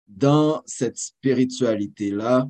dans 0.08 0.62
cette 0.66 0.98
spiritualité-là, 0.98 2.48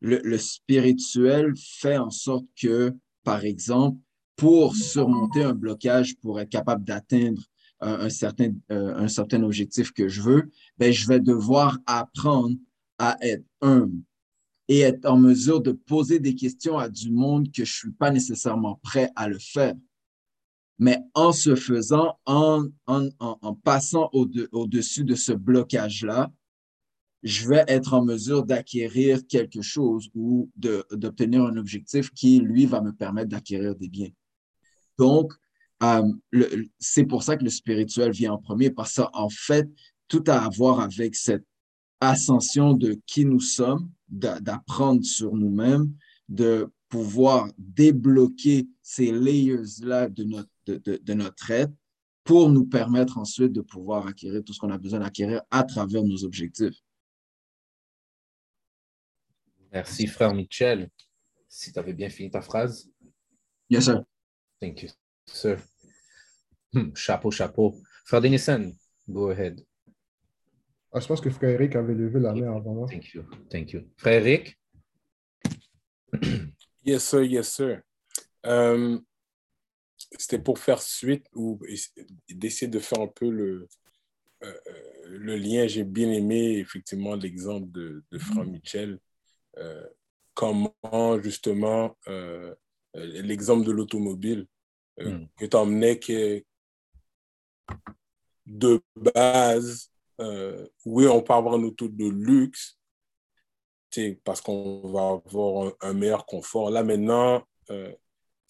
le, 0.00 0.20
le 0.24 0.38
spirituel 0.38 1.54
fait 1.56 1.98
en 1.98 2.10
sorte 2.10 2.46
que, 2.60 2.94
par 3.22 3.44
exemple, 3.44 3.98
pour 4.36 4.76
surmonter 4.76 5.42
un 5.42 5.54
blocage, 5.54 6.16
pour 6.16 6.40
être 6.40 6.50
capable 6.50 6.84
d'atteindre 6.84 7.42
un, 7.80 8.00
un 8.00 8.10
certain, 8.10 8.52
euh, 8.70 8.94
un 8.96 9.08
certain 9.08 9.42
objectif 9.42 9.92
que 9.92 10.08
je 10.08 10.22
veux, 10.22 10.50
ben, 10.78 10.92
je 10.92 11.06
vais 11.06 11.20
devoir 11.20 11.78
apprendre 11.86 12.56
à 12.98 13.16
être 13.20 13.44
humble 13.60 14.02
et 14.68 14.80
être 14.80 15.06
en 15.06 15.18
mesure 15.18 15.60
de 15.60 15.72
poser 15.72 16.18
des 16.18 16.34
questions 16.34 16.78
à 16.78 16.88
du 16.88 17.10
monde 17.10 17.52
que 17.52 17.64
je 17.64 17.72
suis 17.72 17.92
pas 17.92 18.10
nécessairement 18.10 18.80
prêt 18.82 19.10
à 19.14 19.28
le 19.28 19.38
faire. 19.38 19.74
Mais 20.78 20.98
en 21.14 21.32
se 21.32 21.54
faisant, 21.54 22.18
en, 22.26 22.66
en, 22.86 23.08
en, 23.18 23.54
passant 23.54 24.10
au-dessus 24.12 24.48
au 24.52 24.66
-dessus 24.66 25.04
de 25.04 25.14
ce 25.14 25.32
blocage-là, 25.32 26.30
je 27.22 27.48
vais 27.48 27.64
être 27.66 27.94
en 27.94 28.04
mesure 28.04 28.44
d'acquérir 28.44 29.26
quelque 29.26 29.62
chose 29.62 30.08
ou 30.14 30.50
d'obtenir 30.56 31.44
un 31.44 31.56
objectif 31.56 32.10
qui, 32.12 32.40
lui, 32.40 32.66
va 32.66 32.80
me 32.80 32.92
permettre 32.92 33.30
d'acquérir 33.30 33.74
des 33.74 33.88
biens. 33.88 34.12
Donc, 34.98 35.32
euh, 35.82 36.02
c'est 36.78 37.04
pour 37.04 37.22
ça 37.22 37.36
que 37.36 37.44
le 37.44 37.50
spirituel 37.50 38.12
vient 38.12 38.34
en 38.34 38.38
premier, 38.38 38.70
parce 38.70 38.94
que 38.94 39.02
en 39.12 39.28
fait, 39.28 39.68
tout 40.08 40.22
a 40.28 40.44
à 40.44 40.48
voir 40.50 40.80
avec 40.80 41.14
cette 41.16 41.44
ascension 42.00 42.74
de 42.74 43.00
qui 43.06 43.24
nous 43.24 43.40
sommes, 43.40 43.90
d'apprendre 44.08 45.04
sur 45.04 45.34
nous-mêmes, 45.34 45.92
de 46.28 46.70
pouvoir 46.88 47.50
débloquer 47.58 48.68
ces 48.82 49.10
layers-là 49.10 50.08
de 50.08 50.24
notre, 50.24 50.48
de, 50.66 50.76
de, 50.78 51.00
de 51.02 51.14
notre 51.14 51.50
être 51.50 51.72
pour 52.24 52.50
nous 52.50 52.66
permettre 52.66 53.18
ensuite 53.18 53.52
de 53.52 53.60
pouvoir 53.60 54.06
acquérir 54.06 54.42
tout 54.44 54.52
ce 54.52 54.58
qu'on 54.58 54.70
a 54.70 54.78
besoin 54.78 55.00
d'acquérir 55.00 55.42
à 55.50 55.62
travers 55.62 56.02
nos 56.02 56.24
objectifs. 56.24 56.76
Merci, 59.72 60.06
frère 60.06 60.34
Michel. 60.34 60.90
Si 61.48 61.72
tu 61.72 61.78
avais 61.78 61.94
bien 61.94 62.08
fini 62.10 62.30
ta 62.30 62.40
phrase. 62.40 62.90
Yes, 63.70 63.84
sir. 63.84 64.04
Thank 64.60 64.82
you, 64.82 64.88
sir. 65.26 65.58
Hmm, 66.72 66.94
chapeau, 66.94 67.30
chapeau. 67.30 67.74
Frère 68.04 68.20
Denison, 68.20 68.72
go 69.08 69.30
ahead. 69.30 69.64
Ah, 70.92 71.00
je 71.00 71.06
pense 71.06 71.20
que 71.20 71.30
frère 71.30 71.50
Eric 71.50 71.76
avait 71.76 71.94
levé 71.94 72.20
la 72.20 72.32
main 72.32 72.56
avant 72.56 72.74
moi. 72.74 72.88
Thank 72.88 73.12
you, 73.12 73.24
thank 73.50 73.72
you. 73.72 73.82
Frère 73.96 74.26
Eric? 74.26 74.58
Yes, 76.84 77.04
sir, 77.04 77.24
yes, 77.24 77.52
sir. 77.52 77.82
Euh, 78.46 78.98
C'était 80.18 80.38
pour 80.38 80.58
faire 80.58 80.80
suite 80.82 81.26
ou 81.34 81.58
d'essayer 82.28 82.68
de 82.68 82.78
faire 82.78 83.00
un 83.00 83.06
peu 83.06 83.30
le, 83.30 83.68
euh, 84.42 84.54
le 85.06 85.36
lien. 85.36 85.66
J'ai 85.66 85.84
bien 85.84 86.10
aimé 86.10 86.58
effectivement 86.58 87.14
l'exemple 87.16 87.70
de, 87.70 88.04
de 88.10 88.18
frère 88.18 88.44
Michel 88.44 88.98
euh, 89.58 89.86
comment 90.34 91.20
justement 91.22 91.96
euh, 92.08 92.54
l'exemple 92.94 93.64
de 93.64 93.72
l'automobile 93.72 94.46
euh, 95.00 95.18
Mm. 95.18 95.28
que 95.38 95.44
tu 95.44 95.56
emmenais 95.56 95.98
que 95.98 96.42
de 98.46 98.80
base, 98.94 99.90
euh, 100.20 100.66
oui, 100.84 101.06
on 101.06 101.20
peut 101.20 101.34
avoir 101.34 101.54
un 101.54 101.62
auto 101.64 101.88
de 101.88 102.08
luxe 102.08 102.78
parce 104.24 104.40
qu'on 104.42 104.90
va 104.92 105.20
avoir 105.26 105.66
un, 105.66 105.72
un 105.88 105.92
meilleur 105.94 106.26
confort. 106.26 106.70
Là 106.70 106.82
maintenant, 106.82 107.42
euh, 107.70 107.92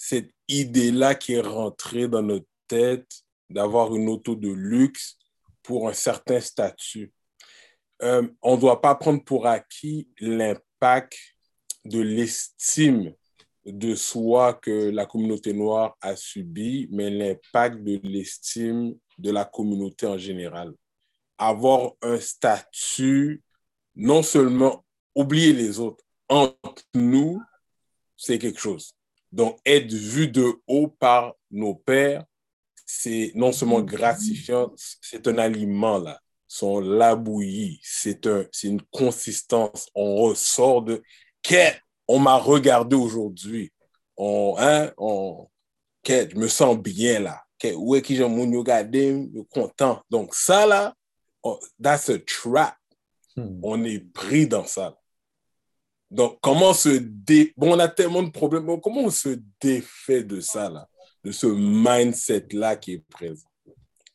cette 0.09 0.30
idée-là 0.46 1.16
qui 1.16 1.32
est 1.32 1.40
rentrée 1.40 2.07
dans 2.07 2.22
notre 2.22 2.46
tête 2.68 3.11
d'avoir 3.50 3.92
une 3.96 4.09
auto 4.09 4.36
de 4.36 4.50
luxe 4.50 5.18
pour 5.64 5.88
un 5.88 5.92
certain 5.92 6.38
statut. 6.38 7.12
Euh, 8.02 8.28
on 8.40 8.54
ne 8.54 8.61
doit 8.61 8.80
pas 8.80 8.94
prendre 8.94 9.24
pour 9.24 9.48
acquis 9.48 10.09
l'impact 10.20 11.18
de 11.84 12.00
l'estime 12.00 13.12
de 13.64 13.96
soi 13.96 14.54
que 14.54 14.90
la 14.90 15.07
communauté 15.07 15.52
noire 15.52 15.96
a 16.00 16.14
subi, 16.14 16.86
mais 16.92 17.11
l'impact 17.11 17.82
de 17.82 17.98
l'estime 18.04 18.94
de 19.18 19.32
la 19.32 19.44
communauté 19.44 20.07
en 20.07 20.18
général. 20.18 20.72
Avoir 21.36 21.94
un 22.00 22.20
statut, 22.20 23.42
non 23.96 24.22
seulement 24.22 24.84
oublier 25.16 25.52
les 25.52 25.80
autres, 25.80 26.04
entre 26.28 26.84
nous, 26.94 27.42
c'est 28.16 28.38
quelque 28.38 28.61
chose. 28.61 28.96
Donc, 29.37 29.59
être 29.66 29.93
vu 29.93 30.28
de 30.28 30.55
haut 30.66 30.89
par 30.89 31.34
nos 31.51 31.74
pères, 31.74 32.24
c'est 32.87 33.32
non 33.34 33.53
seulement 33.53 33.82
gratifiant, 33.82 34.72
c'est 35.03 35.28
un 35.28 35.37
aliment, 35.37 35.99
là. 35.99 36.18
Son 36.49 36.80
labouillis, 36.80 37.78
c'est 37.82 38.26
un, 38.26 38.47
une 38.64 38.80
consistance. 38.80 39.91
On 39.95 40.16
ressort 40.22 40.80
de 40.80 41.03
quête. 41.43 41.78
On 42.09 42.18
m'a 42.18 42.37
regardé 42.37 42.97
aujourd'hui. 42.97 43.70
On, 44.16 44.55
hein, 44.59 44.91
on, 44.97 45.49
quête, 46.03 46.30
je 46.30 46.37
me 46.37 46.49
sens 46.49 46.78
bien 46.78 47.20
là. 47.20 47.43
Où 47.74 47.95
est 47.95 48.01
que 48.01 48.14
j'ai 48.14 48.26
mon 48.26 48.51
regardé, 48.57 49.28
je 49.34 49.41
suis 49.41 49.49
content. 49.51 50.01
Donc, 50.09 50.34
ça 50.34 50.64
là, 50.64 50.95
oh, 51.43 51.61
that's 51.82 52.09
a 52.09 52.18
trap. 52.20 52.74
Hmm. 53.37 53.61
On 53.62 53.84
est 53.84 53.99
pris 53.99 54.47
dans 54.47 54.64
ça. 54.64 54.97
Donc, 56.11 56.38
comment 56.40 56.72
se 56.72 56.88
dé... 56.88 57.52
Bon, 57.57 57.74
on 57.74 57.78
a 57.78 57.88
tellement 57.88 58.22
de 58.22 58.30
problèmes. 58.30 58.80
Comment 58.80 59.11
se 59.11 59.40
défait 59.61 60.22
de 60.22 60.40
ça, 60.40 60.68
là? 60.68 60.88
De 61.24 61.32
ce 61.32 61.46
mindset-là 61.46 62.76
qui 62.76 62.92
est 62.92 63.04
présent? 63.11 63.48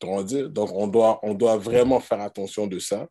Donc, 0.00 0.72
on 0.72 0.88
doit, 0.88 1.20
on 1.22 1.34
doit 1.34 1.56
vraiment 1.58 2.00
faire 2.00 2.20
attention 2.20 2.66
de 2.66 2.78
ça. 2.78 3.06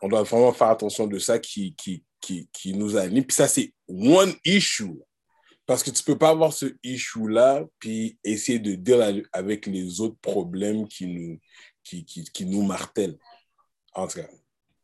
On 0.00 0.08
doit 0.08 0.22
vraiment 0.22 0.52
faire 0.52 0.68
attention 0.68 1.06
de 1.06 1.18
ça 1.18 1.38
qui, 1.38 1.74
qui, 1.74 2.04
qui, 2.20 2.48
qui 2.52 2.72
nous 2.72 2.96
anime. 2.96 3.24
Puis 3.24 3.34
ça, 3.34 3.48
c'est 3.48 3.72
one 3.88 4.32
issue. 4.44 4.98
Parce 5.66 5.82
que 5.82 5.90
tu 5.90 6.02
peux 6.02 6.16
pas 6.16 6.30
avoir 6.30 6.52
ce 6.52 6.66
issue-là, 6.82 7.66
puis 7.78 8.16
essayer 8.24 8.58
de 8.58 8.74
deal 8.74 9.26
avec 9.32 9.66
les 9.66 10.00
autres 10.00 10.16
problèmes 10.22 10.88
qui 10.88 11.06
nous, 11.06 11.38
qui, 11.84 12.04
qui, 12.06 12.24
qui 12.24 12.46
nous 12.46 12.62
martèlent. 12.62 13.18
En 13.92 14.06
tout 14.06 14.20
cas. 14.20 14.28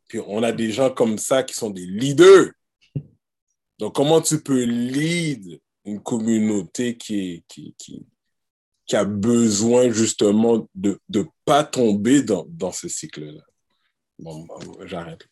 Puis 0.08 0.20
on 0.26 0.42
a 0.42 0.52
des 0.52 0.70
gens 0.70 0.90
comme 0.90 1.16
ça 1.16 1.42
qui 1.42 1.54
sont 1.54 1.70
des 1.70 1.86
leaders. 1.86 2.50
Donc, 3.79 3.95
comment 3.95 4.20
tu 4.20 4.41
peux 4.43 4.64
lead 4.64 5.61
une 5.85 6.03
communauté 6.03 6.97
qui, 6.97 7.18
est, 7.18 7.45
qui, 7.49 7.75
qui, 7.77 8.07
qui 8.87 8.97
a 8.97 9.05
besoin 9.05 9.91
justement 9.91 10.68
de 10.75 11.01
ne 11.09 11.22
pas 11.45 11.64
tomber 11.64 12.22
dans, 12.22 12.47
dans 12.49 12.72
ce 12.72 12.89
cycle-là? 12.89 13.43
Bon, 14.18 14.47
j'arrête. 14.85 15.27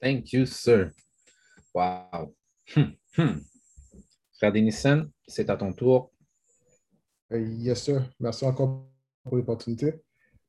Thank 0.00 0.32
you, 0.32 0.46
sir. 0.46 0.90
Wow. 1.74 2.34
Hmm, 2.74 2.92
hmm. 3.16 3.40
Frère 4.36 4.52
Denison, 4.52 5.10
c'est 5.26 5.50
à 5.50 5.56
ton 5.56 5.72
tour. 5.72 6.12
Euh, 7.32 7.40
yes, 7.40 7.84
sir. 7.84 8.10
Merci 8.20 8.44
encore 8.44 8.86
pour 9.22 9.36
l'opportunité. 9.36 9.94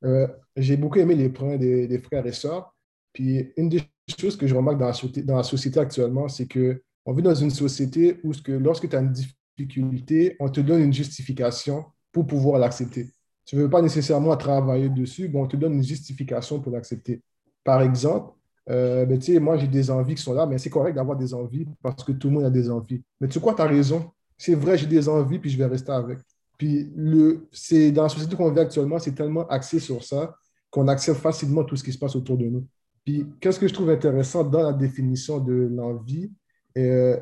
Euh, 0.04 0.28
J'ai 0.56 0.78
beaucoup 0.78 1.00
aimé 1.00 1.16
les 1.16 1.30
points 1.30 1.58
des, 1.58 1.88
des, 1.88 2.00
frères 2.00 2.26
et 2.26 2.34
sœurs. 2.34 2.76
Puis 3.14 3.54
une 3.58 3.70
des 3.70 3.82
choses 4.20 4.38
que 4.38 4.48
je 4.48 4.56
remarque 4.56 4.78
dans 4.78 5.36
la, 5.36 5.44
société, 5.44 5.80
actuellement, 5.80 6.28
c'est 6.28 6.48
qu'on 6.48 7.14
vit 7.14 7.24
dans 7.24 7.36
une 7.36 7.50
société 7.50 8.20
où 8.24 8.32
que 8.32 8.52
lorsque 8.52 8.90
tu 8.90 8.96
as 8.96 9.00
une 9.00 9.12
difficulté, 9.12 10.36
on 10.40 10.50
te 10.50 10.62
donne 10.62 10.82
une 10.82 10.94
justification 10.94 11.86
pour 12.12 12.28
pouvoir 12.28 12.60
l'accepter. 12.60 13.10
Tu 13.46 13.56
ne 13.56 13.62
veux 13.62 13.70
pas 13.70 13.82
nécessairement 13.82 14.36
travailler 14.38 14.90
dessus, 14.90 15.30
mais 15.30 15.40
on 15.40 15.48
te 15.48 15.56
donne 15.56 15.74
une 15.74 15.84
justification 15.84 16.60
pour 16.60 16.72
l'accepter. 16.72 17.22
Par 17.64 17.82
exemple, 17.82 18.34
euh, 18.70 19.06
ben, 19.06 19.20
moi, 19.40 19.58
j'ai 19.58 19.68
des 19.68 19.92
envies 19.92 20.16
qui 20.16 20.22
sont 20.22 20.34
là, 20.34 20.46
mais 20.46 20.58
c'est 20.58 20.70
correct 20.70 20.96
d'avoir 20.96 21.18
des 21.18 21.34
envies 21.34 21.68
parce 21.82 22.04
que 22.04 22.12
tout 22.12 22.30
le 22.30 22.34
monde 22.34 22.46
a 22.46 22.50
des 22.50 22.70
envies. 22.70 23.04
Mais 23.20 23.28
tu 23.28 23.34
sais 23.34 23.40
quoi, 23.40 23.54
tu 23.54 23.62
as 23.62 23.68
raison? 23.68 24.12
C'est 24.38 24.56
vrai, 24.56 24.78
j'ai 24.78 24.88
des 24.88 25.08
envies, 25.08 25.40
puis 25.40 25.50
je 25.50 25.58
vais 25.58 25.66
rester 25.66 25.92
avec. 25.92 26.20
Puis 26.58 26.92
le, 26.96 27.48
c'est, 27.52 27.92
dans 27.92 28.04
la 28.04 28.10
société 28.10 28.36
qu'on 28.36 28.52
vit 28.52 28.60
actuellement, 28.60 29.00
c'est 29.00 29.14
tellement 29.14 29.48
axé 29.48 29.80
sur 29.80 30.04
ça 30.04 30.36
qu'on 30.70 30.88
accepte 30.88 31.20
facilement 31.20 31.64
tout 31.64 31.76
ce 31.76 31.84
qui 31.84 31.94
se 31.94 31.98
passe 31.98 32.16
autour 32.16 32.38
de 32.38 32.46
nous. 32.46 32.68
Puis, 33.06 33.28
qu'est-ce 33.40 33.60
que 33.60 33.68
je 33.68 33.74
trouve 33.74 33.92
intéressant 33.92 34.44
dans 34.44 34.64
la 34.64 34.74
définition 34.74 35.40
de 35.40 35.54
l'envie? 35.72 36.32
Euh, 36.78 37.18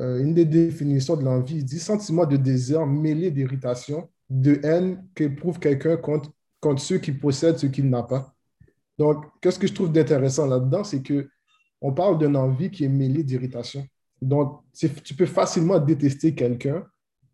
euh, 0.00 0.18
une 0.20 0.34
des 0.34 0.44
définitions 0.44 1.16
de 1.16 1.24
l'envie, 1.24 1.62
dit 1.62 1.78
sentiment 1.78 2.26
de 2.26 2.36
désir 2.36 2.84
mêlé 2.86 3.30
d'irritation, 3.30 4.08
de 4.28 4.58
haine 4.64 5.06
qu'éprouve 5.14 5.60
quelqu'un 5.60 5.96
contre, 5.96 6.30
contre 6.60 6.82
ceux 6.82 6.98
qui 6.98 7.12
possèdent 7.12 7.58
ce 7.58 7.66
qu'il 7.66 7.88
n'a 7.88 8.02
pas. 8.02 8.34
Donc, 8.98 9.24
qu'est-ce 9.40 9.58
que 9.58 9.66
je 9.66 9.74
trouve 9.74 9.92
d'intéressant 9.92 10.46
là-dedans, 10.46 10.84
c'est 10.84 11.02
que 11.02 11.28
on 11.80 11.92
parle 11.92 12.18
d'une 12.18 12.36
envie 12.36 12.70
qui 12.70 12.84
est 12.84 12.88
mêlée 12.88 13.24
d'irritation. 13.24 13.86
Donc, 14.20 14.60
tu 14.72 15.14
peux 15.14 15.26
facilement 15.26 15.78
détester 15.78 16.34
quelqu'un 16.34 16.84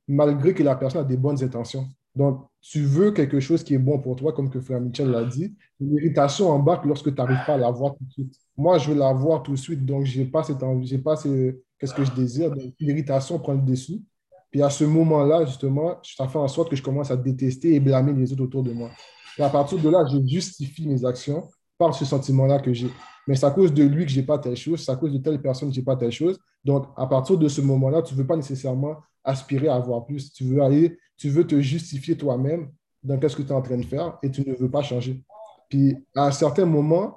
malgré 0.06 0.54
que 0.54 0.62
la 0.62 0.74
personne 0.74 1.02
a 1.02 1.04
des 1.04 1.18
bonnes 1.18 1.42
intentions. 1.44 1.86
Donc, 2.14 2.48
tu 2.70 2.82
veux 2.82 3.12
quelque 3.12 3.40
chose 3.40 3.64
qui 3.64 3.72
est 3.74 3.78
bon 3.78 3.98
pour 3.98 4.16
toi, 4.16 4.34
comme 4.34 4.50
que 4.50 4.60
Frère 4.60 4.80
Michel 4.80 5.10
l'a 5.10 5.24
dit. 5.24 5.54
L'irritation 5.80 6.50
embarque 6.50 6.84
lorsque 6.84 7.08
tu 7.08 7.14
n'arrives 7.14 7.44
pas 7.46 7.54
à 7.54 7.56
l'avoir 7.56 7.96
tout 7.96 8.04
de 8.04 8.12
suite. 8.12 8.34
Moi, 8.58 8.76
je 8.76 8.90
veux 8.90 8.98
l'avoir 8.98 9.42
tout 9.42 9.52
de 9.52 9.56
suite, 9.56 9.86
donc 9.86 10.04
je 10.04 10.18
n'ai 10.18 10.26
pas 10.26 10.42
cette 10.42 10.62
envie, 10.62 10.98
pas 10.98 11.16
ce, 11.16 11.56
qu'est-ce 11.78 11.94
que 11.94 12.04
je 12.04 12.12
désire. 12.12 12.52
L'irritation 12.78 13.38
prend 13.38 13.54
le 13.54 13.62
dessus. 13.62 14.02
Puis 14.50 14.60
à 14.60 14.68
ce 14.68 14.84
moment-là, 14.84 15.46
justement, 15.46 15.96
ça 16.02 16.28
fait 16.28 16.38
en 16.38 16.48
sorte 16.48 16.68
que 16.68 16.76
je 16.76 16.82
commence 16.82 17.10
à 17.10 17.16
détester 17.16 17.74
et 17.74 17.80
blâmer 17.80 18.12
les 18.12 18.32
autres 18.32 18.44
autour 18.44 18.62
de 18.62 18.72
moi. 18.72 18.90
Et 19.38 19.42
à 19.42 19.48
partir 19.48 19.78
de 19.78 19.88
là, 19.88 20.04
je 20.10 20.18
justifie 20.26 20.86
mes 20.86 21.06
actions 21.06 21.48
par 21.78 21.94
ce 21.94 22.04
sentiment-là 22.04 22.58
que 22.58 22.74
j'ai. 22.74 22.90
Mais 23.26 23.34
c'est 23.34 23.46
à 23.46 23.50
cause 23.50 23.72
de 23.72 23.84
lui 23.84 24.04
que 24.04 24.10
je 24.10 24.20
n'ai 24.20 24.26
pas 24.26 24.38
telle 24.38 24.56
chose, 24.56 24.84
c'est 24.84 24.92
à 24.92 24.96
cause 24.96 25.12
de 25.12 25.18
telle 25.18 25.40
personne 25.40 25.68
que 25.68 25.74
je 25.74 25.80
n'ai 25.80 25.84
pas 25.84 25.96
telle 25.96 26.12
chose. 26.12 26.38
Donc, 26.64 26.86
à 26.96 27.06
partir 27.06 27.38
de 27.38 27.48
ce 27.48 27.62
moment-là, 27.62 28.02
tu 28.02 28.14
ne 28.14 28.18
veux 28.18 28.26
pas 28.26 28.36
nécessairement 28.36 28.96
aspirer 29.24 29.68
à 29.68 29.76
avoir 29.76 30.04
plus. 30.04 30.32
Tu 30.32 30.44
veux 30.44 30.62
aller, 30.62 30.98
tu 31.18 31.28
veux 31.28 31.46
te 31.46 31.60
justifier 31.60 32.16
toi-même 32.16 32.70
dans 33.02 33.20
ce 33.28 33.36
que 33.36 33.42
tu 33.42 33.48
es 33.48 33.52
en 33.52 33.62
train 33.62 33.76
de 33.76 33.84
faire 33.84 34.18
et 34.22 34.30
tu 34.30 34.48
ne 34.48 34.54
veux 34.54 34.70
pas 34.70 34.82
changer. 34.82 35.22
Puis, 35.68 35.96
à 36.14 36.26
un 36.26 36.30
certain 36.30 36.64
moment, 36.64 37.16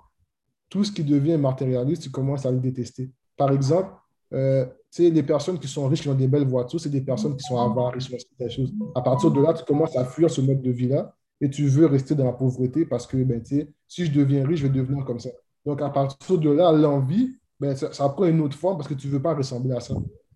tout 0.70 0.84
ce 0.84 0.92
qui 0.92 1.04
devient 1.04 1.38
matérialiste, 1.38 2.04
tu 2.04 2.10
commences 2.10 2.46
à 2.46 2.52
le 2.52 2.60
détester. 2.60 3.10
Par 3.38 3.52
exemple, 3.52 3.94
euh, 4.34 4.66
les 4.98 5.24
personnes 5.24 5.60
qui 5.60 5.68
sont 5.68 5.88
riches, 5.88 6.02
qui 6.02 6.10
ont 6.10 6.16
des 6.16 6.28
belles 6.28 6.48
voitures, 6.48 6.80
c'est 6.80 6.90
des 6.90 7.02
personnes 7.02 7.36
qui 7.36 7.44
sont 7.44 7.58
avares, 7.58 7.98
qui 7.98 8.02
sont 8.02 8.50
choses. 8.50 8.74
À 8.96 9.02
partir 9.02 9.32
de 9.32 9.42
là, 9.42 9.54
tu 9.54 9.64
commences 9.64 9.96
à 9.96 10.06
fuir 10.06 10.30
ce 10.30 10.42
mode 10.42 10.62
de 10.62 10.72
vie-là 10.72 11.14
et 11.40 11.50
tu 11.50 11.68
veux 11.68 11.86
rester 11.86 12.16
dans 12.16 12.26
la 12.26 12.34
pauvreté 12.34 12.86
parce 12.86 13.08
que 13.08 13.18
ben, 13.18 13.42
si 13.44 14.06
je 14.06 14.12
deviens 14.12 14.46
riche, 14.46 14.60
je 14.60 14.68
vais 14.68 14.74
devenir 14.74 15.06
comme 15.06 15.20
ça. 15.20 15.30
Donc, 15.66 15.82
à 15.82 15.90
partir 15.90 16.38
de 16.38 16.50
là, 16.50 16.72
l'envie, 16.72 17.36
ben, 17.60 17.76
ça, 17.76 18.10
prend 18.10 18.26
une 18.26 18.42
autre 18.42 18.58
forme 18.58 18.78
parce 18.78 18.88
que 18.88 18.94
tu 18.94 19.08
ne 19.08 19.14
veux 19.14 19.22
pas 19.22 19.36
ressembler 19.36 19.74
à 19.74 19.80
ça. 19.80 19.94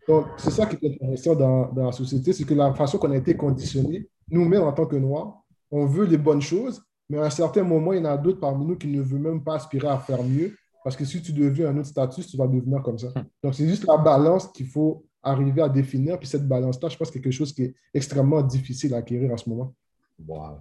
Donc, 0.07 0.27
c'est 0.37 0.51
ça 0.51 0.65
qui 0.65 0.85
est 0.85 0.93
intéressant 0.93 1.35
dans, 1.35 1.71
dans 1.71 1.85
la 1.87 1.91
société, 1.91 2.33
c'est 2.33 2.43
que 2.43 2.53
la 2.53 2.73
façon 2.73 2.97
qu'on 2.97 3.11
a 3.11 3.17
été 3.17 3.35
conditionné, 3.35 4.07
nous-mêmes 4.29 4.63
en 4.63 4.73
tant 4.73 4.85
que 4.85 4.95
Noirs, 4.95 5.41
on 5.71 5.85
veut 5.85 6.05
les 6.05 6.17
bonnes 6.17 6.41
choses, 6.41 6.81
mais 7.09 7.17
à 7.17 7.25
un 7.25 7.29
certain 7.29 7.63
moment, 7.63 7.93
il 7.93 7.99
y 7.99 8.01
en 8.01 8.05
a 8.05 8.17
d'autres 8.17 8.39
parmi 8.39 8.65
nous 8.65 8.75
qui 8.77 8.87
ne 8.87 9.01
veulent 9.01 9.19
même 9.19 9.43
pas 9.43 9.55
aspirer 9.55 9.87
à 9.87 9.97
faire 9.97 10.23
mieux 10.23 10.55
parce 10.85 10.95
que 10.95 11.03
si 11.03 11.19
tu 11.19 11.33
deviens 11.33 11.69
un 11.69 11.77
autre 11.77 11.87
statut, 11.87 12.21
tu 12.21 12.37
vas 12.37 12.45
devenir 12.45 12.83
comme 12.83 12.99
ça. 12.99 13.07
Hmm. 13.07 13.25
Donc, 13.41 13.55
c'est 13.55 13.67
juste 13.67 13.87
la 13.87 13.97
balance 13.97 14.47
qu'il 14.51 14.67
faut 14.67 15.03
arriver 15.23 15.63
à 15.63 15.67
définir. 15.67 16.19
Puis 16.19 16.27
cette 16.27 16.47
balance-là, 16.47 16.89
je 16.89 16.95
pense 16.95 17.07
que 17.09 17.15
c'est 17.15 17.21
quelque 17.21 17.33
chose 17.33 17.51
qui 17.51 17.63
est 17.63 17.75
extrêmement 17.91 18.43
difficile 18.43 18.93
à 18.93 18.97
acquérir 18.97 19.31
en 19.31 19.37
ce 19.37 19.49
moment. 19.49 19.73
Wow. 20.19 20.59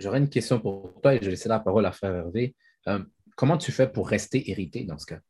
J'aurais 0.00 0.18
une 0.18 0.30
question 0.30 0.58
pour 0.58 0.98
toi 1.02 1.14
et 1.14 1.18
je 1.18 1.24
vais 1.24 1.32
laisser 1.32 1.50
la 1.50 1.60
parole 1.60 1.84
à 1.84 1.92
Frère 1.92 2.14
Hervé. 2.14 2.56
Euh, 2.88 3.00
comment 3.36 3.58
tu 3.58 3.70
fais 3.72 3.86
pour 3.86 4.08
rester 4.08 4.50
hérité 4.50 4.84
dans 4.84 4.96
ce 4.96 5.04
cas? 5.04 5.20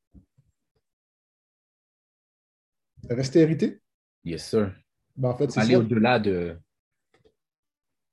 Rester 3.09 3.41
hérité? 3.41 3.81
Yes, 4.25 4.49
sir. 4.49 4.73
Ben, 5.17 5.31
en 5.31 5.37
fait, 5.37 5.57
Aller 5.57 5.77
au-delà 5.77 6.19
de, 6.19 6.57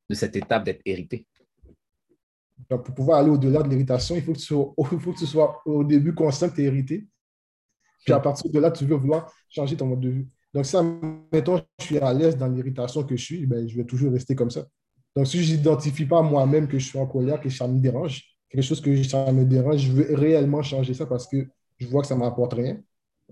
de 0.09 0.15
cette 0.15 0.35
étape 0.35 0.63
d'être 0.63 0.81
hérité 0.85 1.25
pour 2.69 2.93
pouvoir 2.93 3.19
aller 3.19 3.29
au-delà 3.29 3.63
de 3.63 3.69
l'héritation, 3.69 4.15
il 4.15 4.21
faut 4.21 4.33
que 4.33 4.39
tu 4.39 4.45
sois, 4.45 4.73
faut 4.99 5.13
que 5.13 5.17
tu 5.17 5.25
sois 5.25 5.61
au 5.65 5.83
début 5.83 6.13
conscient 6.13 6.49
que 6.49 6.55
tu 6.55 6.61
es 6.61 6.65
hérité. 6.65 7.07
Puis 8.05 8.13
à 8.13 8.19
partir 8.19 8.51
de 8.51 8.59
là, 8.59 8.71
tu 8.71 8.85
veux 8.85 8.95
vouloir 8.95 9.31
changer 9.49 9.75
ton 9.75 9.87
mode 9.87 10.01
de 10.01 10.09
vie. 10.09 10.27
Donc, 10.53 10.65
si, 10.65 10.75
mettons, 11.31 11.61
je 11.79 11.85
suis 11.85 11.97
à 11.99 12.13
l'aise 12.13 12.37
dans 12.37 12.47
l'héritation 12.47 13.03
que 13.03 13.15
je 13.15 13.23
suis, 13.23 13.45
ben, 13.45 13.67
je 13.67 13.75
vais 13.75 13.83
toujours 13.83 14.11
rester 14.11 14.35
comme 14.35 14.49
ça. 14.49 14.65
Donc, 15.15 15.27
si 15.27 15.43
je 15.43 15.55
n'identifie 15.55 16.05
pas 16.05 16.21
moi-même 16.21 16.67
que 16.67 16.79
je 16.79 16.87
suis 16.87 16.99
en 16.99 17.07
colère, 17.07 17.39
que 17.39 17.49
ça 17.49 17.67
me 17.67 17.79
dérange, 17.79 18.23
quelque 18.49 18.63
chose 18.63 18.81
que 18.81 19.03
ça 19.03 19.31
me 19.31 19.45
dérange, 19.45 19.81
je 19.81 19.91
veux 19.91 20.15
réellement 20.15 20.61
changer 20.61 20.93
ça 20.93 21.05
parce 21.05 21.27
que 21.27 21.47
je 21.77 21.87
vois 21.87 22.01
que 22.01 22.07
ça 22.07 22.15
ne 22.15 22.21
m'apporte 22.21 22.53
rien, 22.53 22.81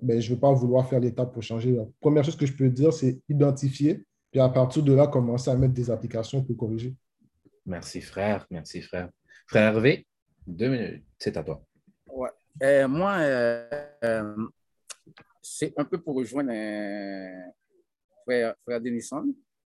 ben, 0.02 0.20
je 0.20 0.30
ne 0.30 0.36
veux 0.36 0.40
pas 0.40 0.52
vouloir 0.52 0.88
faire 0.88 1.00
l'étape 1.00 1.34
pour 1.34 1.44
changer. 1.44 1.72
La 1.72 1.86
première 2.00 2.24
chose 2.24 2.36
que 2.36 2.46
je 2.46 2.54
peux 2.54 2.70
dire, 2.70 2.94
c'est 2.94 3.20
identifier, 3.30 4.06
puis 4.32 4.40
à 4.40 4.50
partir 4.50 4.84
de 4.84 4.94
là, 4.94 5.08
commencer 5.08 5.50
à 5.50 5.56
mettre 5.56 5.74
des 5.74 5.90
applications 5.90 6.44
pour 6.44 6.58
corriger. 6.58 6.96
Merci, 7.66 8.02
frère. 8.02 8.46
Merci, 8.52 8.82
frère. 8.82 9.10
Frère 9.48 9.74
Hervé, 9.74 10.06
deux 10.46 10.70
minutes, 10.70 11.04
c'est 11.18 11.38
à 11.38 11.44
toi. 11.44 11.64
Ouais. 12.08 12.30
Euh, 12.64 12.88
moi, 12.88 13.18
euh, 13.20 13.68
euh, 14.04 14.36
c'est 15.42 15.74
un 15.78 15.86
peu 15.86 16.02
pour 16.02 16.16
rejoindre 16.16 16.52
frère, 18.24 18.56
frère 18.64 18.82
Denison, 18.82 19.24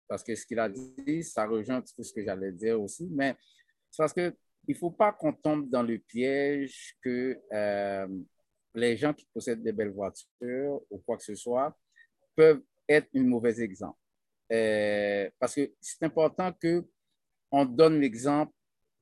parce 0.07 0.22
que 0.22 0.35
ce 0.35 0.47
qu'il 0.47 0.59
a 0.59 0.68
dit, 0.68 1.22
ça 1.22 1.47
rejoint 1.47 1.76
un 1.76 1.81
petit 1.81 1.95
peu 1.95 2.03
ce 2.03 2.12
que 2.12 2.24
j'allais 2.24 2.53
dire 2.53 2.81
aussi, 2.81 3.09
mais 3.11 3.35
c'est 3.91 4.03
parce 4.03 4.12
qu'il 4.12 4.35
ne 4.68 4.74
faut 4.74 4.91
pas 4.91 5.12
qu'on 5.12 5.33
tombe 5.33 5.68
dans 5.68 5.83
le 5.83 5.99
piège 5.99 6.97
que 7.03 7.39
les 8.74 8.96
gens 8.96 9.12
qui 9.12 9.26
possèdent 9.32 9.62
des 9.62 9.72
belles 9.72 9.92
voitures 9.92 10.80
ou 10.90 10.98
quoi 10.98 11.16
que 11.16 11.24
ce 11.24 11.34
soit 11.34 11.76
peuvent 12.34 12.62
être 12.88 13.08
un 13.14 13.24
mauvais 13.24 13.60
exemple. 13.60 13.98
parce 15.38 15.54
que 15.54 15.72
c'est 15.80 16.04
important 16.04 16.52
qu'on 16.52 17.64
donne 17.64 18.00
l'exemple 18.00 18.52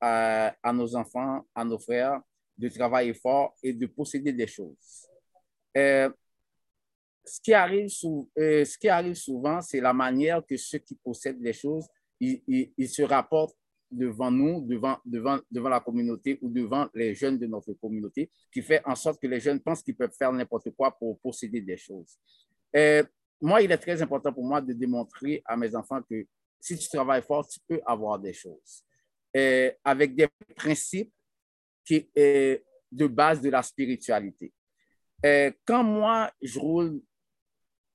à, 0.01 0.73
nos 0.73 0.95
enfants, 0.97 1.47
à 1.55 1.65
nos 1.65 1.79
frères, 1.79 2.21
de 2.57 2.69
travailler 2.69 3.15
fort 3.15 3.55
et 3.63 3.73
de 3.73 3.87
posséder 3.87 4.33
des 4.33 4.47
choses. 4.47 5.09
Euh, 5.77 6.11
ce, 7.25 7.41
qui 7.41 7.53
arrive 7.53 7.91
euh, 8.39 8.65
ce 8.65 8.79
qui 8.79 8.89
arrive 8.89 9.15
souvent, 9.15 9.61
c'est 9.61 9.81
la 9.81 9.93
manière 9.93 10.45
que 10.47 10.57
ceux 10.57 10.79
qui 10.79 10.95
possèdent 10.95 11.41
les 11.41 11.53
choses, 11.53 11.87
ils, 12.19 12.89
se 12.89 13.03
rapportent 13.03 13.57
devant 13.91 14.31
nous, 14.31 14.67
devant, 14.67 14.99
devant, 15.05 15.39
devant 15.51 15.69
la 15.69 15.81
communauté 15.81 16.39
ou 16.43 16.51
devant 16.51 16.89
les 16.95 17.15
jeunes 17.15 17.39
de 17.39 17.47
notre 17.47 17.73
communauté, 17.75 18.31
qui 18.53 18.63
fait 18.63 18.83
en 18.85 18.95
sorte 18.95 19.21
que 19.21 19.27
les 19.27 19.41
jeunes 19.41 19.61
pensent 19.61 19.83
qu'ils 19.83 19.97
peuvent 19.97 20.15
faire 20.17 20.33
n'importe 20.33 20.71
quoi 20.71 20.97
pour 20.97 21.19
posséder 21.21 21.61
des 21.61 21.77
choses. 21.77 22.19
Euh, 22.75 23.03
moi, 23.41 23.63
il 23.63 23.71
est 23.71 23.79
très 23.79 24.01
important 24.03 24.33
pour 24.33 24.45
moi 24.45 24.61
de 24.61 24.73
démontrer 24.73 25.43
à 25.45 25.57
mes 25.57 25.75
enfants 25.75 26.03
que 26.03 26.27
si 26.61 26.77
tu 26.77 26.89
travailles 26.89 27.23
fort, 27.23 27.47
tu 27.47 27.61
peux 27.67 27.81
avoir 27.87 28.19
des 28.19 28.33
choses. 28.33 28.85
Euh, 29.37 29.71
avec 29.85 30.15
des 30.15 30.29
principes 30.57 31.13
qui, 31.85 32.09
est 32.15 32.65
de 32.91 33.07
base 33.07 33.41
de 33.41 33.51
la 33.51 33.63
spiritualité. 33.63 34.53
Euh, 35.25 35.51
quand 35.65 35.83
moi, 35.83 36.31
je 36.41 36.59
roule 36.59 37.01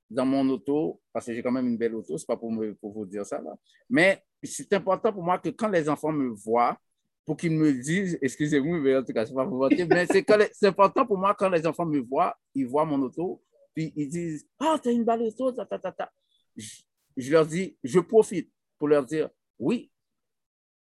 dans 0.10 0.26
mon 0.26 0.48
auto, 0.50 1.02
parce 1.12 1.26
que 1.26 1.34
j'ai 1.34 1.42
quand 1.42 1.52
même 1.52 1.68
une 1.68 1.78
belle 1.78 1.96
auto, 1.96 2.18
ce 2.18 2.24
n'est 2.24 2.28
pas 2.28 2.38
pour, 2.38 2.54
pour 2.80 2.94
vous 2.94 3.06
dire 3.06 3.26
ça, 3.26 3.42
là, 3.42 3.56
mais 3.90 4.24
c'est 4.44 4.72
important 4.74 5.14
pour 5.14 5.24
moi 5.24 5.38
que 5.40 5.50
quand 5.50 5.70
les 5.70 5.88
enfants 5.90 6.12
me 6.12 6.30
voient, 6.30 6.78
pour 7.26 7.38
qu'ils 7.38 7.52
me 7.52 7.72
disent, 7.72 8.18
excusez-moi, 8.22 8.80
mais 8.80 8.96
en 8.96 9.04
tout 9.04 9.14
cas, 9.14 9.26
ce 9.26 9.32
n'est 9.32 9.36
pas 9.36 9.46
pour 9.46 9.58
voter, 9.58 9.86
mais 9.86 10.06
c'est 10.08 10.68
important 10.68 11.06
pour 11.06 11.18
moi 11.18 11.36
quand 11.36 11.50
les 11.50 11.66
enfants 11.68 11.86
me 11.86 12.00
voient, 12.00 12.36
ils 12.56 12.66
voient 12.66 12.86
mon 12.86 13.02
auto, 13.02 13.44
puis 13.74 13.94
ils 13.96 14.10
disent, 14.10 14.48
ah, 14.60 14.74
oh, 14.76 14.80
tu 14.82 14.90
as 14.90 14.92
une 14.92 15.06
belle 15.06 15.22
auto, 15.22 15.52
ta, 15.52 15.66
ta, 15.66 15.78
ta, 15.80 15.92
ta. 15.92 16.12
je 16.58 17.32
leur 17.32 17.46
dis, 17.46 17.78
je 17.84 18.00
profite 18.00 18.52
pour 18.78 18.88
leur 18.88 19.06
dire, 19.06 19.30
oui, 19.60 19.92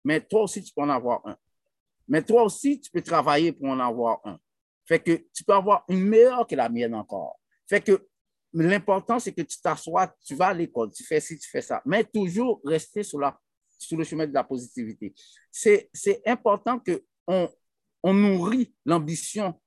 mais 0.05 0.20
toi 0.20 0.42
aussi, 0.42 0.62
tu 0.62 0.72
peux 0.74 0.82
en 0.82 0.90
avoir 0.90 1.26
un. 1.26 1.36
Mais 2.07 2.22
toi 2.22 2.42
aussi, 2.45 2.80
tu 2.80 2.90
peux 2.90 3.01
travailler 3.01 3.53
pour 3.53 3.66
en 3.66 3.80
avoir 3.80 4.20
un. 4.24 4.38
Fait 4.86 5.01
que 5.01 5.12
tu 5.32 5.45
peux 5.45 5.55
avoir 5.55 5.84
une 5.88 6.03
meilleure 6.05 6.47
que 6.47 6.55
la 6.55 6.68
mienne 6.68 6.95
encore. 6.95 7.40
Fait 7.66 7.80
que 7.80 8.07
l'important, 8.55 9.18
c'est 9.18 9.32
que 9.32 9.42
tu 9.42 9.61
t'assois, 9.61 10.14
tu 10.24 10.34
vas 10.34 10.48
à 10.48 10.55
l'école, 10.55 10.90
tu 10.92 11.05
fais 11.05 11.20
ci, 11.20 11.38
tu 11.38 11.48
fais 11.48 11.61
ça, 11.61 11.82
mais 11.84 12.05
toujours 12.05 12.61
rester 12.64 13.02
sur, 13.02 13.18
la, 13.18 13.38
sur 13.78 13.98
le 13.98 14.05
chemin 14.05 14.26
de 14.26 14.32
la 14.32 14.44
positivité. 14.44 15.14
C'est 15.50 15.90
important 16.26 16.80
qu'on 16.80 17.50
on 18.02 18.14
nourrit 18.14 18.74
l'ambition 18.84 19.61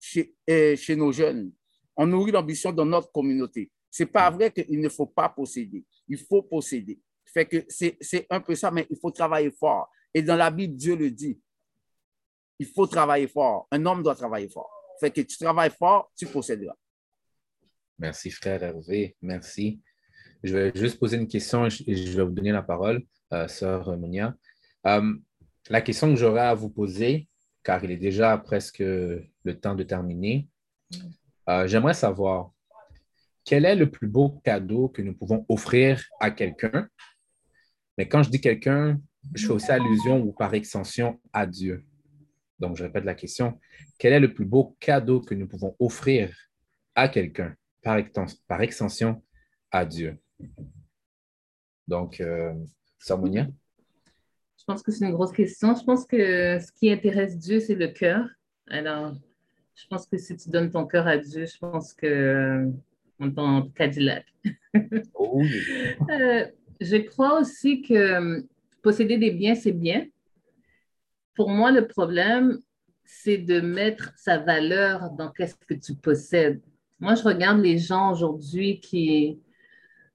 chez, 0.00 0.34
euh, 0.50 0.76
chez 0.76 0.96
nos 0.96 1.12
jeunes. 1.12 1.52
On 1.96 2.06
nourrit 2.06 2.32
l'ambition 2.32 2.72
dans 2.72 2.86
notre 2.86 3.12
communauté. 3.12 3.70
Ce 3.90 4.02
n'est 4.02 4.08
pas 4.08 4.30
vrai 4.30 4.50
qu'il 4.50 4.80
ne 4.80 4.88
faut 4.88 5.06
pas 5.06 5.28
posséder. 5.28 5.84
Il 6.08 6.18
faut 6.18 6.42
posséder. 6.42 6.98
Fait 7.32 7.46
que 7.46 7.64
c'est 7.68 8.26
un 8.30 8.40
peu 8.40 8.54
ça, 8.54 8.70
mais 8.70 8.86
il 8.90 8.96
faut 8.98 9.10
travailler 9.10 9.50
fort. 9.50 9.88
Et 10.12 10.22
dans 10.22 10.36
la 10.36 10.50
Bible, 10.50 10.74
Dieu 10.76 10.96
le 10.96 11.10
dit. 11.10 11.40
Il 12.58 12.66
faut 12.66 12.86
travailler 12.86 13.28
fort. 13.28 13.68
Un 13.70 13.84
homme 13.86 14.02
doit 14.02 14.14
travailler 14.14 14.48
fort. 14.48 14.70
Fait 14.98 15.10
que 15.10 15.20
tu 15.20 15.36
travailles 15.36 15.70
fort, 15.70 16.12
tu 16.16 16.26
posséderas. 16.26 16.76
Merci, 18.02 18.32
frère 18.32 18.60
Hervé. 18.64 19.14
Merci. 19.22 19.80
Je 20.42 20.56
vais 20.56 20.72
juste 20.74 20.98
poser 20.98 21.18
une 21.18 21.28
question 21.28 21.66
et 21.66 21.70
je 21.94 22.16
vais 22.16 22.24
vous 22.24 22.32
donner 22.32 22.50
la 22.50 22.64
parole, 22.64 23.04
euh, 23.32 23.46
sœur 23.46 23.96
Monia. 23.96 24.34
Euh, 24.88 25.14
la 25.70 25.80
question 25.82 26.12
que 26.12 26.18
j'aurais 26.18 26.48
à 26.48 26.54
vous 26.54 26.68
poser, 26.68 27.28
car 27.62 27.84
il 27.84 27.92
est 27.92 27.96
déjà 27.96 28.36
presque 28.38 28.80
le 28.80 29.60
temps 29.60 29.76
de 29.76 29.84
terminer, 29.84 30.48
euh, 31.48 31.68
j'aimerais 31.68 31.94
savoir 31.94 32.50
quel 33.44 33.64
est 33.64 33.76
le 33.76 33.88
plus 33.88 34.08
beau 34.08 34.40
cadeau 34.42 34.88
que 34.88 35.00
nous 35.00 35.14
pouvons 35.14 35.46
offrir 35.48 36.04
à 36.18 36.32
quelqu'un? 36.32 36.88
Mais 37.96 38.08
quand 38.08 38.24
je 38.24 38.30
dis 38.30 38.40
quelqu'un, 38.40 39.00
je 39.32 39.46
fais 39.46 39.52
aussi 39.52 39.70
allusion 39.70 40.20
ou 40.20 40.32
par 40.32 40.52
extension 40.54 41.20
à 41.32 41.46
Dieu. 41.46 41.84
Donc, 42.58 42.76
je 42.76 42.82
répète 42.82 43.04
la 43.04 43.14
question. 43.14 43.60
Quel 43.96 44.12
est 44.12 44.20
le 44.20 44.34
plus 44.34 44.44
beau 44.44 44.76
cadeau 44.80 45.20
que 45.20 45.36
nous 45.36 45.46
pouvons 45.46 45.76
offrir 45.78 46.36
à 46.96 47.08
quelqu'un? 47.08 47.54
Par, 47.82 47.98
par 48.48 48.60
extension 48.62 49.22
à 49.70 49.84
Dieu? 49.84 50.18
Donc, 51.88 52.20
euh, 52.20 52.54
Samonia? 52.98 53.46
Je 54.58 54.64
pense 54.64 54.82
que 54.82 54.92
c'est 54.92 55.04
une 55.04 55.12
grosse 55.12 55.32
question. 55.32 55.74
Je 55.74 55.84
pense 55.84 56.06
que 56.06 56.58
ce 56.60 56.70
qui 56.72 56.90
intéresse 56.90 57.36
Dieu, 57.36 57.58
c'est 57.58 57.74
le 57.74 57.88
cœur. 57.88 58.28
Alors, 58.68 59.14
je 59.74 59.86
pense 59.88 60.06
que 60.06 60.16
si 60.16 60.36
tu 60.36 60.50
donnes 60.50 60.70
ton 60.70 60.86
cœur 60.86 61.06
à 61.06 61.16
Dieu, 61.16 61.46
je 61.46 61.58
pense 61.58 61.92
que 61.92 62.06
euh, 62.06 62.70
on 63.18 63.30
t'en 63.30 63.68
Cadillac. 63.70 64.26
oh, 65.14 65.42
euh, 66.10 66.46
je 66.80 66.96
crois 66.98 67.40
aussi 67.40 67.82
que 67.82 67.94
euh, 67.94 68.40
posséder 68.82 69.18
des 69.18 69.30
biens, 69.32 69.54
c'est 69.54 69.72
bien. 69.72 70.06
Pour 71.34 71.48
moi, 71.48 71.72
le 71.72 71.86
problème, 71.86 72.60
c'est 73.04 73.38
de 73.38 73.60
mettre 73.60 74.12
sa 74.16 74.38
valeur 74.38 75.10
dans 75.10 75.30
qu'est-ce 75.30 75.56
que 75.56 75.74
tu 75.74 75.94
possèdes. 75.94 76.62
Moi, 77.02 77.16
je 77.16 77.24
regarde 77.24 77.58
les 77.58 77.78
gens 77.78 78.12
aujourd'hui 78.12 78.78
qui, 78.78 79.40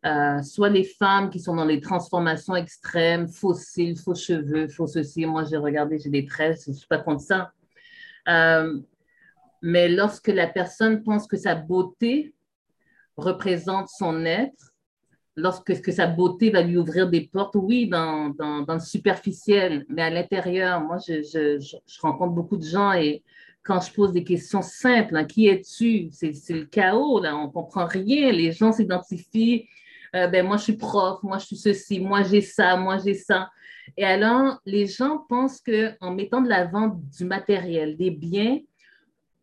euh, 0.05 0.41
soit 0.41 0.69
les 0.69 0.85
femmes 0.85 1.29
qui 1.29 1.41
sont 1.41 1.53
dans 1.53 1.65
les 1.65 1.81
transformations 1.81 2.55
extrêmes, 2.55 3.27
faux 3.27 3.53
cils, 3.53 3.97
faux 3.97 4.15
cheveux, 4.15 4.69
faux 4.69 4.87
ceci. 4.87 5.25
Moi, 5.25 5.43
j'ai 5.43 5.57
regardé, 5.57 5.99
j'ai 5.99 6.09
des 6.09 6.25
tresses, 6.25 6.63
je 6.63 6.71
ne 6.71 6.75
suis 6.77 6.87
pas 6.87 6.99
contre 6.99 7.23
ça. 7.23 7.51
Euh, 8.29 8.79
mais 9.61 9.89
lorsque 9.89 10.29
la 10.29 10.47
personne 10.47 11.03
pense 11.03 11.27
que 11.27 11.35
sa 11.35 11.55
beauté 11.55 12.33
représente 13.17 13.89
son 13.89 14.23
être, 14.23 14.73
lorsque 15.35 15.81
que 15.81 15.91
sa 15.91 16.07
beauté 16.07 16.51
va 16.51 16.61
lui 16.61 16.77
ouvrir 16.77 17.09
des 17.09 17.27
portes, 17.27 17.55
oui, 17.55 17.89
dans, 17.89 18.29
dans, 18.29 18.61
dans 18.61 18.75
le 18.75 18.79
superficiel, 18.79 19.85
mais 19.89 20.03
à 20.03 20.09
l'intérieur, 20.09 20.79
moi, 20.79 20.99
je, 21.05 21.21
je, 21.21 21.59
je, 21.59 21.99
rencontre 21.99 22.31
beaucoup 22.33 22.55
de 22.55 22.63
gens 22.63 22.93
et 22.93 23.25
quand 23.67 23.81
je 23.81 23.91
pose 23.91 24.13
des 24.13 24.23
questions 24.23 24.61
simples, 24.61 25.17
hein, 25.17 25.25
qui 25.25 25.47
es-tu? 25.47 26.07
C'est 26.11 26.31
le 26.49 26.65
chaos, 26.65 27.21
on 27.25 27.47
ne 27.47 27.51
comprend 27.51 27.85
rien. 27.85 28.31
Les 28.31 28.53
gens 28.53 28.71
s'identifient, 28.71 29.67
euh, 30.15 30.27
ben, 30.27 30.45
moi 30.47 30.55
je 30.55 30.63
suis 30.63 30.77
prof, 30.77 31.21
moi 31.21 31.37
je 31.37 31.47
suis 31.47 31.57
ceci, 31.57 31.99
moi 31.99 32.23
j'ai 32.23 32.39
ça, 32.39 32.77
moi 32.77 32.97
j'ai 32.97 33.13
ça. 33.13 33.49
Et 33.97 34.05
alors, 34.05 34.61
les 34.65 34.87
gens 34.87 35.25
pensent 35.27 35.61
qu'en 35.61 36.11
mettant 36.11 36.41
de 36.41 36.47
l'avant 36.47 36.97
du 37.17 37.25
matériel, 37.25 37.97
des 37.97 38.11
biens, 38.11 38.59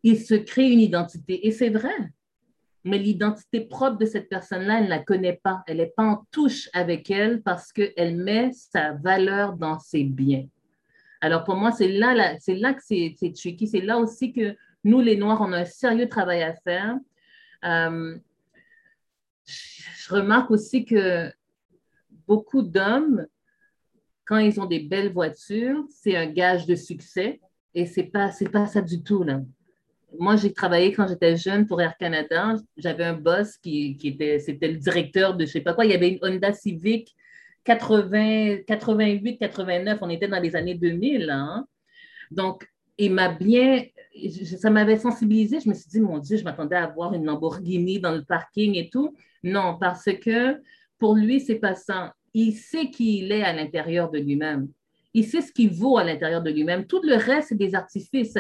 ils 0.03 0.21
se 0.21 0.35
créent 0.35 0.73
une 0.73 0.81
identité. 0.81 1.47
Et 1.47 1.53
c'est 1.53 1.71
vrai. 1.71 1.95
Mais 2.83 2.99
l'identité 2.99 3.61
propre 3.61 3.99
de 3.99 4.07
cette 4.07 4.29
personne-là, 4.29 4.79
elle 4.79 4.85
ne 4.85 4.91
la 4.91 4.99
connaît 5.01 5.41
pas. 5.43 5.63
Elle 5.67 5.79
n'est 5.79 5.93
pas 5.95 6.05
en 6.05 6.27
touche 6.31 6.69
avec 6.73 7.11
elle 7.11 7.43
parce 7.43 7.73
qu'elle 7.73 8.17
met 8.17 8.53
sa 8.53 8.93
valeur 8.93 9.55
dans 9.55 9.79
ses 9.79 10.05
biens. 10.05 10.47
Alors 11.25 11.43
pour 11.43 11.57
moi, 11.57 11.73
c'est 11.73 11.89
là, 11.89 12.13
là, 12.13 12.39
c'est 12.39 12.55
là 12.55 12.75
que 12.75 12.83
c'est 12.85 13.17
tricky. 13.35 13.67
C'est 13.67 13.81
là 13.81 13.97
aussi 13.97 14.31
que 14.31 14.55
nous, 14.85 15.01
les 15.01 15.17
Noirs, 15.17 15.41
on 15.41 15.55
a 15.55 15.61
un 15.61 15.65
sérieux 15.65 16.07
travail 16.07 16.43
à 16.43 16.53
faire. 16.53 16.99
Euh, 17.65 18.19
je 19.47 20.15
remarque 20.15 20.51
aussi 20.51 20.85
que 20.85 21.33
beaucoup 22.27 22.61
d'hommes, 22.61 23.27
quand 24.27 24.37
ils 24.37 24.61
ont 24.61 24.67
des 24.67 24.81
belles 24.81 25.15
voitures, 25.15 25.87
c'est 25.89 26.15
un 26.15 26.27
gage 26.27 26.67
de 26.67 26.75
succès. 26.75 27.41
Et 27.75 27.87
ce 27.87 28.01
n'est 28.01 28.09
pas, 28.09 28.31
pas 28.53 28.67
ça 28.67 28.83
du 28.83 29.03
tout. 29.03 29.23
Là. 29.23 29.41
Moi, 30.19 30.37
j'ai 30.37 30.53
travaillé 30.53 30.93
quand 30.93 31.09
j'étais 31.09 31.39
jeune 31.39 31.67
pour 31.67 31.81
Air 31.81 31.97
Canada. 31.97 32.55
J'avais 32.77 33.05
un 33.05 33.15
boss 33.15 33.57
qui, 33.57 33.97
qui 33.97 34.09
était, 34.09 34.41
c'était 34.41 34.69
le 34.69 34.77
directeur 34.77 35.35
de 35.35 35.47
je 35.47 35.53
sais 35.53 35.63
pas 35.63 35.73
quoi. 35.73 35.87
Il 35.87 35.91
y 35.91 35.95
avait 35.95 36.11
une 36.11 36.19
Honda 36.21 36.53
Civic 36.53 37.17
80, 37.65 38.59
88, 38.67 39.39
89, 39.39 39.99
on 40.03 40.11
était 40.11 40.29
dans 40.29 40.41
les 40.41 40.55
années 40.55 40.75
2000. 40.75 41.31
Hein. 41.31 41.67
Donc, 42.31 42.69
il 42.99 43.13
m'a 43.13 43.29
bien, 43.29 43.85
ça 44.61 44.71
m'avait 44.71 44.99
sensibilisé. 44.99 45.61
Je 45.61 45.69
me 45.69 45.75
suis 45.75 45.89
dit, 45.89 46.01
mon 46.01 46.19
Dieu, 46.19 46.37
je 46.37 46.45
m'attendais 46.45 46.77
à 46.77 46.87
voir 46.87 47.15
une 47.15 47.25
Lamborghini 47.25 48.01
dans 48.01 48.13
le 48.13 48.25
parking 48.25 48.75
et 48.77 48.89
tout. 48.91 49.15
Non, 49.43 49.77
parce 49.81 50.09
que 50.23 50.61
pour 50.99 51.15
lui, 51.15 51.41
c'est 51.41 51.57
pas 51.57 51.75
ça. 51.75 52.15
Il 52.33 52.53
sait 52.53 52.91
qui 52.91 53.19
il 53.19 53.33
est 53.33 53.43
à 53.43 53.53
l'intérieur 53.53 54.11
de 54.11 54.19
lui-même. 54.19 54.69
Il 55.13 55.25
sait 55.25 55.41
ce 55.41 55.53
qu'il 55.53 55.71
vaut 55.71 55.97
à 55.97 56.05
l'intérieur 56.05 56.43
de 56.43 56.51
lui-même. 56.51 56.87
Tout 56.87 57.01
le 57.03 57.15
reste, 57.15 57.49
c'est 57.51 57.59
des 57.59 57.75
artifices. 57.75 58.37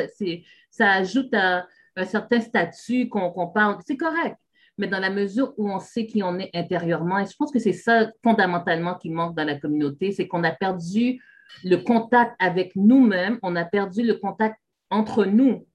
Ça, 0.70 0.90
ajoute 0.90 1.32
à 1.34 1.66
un 1.96 2.04
certain 2.04 2.40
statut 2.40 3.08
qu'on 3.08 3.48
parle. 3.48 3.78
C'est 3.86 3.96
correct 3.96 4.36
mais 4.78 4.86
dans 4.86 4.98
la 4.98 5.10
mesure 5.10 5.54
où 5.56 5.70
on 5.70 5.78
sait 5.78 6.06
qui 6.06 6.22
on 6.22 6.38
est 6.38 6.50
intérieurement. 6.54 7.18
Et 7.18 7.26
je 7.26 7.36
pense 7.36 7.52
que 7.52 7.58
c'est 7.58 7.72
ça 7.72 8.10
fondamentalement 8.22 8.94
qui 8.94 9.10
manque 9.10 9.36
dans 9.36 9.44
la 9.44 9.58
communauté, 9.58 10.12
c'est 10.12 10.26
qu'on 10.26 10.44
a 10.44 10.52
perdu 10.52 11.22
le 11.62 11.76
contact 11.76 12.34
avec 12.38 12.74
nous-mêmes, 12.74 13.38
on 13.42 13.54
a 13.56 13.64
perdu 13.64 14.02
le 14.02 14.14
contact 14.14 14.56
entre 14.90 15.24
nous. 15.24 15.66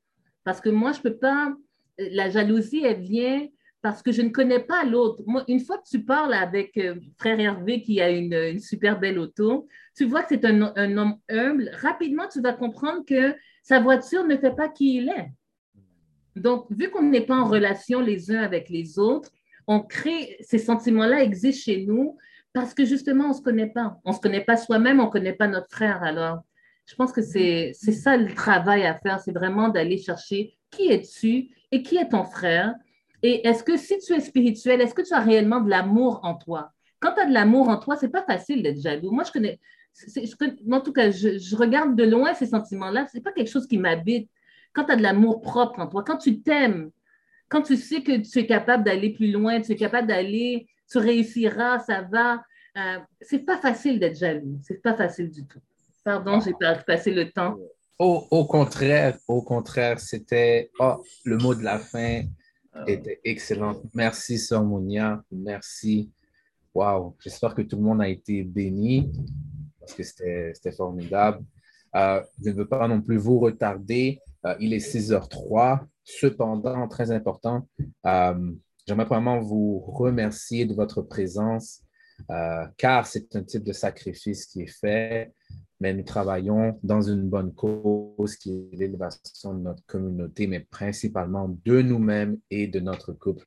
Parce 0.43 0.61
que 0.61 0.69
moi, 0.69 0.91
je 0.91 0.99
ne 0.99 1.03
peux 1.03 1.17
pas, 1.17 1.53
la 1.97 2.29
jalousie, 2.29 2.83
elle 2.83 2.99
vient 2.99 3.47
parce 3.81 4.01
que 4.01 4.11
je 4.11 4.21
ne 4.21 4.29
connais 4.29 4.59
pas 4.59 4.83
l'autre. 4.83 5.23
Une 5.47 5.59
fois 5.61 5.77
que 5.77 5.87
tu 5.89 6.03
parles 6.03 6.33
avec 6.33 6.75
euh, 6.77 6.95
frère 7.17 7.39
Hervé 7.39 7.81
qui 7.81 8.01
a 8.01 8.09
une, 8.09 8.59
super 8.59 8.99
belle 8.99 9.17
auto, 9.17 9.67
tu 9.95 10.05
vois 10.05 10.23
que 10.23 10.29
c'est 10.29 10.45
un 10.45 10.61
homme 10.97 11.15
humble. 11.29 11.71
Rapidement, 11.81 12.27
tu 12.27 12.41
vas 12.41 12.53
comprendre 12.53 13.05
que 13.05 13.35
sa 13.63 13.79
voiture 13.79 14.25
ne 14.25 14.35
fait 14.35 14.55
pas 14.55 14.67
qui 14.67 14.97
il 14.97 15.09
est. 15.09 15.31
Donc, 16.39 16.65
vu 16.69 16.89
qu'on 16.89 17.03
n'est 17.03 17.25
pas 17.25 17.35
en 17.35 17.45
relation 17.45 17.99
les 17.99 18.31
uns 18.31 18.41
avec 18.41 18.69
les 18.69 18.97
autres, 18.97 19.29
on 19.67 19.81
crée, 19.81 20.37
ces 20.41 20.57
sentiments-là 20.57 21.23
existent 21.23 21.63
chez 21.63 21.85
nous 21.85 22.17
parce 22.53 22.73
que 22.73 22.85
justement, 22.85 23.25
on 23.25 23.29
ne 23.29 23.33
se 23.33 23.41
connaît 23.41 23.69
pas. 23.69 23.97
On 24.03 24.11
ne 24.11 24.15
se 24.15 24.19
connaît 24.19 24.43
pas 24.43 24.57
soi-même, 24.57 24.99
on 24.99 25.05
ne 25.05 25.11
connaît 25.11 25.33
pas 25.33 25.47
notre 25.47 25.69
frère. 25.69 26.01
Alors, 26.01 26.39
je 26.85 26.95
pense 26.95 27.11
que 27.11 27.21
c'est 27.21 27.73
ça 27.73 28.17
le 28.17 28.33
travail 28.33 28.83
à 28.83 28.95
faire, 28.95 29.19
c'est 29.19 29.31
vraiment 29.31 29.69
d'aller 29.69 29.97
chercher 29.97 30.57
qui 30.71 30.89
es-tu 30.89 31.49
et 31.71 31.83
qui 31.83 31.97
est 31.97 32.09
ton 32.09 32.23
frère. 32.23 32.73
Et 33.21 33.47
est-ce 33.47 33.63
que 33.63 33.77
si 33.77 33.99
tu 33.99 34.13
es 34.13 34.19
spirituel, 34.21 34.81
est-ce 34.81 34.95
que 34.95 35.03
tu 35.03 35.13
as 35.13 35.19
réellement 35.19 35.59
de 35.59 35.69
l'amour 35.69 36.21
en 36.23 36.35
toi? 36.35 36.71
Quand 36.99 37.13
tu 37.13 37.21
as 37.21 37.25
de 37.27 37.33
l'amour 37.33 37.69
en 37.69 37.77
toi, 37.77 37.95
ce 37.95 38.05
n'est 38.05 38.11
pas 38.11 38.23
facile 38.23 38.63
d'être 38.63 38.81
jaloux. 38.81 39.11
Moi, 39.11 39.23
je 39.23 39.31
connais, 39.31 39.59
en 40.71 40.81
tout 40.81 40.93
cas, 40.93 41.11
je, 41.11 41.37
je 41.37 41.55
regarde 41.55 41.95
de 41.95 42.03
loin 42.03 42.33
ces 42.33 42.47
sentiments-là. 42.47 43.05
Ce 43.11 43.17
n'est 43.17 43.23
pas 43.23 43.33
quelque 43.33 43.51
chose 43.51 43.67
qui 43.67 43.77
m'habite 43.77 44.29
quand 44.73 44.85
tu 44.85 44.91
as 44.91 44.95
de 44.95 45.01
l'amour 45.01 45.41
propre 45.41 45.79
en 45.79 45.87
toi, 45.87 46.03
quand 46.03 46.17
tu 46.17 46.41
t'aimes, 46.41 46.91
quand 47.49 47.61
tu 47.61 47.77
sais 47.77 48.03
que 48.03 48.17
tu 48.17 48.39
es 48.39 48.45
capable 48.45 48.83
d'aller 48.83 49.11
plus 49.11 49.31
loin, 49.31 49.59
tu 49.61 49.71
es 49.71 49.75
capable 49.75 50.07
d'aller, 50.07 50.67
tu 50.89 50.97
réussiras, 50.99 51.79
ça 51.79 52.01
va. 52.03 52.43
Euh, 52.77 52.99
c'est 53.21 53.39
pas 53.39 53.57
facile 53.57 53.99
d'être 53.99 54.17
jaloux. 54.17 54.59
C'est 54.63 54.81
pas 54.81 54.95
facile 54.95 55.29
du 55.31 55.45
tout. 55.45 55.59
Pardon, 56.03 56.39
j'ai 56.39 56.53
passé 56.85 57.11
le 57.11 57.31
temps. 57.31 57.57
Au, 57.97 58.25
au, 58.31 58.45
contraire, 58.45 59.17
au 59.27 59.41
contraire, 59.41 59.99
c'était 59.99 60.71
oh, 60.79 61.03
le 61.25 61.37
mot 61.37 61.53
de 61.53 61.63
la 61.63 61.79
fin 61.79 62.21
ah. 62.73 62.83
était 62.87 63.19
excellent. 63.23 63.81
Merci, 63.93 64.37
Sœur 64.37 64.63
Monia. 64.63 65.21
Merci. 65.31 66.09
Wow. 66.73 67.15
J'espère 67.19 67.55
que 67.55 67.63
tout 67.63 67.75
le 67.75 67.81
monde 67.81 68.01
a 68.01 68.07
été 68.07 68.43
béni 68.43 69.11
parce 69.79 69.93
que 69.93 70.03
c'était 70.03 70.71
formidable. 70.71 71.43
Euh, 71.95 72.21
je 72.43 72.49
ne 72.51 72.55
veux 72.55 72.67
pas 72.67 72.87
non 72.87 73.01
plus 73.01 73.17
vous 73.17 73.39
retarder. 73.39 74.19
Euh, 74.45 74.55
il 74.59 74.73
est 74.73 74.79
6h03. 74.79 75.81
Cependant, 76.03 76.87
très 76.87 77.11
important, 77.11 77.67
euh, 78.05 78.51
j'aimerais 78.87 79.05
vraiment 79.05 79.39
vous 79.39 79.79
remercier 79.79 80.65
de 80.65 80.73
votre 80.73 81.01
présence, 81.01 81.81
euh, 82.31 82.65
car 82.77 83.05
c'est 83.05 83.35
un 83.35 83.43
type 83.43 83.63
de 83.63 83.73
sacrifice 83.73 84.45
qui 84.47 84.63
est 84.63 84.79
fait, 84.79 85.33
mais 85.79 85.93
nous 85.93 86.03
travaillons 86.03 86.79
dans 86.83 87.01
une 87.01 87.29
bonne 87.29 87.53
cause 87.53 88.35
qui 88.37 88.69
est 88.73 88.75
l'élévation 88.75 89.53
de 89.53 89.59
notre 89.59 89.85
communauté, 89.85 90.47
mais 90.47 90.61
principalement 90.61 91.55
de 91.63 91.81
nous-mêmes 91.81 92.37
et 92.49 92.67
de 92.67 92.79
notre 92.79 93.13
couple. 93.13 93.45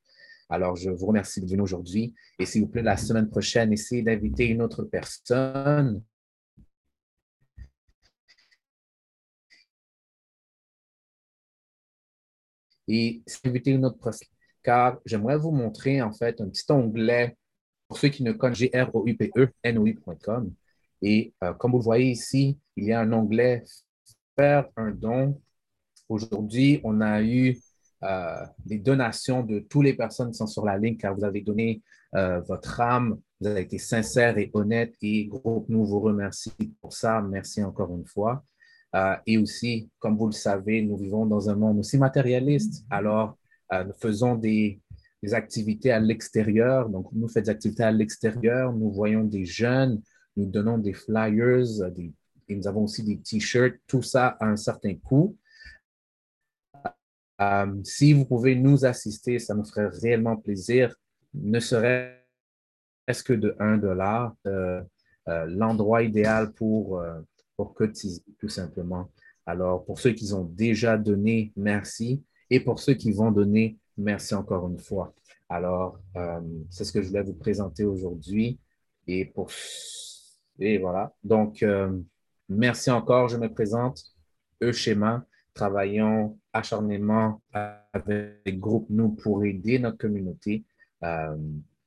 Alors, 0.49 0.75
je 0.75 0.89
vous 0.89 1.07
remercie 1.07 1.41
de 1.41 1.47
venir 1.47 1.63
aujourd'hui. 1.63 2.13
Et 2.37 2.45
s'il 2.45 2.61
vous 2.61 2.67
plaît, 2.67 2.81
la 2.81 2.97
semaine 2.97 3.29
prochaine, 3.29 3.73
essayez 3.73 4.03
d'inviter 4.03 4.45
une 4.45 4.61
autre 4.61 4.83
personne 4.83 6.01
et 12.87 13.21
éviter 13.43 13.71
une 13.71 13.85
autre 13.85 13.97
car 14.63 14.99
j'aimerais 15.05 15.37
vous 15.37 15.51
montrer 15.51 16.01
en 16.01 16.11
fait 16.11 16.39
un 16.41 16.47
petit 16.49 16.65
onglet 16.71 17.37
pour 17.87 17.97
ceux 17.97 18.09
qui 18.09 18.23
ne 18.23 18.31
connaissent 18.31 18.59
G-R-O-U-P-E-N-O-I.com. 18.59 20.53
Et 21.01 21.33
euh, 21.43 21.53
comme 21.53 21.71
vous 21.71 21.79
le 21.79 21.83
voyez 21.83 22.11
ici, 22.11 22.57
il 22.75 22.85
y 22.85 22.93
a 22.93 23.01
un 23.01 23.11
onglet 23.11 23.63
Faire 24.35 24.67
un 24.77 24.89
don. 24.89 25.39
Aujourd'hui, 26.09 26.81
on 26.83 27.01
a 27.01 27.21
eu 27.21 27.59
euh, 28.03 28.45
des 28.65 28.79
donations 28.79 29.43
de 29.43 29.59
toutes 29.59 29.83
les 29.83 29.93
personnes 29.93 30.31
qui 30.31 30.37
sont 30.37 30.47
sur 30.47 30.65
la 30.65 30.77
ligne 30.77 30.97
car 30.97 31.15
vous 31.15 31.23
avez 31.23 31.41
donné 31.41 31.83
euh, 32.15 32.41
votre 32.41 32.81
âme, 32.81 33.19
vous 33.39 33.47
avez 33.47 33.61
été 33.61 33.77
sincère 33.77 34.37
et 34.39 34.49
honnête 34.53 34.95
et 35.01 35.25
groupe 35.25 35.69
nous 35.69 35.85
vous 35.85 35.99
remercie 35.99 36.51
pour 36.81 36.93
ça. 36.93 37.21
Merci 37.21 37.63
encore 37.63 37.95
une 37.95 38.05
fois. 38.07 38.43
Euh, 38.95 39.15
et 39.25 39.37
aussi, 39.37 39.89
comme 39.99 40.17
vous 40.17 40.27
le 40.27 40.33
savez, 40.33 40.81
nous 40.83 40.97
vivons 40.97 41.25
dans 41.25 41.49
un 41.49 41.55
monde 41.55 41.79
aussi 41.79 41.97
matérialiste. 41.97 42.85
Alors, 42.89 43.37
euh, 43.71 43.83
nous 43.85 43.93
faisons 43.93 44.35
des, 44.35 44.79
activités 45.31 45.89
à 45.89 45.99
l'extérieur. 45.99 46.89
Donc, 46.89 47.07
nous 47.13 47.29
faisons 47.29 47.45
des 47.45 47.49
activités 47.49 47.83
à 47.83 47.91
l'extérieur. 47.91 48.73
Nous 48.73 48.91
voyons 48.91 49.23
des 49.23 49.45
jeunes, 49.45 50.01
nous 50.35 50.45
donnons 50.45 50.77
des 50.77 50.93
flyers, 50.93 51.65
et 52.49 52.55
nous 52.55 52.67
avons 52.67 52.83
aussi 52.83 53.03
des 53.03 53.17
t-shirts. 53.19 53.77
Tout 53.87 54.01
ça 54.01 54.35
à 54.39 54.47
un 54.47 54.57
certain 54.57 54.93
coût. 54.95 55.37
Euh, 57.41 57.73
si 57.83 58.11
vous 58.11 58.25
pouvez 58.25 58.55
nous 58.55 58.85
assister, 58.85 59.39
ça 59.39 59.55
nous 59.55 59.63
ferait 59.63 59.87
réellement 59.87 60.35
plaisir, 60.35 60.93
ne 61.33 61.59
serait-ce 61.59 63.23
que 63.23 63.33
de 63.33 63.55
1 63.59 63.77
dollar. 63.77 64.35
L'endroit 65.25 66.03
idéal 66.03 66.51
pour 66.51 67.01
pour 67.55 67.73
cotiser, 67.73 68.21
tout 68.39 68.49
simplement. 68.49 69.11
Alors, 69.45 69.83
pour 69.85 69.99
ceux 69.99 70.11
qui 70.11 70.33
ont 70.33 70.45
déjà 70.45 70.97
donné, 70.97 71.51
merci. 71.55 72.23
Et 72.49 72.59
pour 72.59 72.79
ceux 72.79 72.93
qui 72.93 73.11
vont 73.11 73.31
donner, 73.31 73.77
merci 73.97 74.33
encore 74.35 74.67
une 74.67 74.79
fois. 74.79 75.13
Alors, 75.49 75.99
euh, 76.15 76.41
c'est 76.69 76.83
ce 76.83 76.91
que 76.91 77.01
je 77.01 77.09
voulais 77.09 77.23
vous 77.23 77.33
présenter 77.33 77.83
aujourd'hui. 77.83 78.59
Et 79.07 79.25
pour 79.25 79.49
et 80.59 80.77
voilà. 80.77 81.13
Donc, 81.23 81.63
euh, 81.63 81.99
merci 82.49 82.91
encore. 82.91 83.27
Je 83.27 83.37
me 83.37 83.51
présente. 83.51 84.03
Euschema. 84.61 85.25
Travaillons 85.53 86.39
acharnément 86.51 87.41
avec 87.51 88.59
Groupe 88.59 88.87
Nous 88.89 89.09
pour 89.09 89.43
aider 89.43 89.77
notre 89.77 89.97
communauté. 89.97 90.63
Euh, 91.03 91.37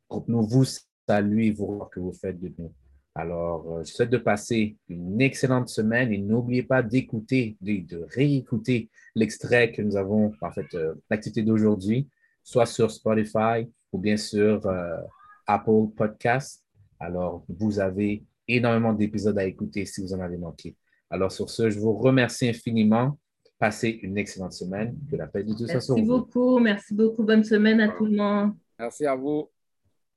Groupe 0.08 0.28
Nous 0.28 0.46
vous 0.46 0.64
salue 1.08 1.40
et 1.40 1.50
vous 1.50 1.84
que 1.90 2.00
vous 2.00 2.12
faites 2.12 2.38
de 2.38 2.52
nous. 2.58 2.72
Alors, 3.18 3.78
euh, 3.78 3.82
je 3.82 3.92
souhaite 3.92 4.10
de 4.10 4.18
passer 4.18 4.76
une 4.88 5.22
excellente 5.22 5.70
semaine 5.70 6.12
et 6.12 6.18
n'oubliez 6.18 6.62
pas 6.62 6.82
d'écouter, 6.82 7.56
de, 7.62 8.06
réécouter 8.14 8.90
l'extrait 9.14 9.72
que 9.72 9.80
nous 9.80 9.96
avons, 9.96 10.32
en 10.42 10.50
fait, 10.50 10.66
euh, 10.74 10.94
l'activité 11.08 11.42
d'aujourd'hui, 11.42 12.08
soit 12.42 12.66
sur 12.66 12.90
Spotify 12.90 13.66
ou 13.90 13.98
bien 13.98 14.18
sur 14.18 14.66
euh, 14.66 14.98
Apple 15.46 15.86
Podcasts. 15.96 16.62
Alors, 17.00 17.42
vous 17.48 17.80
avez 17.80 18.22
énormément 18.46 18.92
d'épisodes 18.92 19.38
à 19.38 19.46
écouter 19.46 19.86
si 19.86 20.02
vous 20.02 20.12
en 20.12 20.20
avez 20.20 20.36
manqué. 20.36 20.76
Alors, 21.08 21.32
sur 21.32 21.48
ce, 21.48 21.70
je 21.70 21.78
vous 21.78 21.94
remercie 21.94 22.48
infiniment 22.48 23.18
Passez 23.58 23.98
une 24.02 24.18
excellente 24.18 24.52
semaine. 24.52 24.98
Que 25.10 25.16
la 25.16 25.26
paix 25.26 25.42
de 25.42 25.54
Dieu 25.54 25.66
soit 25.66 25.76
Merci 25.76 25.86
sur 25.86 25.96
vous. 25.96 26.04
beaucoup. 26.04 26.58
Merci 26.58 26.92
beaucoup. 26.92 27.22
Bonne 27.22 27.42
semaine 27.42 27.80
à 27.80 27.88
tout 27.88 28.04
le 28.04 28.14
monde. 28.14 28.52
Merci 28.78 29.06
à 29.06 29.14
vous. 29.14 29.50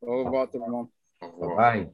Au 0.01 0.25
revoir 0.25 0.49
tout 0.51 0.59
le 0.59 0.69
monde. 0.69 0.87
Au 1.21 1.27
revoir. 1.27 1.55
Bye. 1.55 1.89